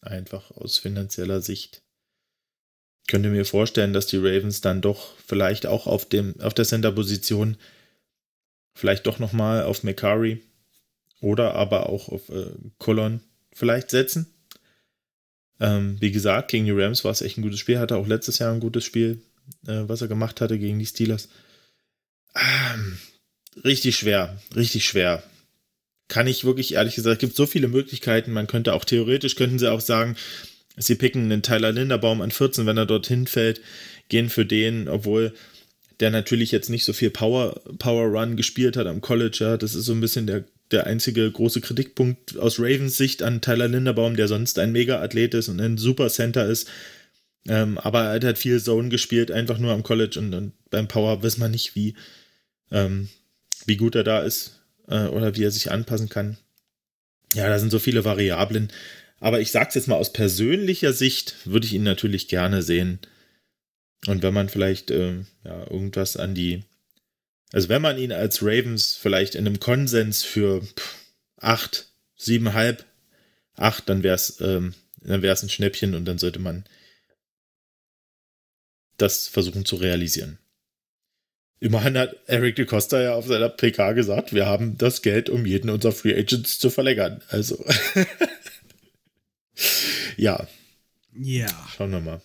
Einfach 0.01 0.51
aus 0.51 0.79
finanzieller 0.79 1.41
Sicht. 1.41 1.83
Ich 3.03 3.07
könnte 3.07 3.29
mir 3.29 3.45
vorstellen, 3.45 3.93
dass 3.93 4.07
die 4.07 4.17
Ravens 4.17 4.61
dann 4.61 4.81
doch 4.81 5.17
vielleicht 5.25 5.65
auch 5.65 5.87
auf, 5.87 6.07
dem, 6.07 6.39
auf 6.41 6.53
der 6.53 6.65
Center-Position 6.65 7.57
vielleicht 8.73 9.05
doch 9.05 9.19
nochmal 9.19 9.63
auf 9.63 9.83
McCurry 9.83 10.41
oder 11.19 11.55
aber 11.55 11.89
auch 11.89 12.09
auf 12.09 12.29
äh, 12.29 12.51
Colon 12.79 13.21
vielleicht 13.53 13.89
setzen. 13.89 14.33
Ähm, 15.61 15.97
wie 15.99 16.11
gesagt, 16.11 16.49
gegen 16.49 16.65
die 16.65 16.71
Rams 16.71 17.03
war 17.05 17.11
es 17.11 17.21
echt 17.21 17.37
ein 17.37 17.43
gutes 17.43 17.59
Spiel. 17.59 17.77
Hatte 17.77 17.95
auch 17.95 18.07
letztes 18.07 18.39
Jahr 18.39 18.51
ein 18.51 18.59
gutes 18.59 18.83
Spiel, 18.83 19.21
äh, 19.67 19.83
was 19.85 20.01
er 20.01 20.07
gemacht 20.07 20.41
hatte 20.41 20.57
gegen 20.57 20.79
die 20.79 20.87
Steelers. 20.87 21.29
Ähm, 22.35 22.97
richtig 23.63 23.95
schwer, 23.95 24.41
richtig 24.55 24.85
schwer. 24.85 25.21
Kann 26.07 26.25
ich 26.25 26.45
wirklich, 26.45 26.73
ehrlich 26.73 26.95
gesagt, 26.95 27.13
es 27.13 27.19
gibt 27.19 27.35
so 27.35 27.45
viele 27.45 27.67
Möglichkeiten. 27.67 28.33
Man 28.33 28.47
könnte 28.47 28.73
auch 28.73 28.83
theoretisch, 28.83 29.35
könnten 29.35 29.59
sie 29.59 29.71
auch 29.71 29.81
sagen, 29.81 30.17
sie 30.77 30.95
picken 30.95 31.25
einen 31.25 31.43
Tyler 31.43 31.71
Linderbaum 31.71 32.21
an 32.21 32.31
14, 32.31 32.65
wenn 32.65 32.77
er 32.77 32.87
dorthin 32.87 33.27
fällt, 33.27 33.61
gehen 34.09 34.29
für 34.29 34.45
den, 34.45 34.89
obwohl 34.89 35.31
der 35.99 36.09
natürlich 36.09 36.51
jetzt 36.51 36.71
nicht 36.71 36.85
so 36.85 36.93
viel 36.93 37.11
Power, 37.11 37.61
Power 37.77 38.07
Run 38.07 38.35
gespielt 38.35 38.75
hat 38.77 38.87
am 38.87 39.01
College. 39.01 39.37
Ja. 39.41 39.57
Das 39.57 39.75
ist 39.75 39.85
so 39.85 39.93
ein 39.93 40.01
bisschen 40.01 40.25
der 40.25 40.43
der 40.71 40.87
einzige 40.87 41.29
große 41.29 41.61
Kritikpunkt 41.61 42.37
aus 42.37 42.59
Ravens 42.59 42.97
Sicht 42.97 43.23
an 43.23 43.41
Tyler 43.41 43.67
Linderbaum, 43.67 44.15
der 44.15 44.27
sonst 44.27 44.59
ein 44.59 44.71
Mega-Athlet 44.71 45.33
ist 45.33 45.49
und 45.49 45.59
ein 45.59 45.77
Super 45.77 46.09
Center 46.09 46.45
ist. 46.45 46.69
Ähm, 47.47 47.77
aber 47.77 48.03
er 48.03 48.27
hat 48.27 48.37
viel 48.37 48.61
Zone 48.61 48.89
gespielt, 48.89 49.31
einfach 49.31 49.57
nur 49.57 49.71
am 49.73 49.83
College 49.83 50.19
und, 50.19 50.33
und 50.33 50.53
beim 50.69 50.87
Power 50.87 51.23
weiß 51.23 51.37
man 51.37 51.51
nicht, 51.51 51.75
wie, 51.75 51.95
ähm, 52.71 53.09
wie 53.65 53.77
gut 53.77 53.95
er 53.95 54.03
da 54.03 54.21
ist 54.21 54.61
äh, 54.87 55.05
oder 55.05 55.35
wie 55.35 55.43
er 55.43 55.51
sich 55.51 55.71
anpassen 55.71 56.09
kann. 56.09 56.37
Ja, 57.33 57.47
da 57.47 57.57
sind 57.57 57.71
so 57.71 57.79
viele 57.79 58.05
Variablen. 58.05 58.71
Aber 59.19 59.39
ich 59.39 59.51
sag's 59.51 59.75
jetzt 59.75 59.87
mal 59.87 59.95
aus 59.95 60.13
persönlicher 60.13 60.93
Sicht, 60.93 61.35
würde 61.45 61.65
ich 61.65 61.73
ihn 61.73 61.83
natürlich 61.83 62.27
gerne 62.27 62.61
sehen. 62.61 62.99
Und 64.07 64.23
wenn 64.23 64.33
man 64.33 64.49
vielleicht 64.49 64.91
äh, 64.91 65.19
ja, 65.43 65.69
irgendwas 65.69 66.17
an 66.17 66.33
die 66.33 66.63
also 67.51 67.69
wenn 67.69 67.81
man 67.81 67.97
ihn 67.97 68.11
als 68.11 68.41
Ravens 68.41 68.95
vielleicht 68.95 69.35
in 69.35 69.45
einem 69.45 69.59
Konsens 69.59 70.23
für 70.23 70.65
8, 71.37 71.87
7,5, 72.19 72.83
8, 73.55 73.89
dann 73.89 74.03
wäre 74.03 74.15
es 74.15 74.39
ähm, 74.41 74.73
dann 75.03 75.21
wär's 75.21 75.43
ein 75.43 75.49
Schnäppchen 75.49 75.95
und 75.95 76.05
dann 76.05 76.17
sollte 76.17 76.39
man 76.39 76.63
das 78.97 79.27
versuchen 79.27 79.65
zu 79.65 79.77
realisieren. 79.77 80.37
Immerhin 81.59 81.97
hat 81.97 82.15
Eric 82.25 82.55
de 82.55 82.65
Costa 82.65 83.01
ja 83.01 83.13
auf 83.13 83.27
seiner 83.27 83.49
PK 83.49 83.93
gesagt, 83.93 84.33
wir 84.33 84.45
haben 84.45 84.77
das 84.77 85.01
Geld, 85.01 85.29
um 85.29 85.45
jeden 85.45 85.69
unserer 85.69 85.91
Free 85.91 86.17
Agents 86.17 86.57
zu 86.57 86.69
verlängern. 86.69 87.21
Also. 87.29 87.63
ja. 90.17 90.47
Ja. 91.13 91.67
Schauen 91.75 91.91
wir 91.91 92.01
mal. 92.01 92.21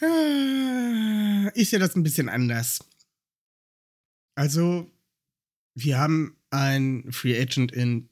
Ah, 0.00 1.50
ich 1.54 1.70
sehe 1.70 1.78
das 1.78 1.96
ein 1.96 2.02
bisschen 2.02 2.28
anders. 2.28 2.78
Also, 4.36 4.90
wir 5.74 5.98
haben 5.98 6.36
einen 6.50 7.12
Free 7.12 7.40
Agent 7.40 7.72
in 7.72 8.08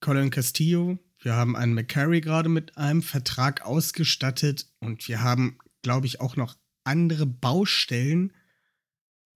Colin 0.00 0.30
Castillo. 0.30 0.98
Wir 1.20 1.34
haben 1.34 1.56
einen 1.56 1.74
McCarry 1.74 2.20
gerade 2.20 2.48
mit 2.48 2.78
einem 2.78 3.02
Vertrag 3.02 3.62
ausgestattet. 3.62 4.70
Und 4.80 5.06
wir 5.08 5.20
haben, 5.20 5.58
glaube 5.82 6.06
ich, 6.06 6.20
auch 6.20 6.36
noch 6.36 6.56
andere 6.84 7.26
Baustellen. 7.26 8.32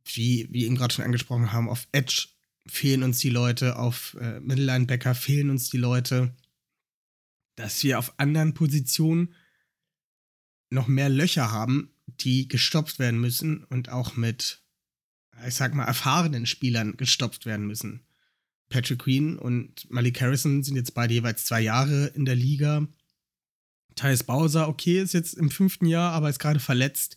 Wie 0.05 0.48
wir 0.51 0.66
eben 0.66 0.77
gerade 0.77 0.94
schon 0.94 1.05
angesprochen 1.05 1.52
haben, 1.52 1.69
auf 1.69 1.86
Edge 1.93 2.28
fehlen 2.66 3.02
uns 3.02 3.19
die 3.19 3.31
Leute, 3.31 3.78
auf 3.78 4.16
äh, 4.20 4.40
Mittellinebacker 4.40 5.14
fehlen 5.14 5.51
uns 5.51 5.69
die 5.69 5.78
Leute. 5.78 6.35
Dass 7.56 7.82
wir 7.82 7.98
auf 7.98 8.19
anderen 8.19 8.55
Positionen 8.55 9.35
noch 10.73 10.89
mehr 10.89 11.09
Löcher 11.09 11.51
haben, 11.51 11.90
die 12.07 12.49
gestopft 12.49 12.99
werden 12.99 13.20
müssen 13.20 13.65
und 13.65 13.90
auch 13.90 14.16
mit, 14.16 14.62
ich 15.47 15.55
sag 15.55 15.74
mal, 15.74 15.85
erfahrenen 15.85 16.47
Spielern 16.47 16.97
gestopft 16.97 17.47
werden 17.47 17.66
müssen. 17.66 18.01
Patrick 18.69 19.01
Queen 19.01 19.39
und 19.39 19.90
Malik 19.90 20.20
Harrison 20.20 20.62
sind 20.62 20.77
jetzt 20.77 20.94
beide 20.94 21.15
jeweils 21.15 21.44
zwei 21.44 21.61
Jahre 21.61 22.07
in 22.15 22.24
der 22.24 22.36
Liga. 22.36 22.89
Thais 23.97 24.24
Bowser, 24.24 24.69
okay, 24.69 25.01
ist 25.01 25.12
jetzt 25.12 25.35
im 25.35 25.51
fünften 25.51 25.86
Jahr, 25.86 26.12
aber 26.12 26.31
ist 26.31 26.39
gerade 26.39 26.61
verletzt. 26.61 27.16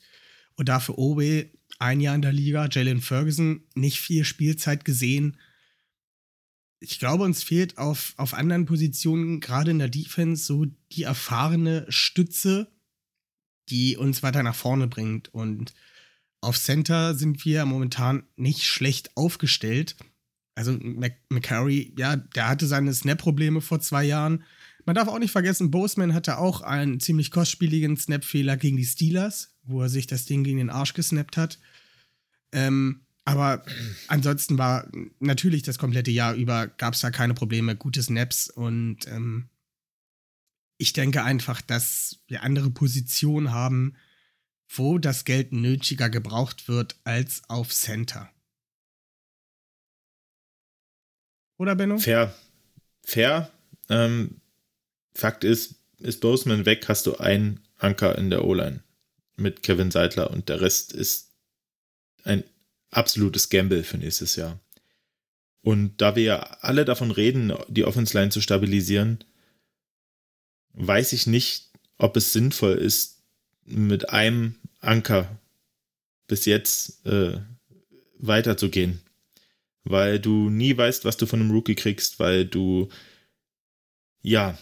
Und 0.56 0.68
dafür 0.68 0.98
Obe 0.98 1.50
ein 1.80 2.02
Jahr 2.02 2.16
in 2.16 2.22
der 2.22 2.34
Liga. 2.34 2.68
Jalen 2.70 3.02
Ferguson 3.02 3.64
nicht 3.74 4.00
viel 4.00 4.26
Spielzeit 4.26 4.84
gesehen. 4.84 5.38
Ich 6.80 7.00
glaube, 7.00 7.24
uns 7.24 7.42
fehlt 7.42 7.78
auf, 7.78 8.14
auf 8.18 8.34
anderen 8.34 8.66
Positionen, 8.66 9.40
gerade 9.40 9.72
in 9.72 9.80
der 9.80 9.90
Defense, 9.90 10.46
so 10.46 10.66
die 10.92 11.04
erfahrene 11.04 11.86
Stütze, 11.90 12.75
die 13.70 13.98
uns 13.98 14.24
weiter 14.24 14.44
nach 14.44 14.56
vorne 14.56 14.88
bringt. 14.88 15.34
Und 15.34 15.74
auf 16.42 16.60
Center 16.60 17.16
sind 17.16 17.46
wir 17.46 17.66
momentan 17.66 18.24
nicht 18.36 18.64
schlecht 18.64 19.16
aufgestellt. 19.16 19.96
Also 20.56 20.78
McCurry, 21.30 21.94
ja, 21.98 22.16
der 22.16 22.48
hatte 22.48 22.68
seine 22.68 22.94
Snap-Probleme 22.94 23.62
vor 23.62 23.82
zwei 23.82 24.06
Jahren. 24.06 24.44
Man 24.86 24.96
darf 24.96 25.08
auch 25.08 25.20
nicht 25.20 25.32
vergessen, 25.32 25.72
Boseman 25.72 26.14
hatte 26.14 26.38
auch 26.38 26.62
einen 26.62 27.00
ziemlich 27.00 27.32
kostspieligen 27.32 27.98
Snap-Fehler 27.98 28.56
gegen 28.56 28.78
die 28.78 28.86
Steelers, 28.86 29.56
wo 29.64 29.82
er 29.82 29.90
sich 29.90 30.08
das 30.08 30.26
Ding 30.26 30.44
gegen 30.44 30.60
den 30.60 30.70
Arsch 30.70 30.94
gesnappt 30.94 31.38
hat. 31.38 31.60
Ähm, 32.52 33.02
aber 33.26 33.66
ansonsten 34.08 34.60
war 34.60 34.88
natürlich 35.20 35.64
das 35.64 35.80
komplette 35.80 36.12
Jahr 36.12 36.36
über, 36.36 36.68
gab 36.68 36.94
es 36.94 37.02
da 37.02 37.10
keine 37.10 37.34
Probleme, 37.34 37.76
gute 37.76 38.04
Snaps 38.04 38.50
und 38.52 39.08
ähm, 39.08 39.50
ich 40.78 40.94
denke 40.94 41.24
einfach, 41.24 41.62
dass 41.62 42.20
wir 42.28 42.44
andere 42.44 42.70
Positionen 42.70 43.52
haben, 43.52 43.96
wo 44.68 44.98
das 44.98 45.26
Geld 45.26 45.52
nötiger 45.54 46.10
gebraucht 46.10 46.68
wird 46.68 46.96
als 47.04 47.44
auf 47.48 47.74
Center. 47.74 48.30
Oder 51.58 51.76
Benno? 51.76 51.98
Fair. 51.98 52.34
Fair. 53.04 53.52
Ähm, 53.90 54.42
Fakt 55.14 55.44
ist, 55.44 55.76
ist 56.00 56.20
Boseman 56.20 56.66
weg, 56.66 56.90
hast 56.90 57.06
du 57.06 57.16
einen 57.18 57.62
Anker 57.78 58.18
in 58.18 58.30
der 58.30 58.44
O-Line 58.44 58.84
mit 59.38 59.64
Kevin 59.64 59.92
Seidler 59.92 60.32
und 60.32 60.50
der 60.50 60.62
Rest 60.62 60.92
ist 60.92 61.32
ein 62.24 62.44
absolutes 62.90 63.50
Gamble 63.50 63.84
für 63.84 63.98
nächstes 63.98 64.36
Jahr. 64.36 64.60
Und 65.62 66.02
da 66.02 66.16
wir 66.16 66.24
ja 66.24 66.40
alle 66.62 66.86
davon 66.86 67.12
reden, 67.12 67.54
die 67.68 67.86
Offense 67.86 68.18
Line 68.18 68.32
zu 68.32 68.42
stabilisieren, 68.42 69.24
weiß 70.76 71.14
ich 71.14 71.28
nicht, 71.28 71.72
ob 71.98 72.18
es 72.18 72.34
sinnvoll 72.34 72.76
ist, 72.76 73.24
mit 73.66 74.10
einem 74.10 74.56
Anker 74.80 75.40
bis 76.28 76.46
jetzt 76.46 77.06
äh, 77.06 77.40
weiterzugehen. 78.18 79.02
Weil 79.84 80.20
du 80.20 80.50
nie 80.50 80.76
weißt, 80.76 81.06
was 81.06 81.18
du 81.18 81.26
von 81.26 81.40
einem 81.40 81.52
Rookie 81.52 81.76
kriegst, 81.76 82.20
weil 82.20 82.46
du 82.46 82.90
ja 84.22 84.58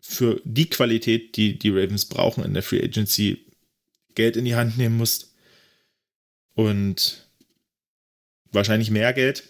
für 0.00 0.40
die 0.44 0.70
Qualität, 0.70 1.36
die 1.36 1.58
die 1.58 1.70
Ravens 1.70 2.06
brauchen 2.06 2.44
in 2.44 2.54
der 2.54 2.62
Free 2.62 2.82
Agency, 2.82 3.44
Geld 4.14 4.36
in 4.36 4.44
die 4.44 4.54
Hand 4.54 4.78
nehmen 4.78 4.96
musst. 4.96 5.34
Und 6.54 7.26
wahrscheinlich 8.50 8.90
mehr 8.90 9.12
Geld. 9.12 9.44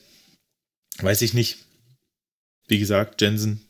Weiß 0.98 1.22
ich 1.22 1.34
nicht. 1.34 1.58
Wie 2.66 2.80
gesagt, 2.80 3.20
Jensen, 3.20 3.65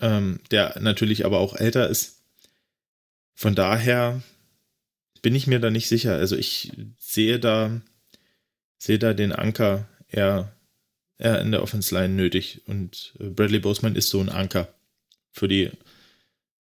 ähm, 0.00 0.40
der 0.50 0.78
natürlich 0.80 1.24
aber 1.24 1.38
auch 1.38 1.54
älter 1.54 1.88
ist. 1.88 2.22
Von 3.34 3.54
daher 3.54 4.22
bin 5.22 5.34
ich 5.34 5.46
mir 5.46 5.60
da 5.60 5.70
nicht 5.70 5.88
sicher. 5.88 6.14
Also 6.14 6.36
ich 6.36 6.72
sehe 6.98 7.38
da, 7.38 7.80
sehe 8.78 8.98
da 8.98 9.12
den 9.12 9.32
Anker 9.32 9.88
eher, 10.08 10.52
eher 11.18 11.40
in 11.40 11.50
der 11.50 11.62
Offense 11.62 11.94
Line 11.94 12.14
nötig. 12.14 12.62
Und 12.66 13.14
äh, 13.18 13.24
Bradley 13.24 13.58
Boseman 13.58 13.96
ist 13.96 14.08
so 14.08 14.20
ein 14.20 14.28
Anker 14.28 14.68
für 15.32 15.48
die, 15.48 15.70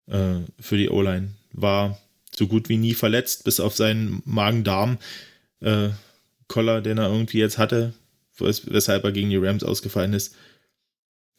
äh, 0.07 0.39
für 0.59 0.77
die 0.77 0.89
O-Line. 0.89 1.31
War 1.51 1.99
so 2.33 2.47
gut 2.47 2.69
wie 2.69 2.77
nie 2.77 2.93
verletzt, 2.93 3.43
bis 3.43 3.59
auf 3.59 3.75
seinen 3.75 4.21
Magen-Darm-Koller, 4.25 6.77
äh, 6.77 6.81
den 6.81 6.97
er 6.97 7.09
irgendwie 7.09 7.39
jetzt 7.39 7.57
hatte, 7.57 7.93
weshalb 8.37 9.03
er 9.03 9.11
gegen 9.11 9.29
die 9.29 9.37
Rams 9.37 9.63
ausgefallen 9.63 10.13
ist. 10.13 10.35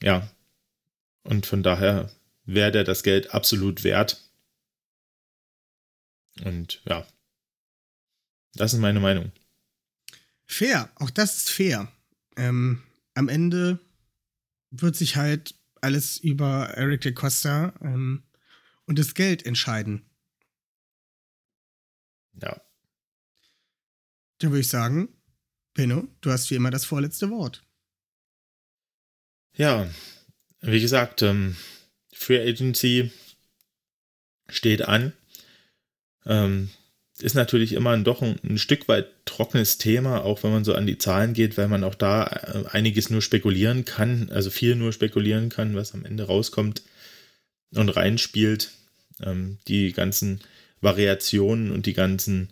Ja. 0.02 0.28
Und 1.24 1.46
von 1.46 1.62
daher 1.62 2.10
wäre 2.44 2.72
der 2.72 2.84
das 2.84 3.02
Geld 3.02 3.34
absolut 3.34 3.84
wert. 3.84 4.30
Und 6.44 6.82
ja, 6.84 7.06
das 8.54 8.72
ist 8.72 8.80
meine 8.80 9.00
Meinung. 9.00 9.32
Fair, 10.46 10.90
auch 10.96 11.10
das 11.10 11.36
ist 11.38 11.50
fair. 11.50 11.90
Ähm, 12.36 12.82
am 13.14 13.28
Ende 13.28 13.78
wird 14.70 14.96
sich 14.96 15.16
halt 15.16 15.54
alles 15.80 16.18
über 16.18 16.70
Eric 16.70 17.02
de 17.02 17.12
Costa 17.12 17.74
ähm, 17.80 18.22
und 18.86 18.98
das 18.98 19.14
Geld 19.14 19.44
entscheiden. 19.44 20.04
Ja. 22.40 22.60
Dann 24.38 24.50
würde 24.50 24.60
ich 24.60 24.68
sagen, 24.68 25.08
Benno, 25.74 26.08
du 26.20 26.30
hast 26.30 26.50
wie 26.50 26.54
immer 26.54 26.70
das 26.70 26.84
vorletzte 26.84 27.30
Wort. 27.30 27.62
Ja, 29.54 29.88
wie 30.62 30.80
gesagt, 30.80 31.22
ähm, 31.22 31.56
Free 32.12 32.40
Agency 32.40 33.10
steht 34.48 34.82
an. 34.82 35.12
Ähm, 36.24 36.70
ist 37.20 37.34
natürlich 37.34 37.72
immer 37.72 37.90
ein, 37.90 38.04
doch 38.04 38.22
ein, 38.22 38.38
ein, 38.42 38.58
Stück 38.58 38.88
weit 38.88 39.08
trockenes 39.24 39.78
Thema, 39.78 40.24
auch 40.24 40.42
wenn 40.42 40.52
man 40.52 40.64
so 40.64 40.74
an 40.74 40.86
die 40.86 40.98
Zahlen 40.98 41.34
geht, 41.34 41.56
weil 41.56 41.68
man 41.68 41.84
auch 41.84 41.94
da 41.94 42.24
äh, 42.24 42.64
einiges 42.70 43.10
nur 43.10 43.22
spekulieren 43.22 43.84
kann, 43.84 44.30
also 44.30 44.50
viel 44.50 44.76
nur 44.76 44.92
spekulieren 44.92 45.48
kann, 45.48 45.76
was 45.76 45.94
am 45.94 46.04
Ende 46.04 46.24
rauskommt 46.24 46.82
und 47.74 47.88
reinspielt. 47.90 48.70
Ähm, 49.22 49.58
die 49.68 49.92
ganzen 49.92 50.40
Variationen 50.80 51.70
und 51.70 51.86
die 51.86 51.92
ganzen 51.92 52.50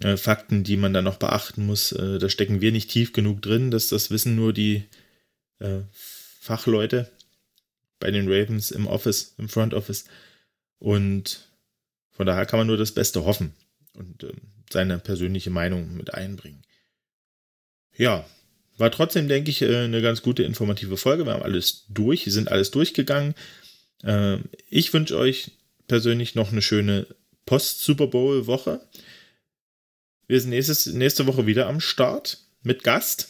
äh, 0.00 0.16
Fakten, 0.16 0.64
die 0.64 0.76
man 0.76 0.92
da 0.92 1.02
noch 1.02 1.16
beachten 1.16 1.66
muss, 1.66 1.92
äh, 1.92 2.18
da 2.18 2.28
stecken 2.28 2.60
wir 2.60 2.72
nicht 2.72 2.90
tief 2.90 3.12
genug 3.12 3.42
drin, 3.42 3.70
dass 3.70 3.88
das 3.88 4.10
wissen 4.10 4.36
nur 4.36 4.52
die 4.52 4.84
äh, 5.60 5.80
Fachleute 6.40 7.10
bei 7.98 8.10
den 8.10 8.28
Ravens 8.28 8.70
im 8.70 8.86
Office, 8.86 9.34
im 9.38 9.48
Front 9.48 9.74
Office. 9.74 10.04
Und 10.78 11.48
von 12.10 12.26
daher 12.26 12.46
kann 12.46 12.58
man 12.58 12.66
nur 12.66 12.76
das 12.76 12.92
Beste 12.92 13.24
hoffen 13.24 13.52
und 13.94 14.22
ähm, 14.24 14.40
seine 14.70 14.98
persönliche 14.98 15.50
Meinung 15.50 15.96
mit 15.96 16.14
einbringen. 16.14 16.62
Ja, 17.96 18.24
war 18.76 18.90
trotzdem, 18.90 19.28
denke 19.28 19.50
ich, 19.50 19.62
äh, 19.62 19.84
eine 19.84 20.02
ganz 20.02 20.22
gute 20.22 20.44
informative 20.44 20.96
Folge. 20.96 21.26
Wir 21.26 21.32
haben 21.32 21.42
alles 21.42 21.84
durch, 21.88 22.24
sind 22.24 22.50
alles 22.50 22.70
durchgegangen. 22.70 23.34
Äh, 24.04 24.38
ich 24.68 24.92
wünsche 24.92 25.16
euch 25.16 25.50
persönlich 25.88 26.34
noch 26.34 26.52
eine 26.52 26.62
schöne 26.62 27.06
Post-Super 27.46 28.06
Bowl-Woche. 28.06 28.86
Wir 30.28 30.40
sind 30.40 30.50
nächstes, 30.50 30.86
nächste 30.86 31.26
Woche 31.26 31.46
wieder 31.46 31.66
am 31.66 31.80
Start 31.80 32.38
mit 32.62 32.84
Gast. 32.84 33.28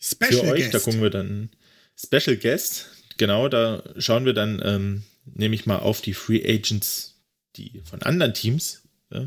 Special 0.00 0.46
Für 0.46 0.52
euch, 0.52 0.60
Guest. 0.60 0.74
da 0.74 0.78
gucken 0.78 1.02
wir 1.02 1.10
dann 1.10 1.50
Special 1.96 2.36
Guest. 2.36 2.86
Genau, 3.20 3.50
da 3.50 3.82
schauen 3.98 4.24
wir 4.24 4.32
dann, 4.32 4.62
ähm, 4.64 5.02
nehme 5.26 5.54
ich 5.54 5.66
mal 5.66 5.76
auf 5.80 6.00
die 6.00 6.14
Free 6.14 6.42
Agents, 6.42 7.20
die 7.56 7.82
von 7.84 8.00
anderen 8.00 8.32
Teams 8.32 8.80
äh, 9.10 9.26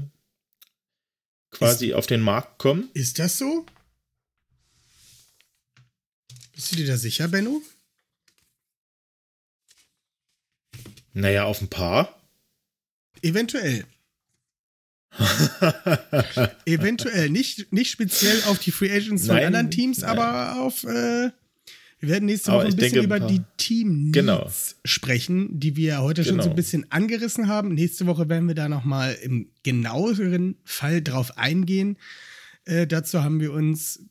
quasi 1.52 1.90
Ist- 1.90 1.94
auf 1.94 2.08
den 2.08 2.22
Markt 2.22 2.58
kommen. 2.58 2.90
Ist 2.96 3.20
das 3.20 3.38
so? 3.38 3.68
Bist 6.54 6.72
du 6.72 6.78
dir 6.78 6.88
da 6.88 6.98
sicher, 6.98 7.28
Benno? 7.28 7.62
Naja, 11.14 11.44
auf 11.44 11.62
ein 11.62 11.70
paar. 11.70 12.20
Eventuell. 13.22 13.86
Eventuell. 16.66 17.30
Nicht, 17.30 17.72
nicht 17.72 17.92
speziell 17.92 18.42
auf 18.46 18.58
die 18.58 18.72
Free 18.72 18.92
Agents 18.92 19.28
von 19.28 19.36
Nein, 19.36 19.46
anderen 19.46 19.70
Teams, 19.70 20.02
aber 20.02 20.60
auf. 20.60 20.84
Äh, 20.84 21.30
wir 22.04 22.10
werden 22.10 22.26
nächste 22.26 22.52
Woche 22.52 22.66
ein 22.66 22.76
bisschen 22.76 22.92
denke, 23.02 23.06
über 23.06 23.16
ein 23.16 23.28
die 23.28 23.42
Team 23.56 24.12
Genau. 24.12 24.52
sprechen, 24.84 25.58
die 25.58 25.78
wir 25.78 26.02
heute 26.02 26.26
schon 26.26 26.36
so 26.36 26.42
ein 26.42 26.44
Genau. 26.48 26.56
bisschen 26.56 26.92
angerissen 26.92 27.48
haben. 27.48 27.74
Nächste 27.74 28.06
Woche 28.08 28.28
werden 28.28 28.48
wir 28.48 28.56
da 28.56 28.68
nochmal 28.68 29.14
im 29.22 29.50
genaueren 29.64 30.58
Fall 30.66 31.02
drauf 31.02 31.38
eingehen. 31.38 31.98
Äh, 32.66 32.88
dazu 32.88 33.24
haben 33.24 33.40
wir 33.40 33.54
uns. 33.54 34.02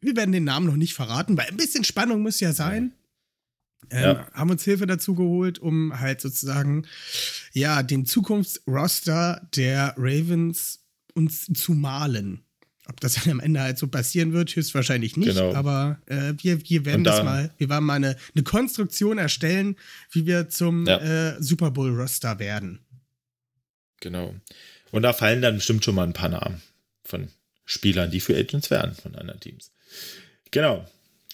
Wir 0.00 0.16
werden 0.16 0.32
den 0.32 0.44
Namen 0.44 0.66
noch 0.66 0.76
nicht 0.76 0.94
verraten, 0.94 1.36
weil 1.36 1.46
ein 1.48 1.56
bisschen 1.56 1.84
Spannung 1.84 2.22
muss 2.22 2.40
ja 2.40 2.52
sein. 2.52 2.94
Ähm, 3.90 4.02
Ja. 4.02 4.30
Haben 4.32 4.50
uns 4.50 4.64
Hilfe 4.64 4.86
dazu 4.86 5.14
geholt, 5.14 5.58
um 5.60 6.00
halt 6.00 6.20
sozusagen 6.20 6.84
ja 7.52 7.82
den 7.84 8.06
Zukunftsroster 8.06 9.48
der 9.54 9.94
Ravens 9.96 10.80
uns 11.14 11.46
zu 11.54 11.72
malen. 11.74 12.40
Ob 12.90 12.98
das 13.00 13.14
dann 13.14 13.30
am 13.30 13.40
Ende 13.40 13.60
halt 13.60 13.78
so 13.78 13.86
passieren 13.86 14.32
wird, 14.32 14.54
höchstwahrscheinlich 14.54 15.16
nicht. 15.16 15.28
Genau. 15.28 15.54
Aber 15.54 15.98
äh, 16.06 16.34
wir, 16.38 16.68
wir 16.68 16.84
werden 16.84 16.98
Und 17.00 17.04
das 17.04 17.16
da- 17.18 17.24
mal, 17.24 17.50
wir 17.56 17.68
werden 17.70 17.84
mal 17.84 17.94
eine, 17.94 18.16
eine 18.34 18.42
Konstruktion 18.44 19.16
erstellen, 19.18 19.76
wie 20.10 20.26
wir 20.26 20.48
zum 20.48 20.86
Ja. 20.86 20.98
äh, 20.98 21.42
Super 21.42 21.70
Bowl 21.70 21.90
Roster 21.90 22.38
werden. 22.38 22.80
Genau. 24.00 24.34
Und 24.90 25.02
da 25.02 25.12
fallen 25.12 25.40
dann 25.42 25.56
bestimmt 25.56 25.84
schon 25.84 25.94
mal 25.94 26.04
ein 26.06 26.12
paar 26.14 26.28
Namen 26.30 26.60
von 27.04 27.28
Spielern, 27.64 28.10
die 28.10 28.20
für 28.20 28.36
Agents 28.36 28.70
wären 28.70 28.94
von 28.94 29.14
anderen 29.14 29.38
Teams. 29.40 29.70
Genau. 30.50 30.84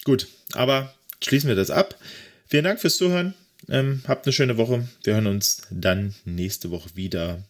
Gut. 0.03 0.27
Aber 0.53 0.93
schließen 1.23 1.47
wir 1.47 1.55
das 1.55 1.71
ab. 1.71 1.97
Vielen 2.45 2.65
Dank 2.65 2.79
fürs 2.79 2.97
Zuhören. 2.97 3.33
Ähm, 3.69 4.01
habt 4.07 4.25
eine 4.25 4.33
schöne 4.33 4.57
Woche. 4.57 4.87
Wir 5.03 5.15
hören 5.15 5.27
uns 5.27 5.63
dann 5.71 6.13
nächste 6.25 6.69
Woche 6.69 6.95
wieder. 6.95 7.43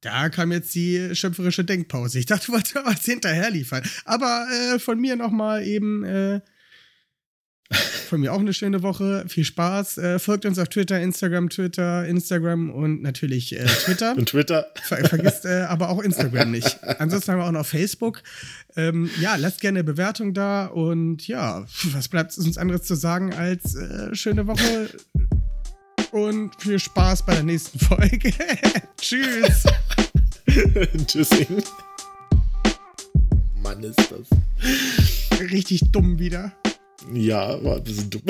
Da 0.00 0.28
kam 0.28 0.52
jetzt 0.52 0.74
die 0.74 1.14
schöpferische 1.14 1.64
Denkpause. 1.64 2.18
Ich 2.18 2.26
dachte, 2.26 2.46
du 2.46 2.52
wolltest 2.52 2.76
was 2.76 3.04
hinterher 3.04 3.50
liefern. 3.50 3.82
Aber 4.04 4.46
äh, 4.50 4.78
von 4.78 5.00
mir 5.00 5.16
nochmal 5.16 5.66
eben, 5.66 6.04
äh, 6.04 6.40
von 7.70 8.20
mir 8.20 8.32
auch 8.32 8.38
eine 8.38 8.54
schöne 8.54 8.82
Woche. 8.82 9.24
Viel 9.28 9.44
Spaß. 9.44 9.98
Äh, 9.98 10.18
folgt 10.20 10.46
uns 10.46 10.58
auf 10.58 10.68
Twitter, 10.68 11.00
Instagram, 11.00 11.50
Twitter, 11.50 12.06
Instagram 12.06 12.70
und 12.70 13.02
natürlich 13.02 13.58
äh, 13.58 13.66
Twitter. 13.66 14.16
Und 14.16 14.28
Twitter. 14.28 14.68
Ver 14.82 15.04
vergisst 15.04 15.44
äh, 15.44 15.62
aber 15.62 15.88
auch 15.88 16.00
Instagram 16.00 16.52
nicht. 16.52 16.78
Ansonsten 17.00 17.32
haben 17.32 17.40
wir 17.40 17.46
auch 17.46 17.52
noch 17.52 17.66
Facebook. 17.66 18.22
Ähm, 18.76 19.10
ja, 19.20 19.34
lasst 19.34 19.60
gerne 19.60 19.80
eine 19.80 19.84
Bewertung 19.84 20.32
da 20.32 20.66
und 20.66 21.26
ja, 21.26 21.66
was 21.92 22.08
bleibt 22.08 22.38
uns 22.38 22.56
anderes 22.56 22.82
zu 22.82 22.94
sagen 22.94 23.34
als 23.34 23.74
äh, 23.74 24.14
schöne 24.14 24.46
Woche 24.46 24.90
und 26.12 26.50
viel 26.58 26.78
Spaß 26.78 27.24
bei 27.24 27.34
der 27.34 27.42
nächsten 27.42 27.78
Folge. 27.84 28.32
Tschüss. 29.00 29.64
Tschüssing. 31.06 31.62
Mann, 33.62 33.82
ist 33.82 33.98
das. 34.10 35.40
Richtig 35.50 35.82
dumm 35.92 36.18
wieder. 36.18 36.52
Ja, 37.12 37.62
war 37.62 37.76
ein 37.76 37.84
bisschen 37.84 38.10
dumm. 38.10 38.22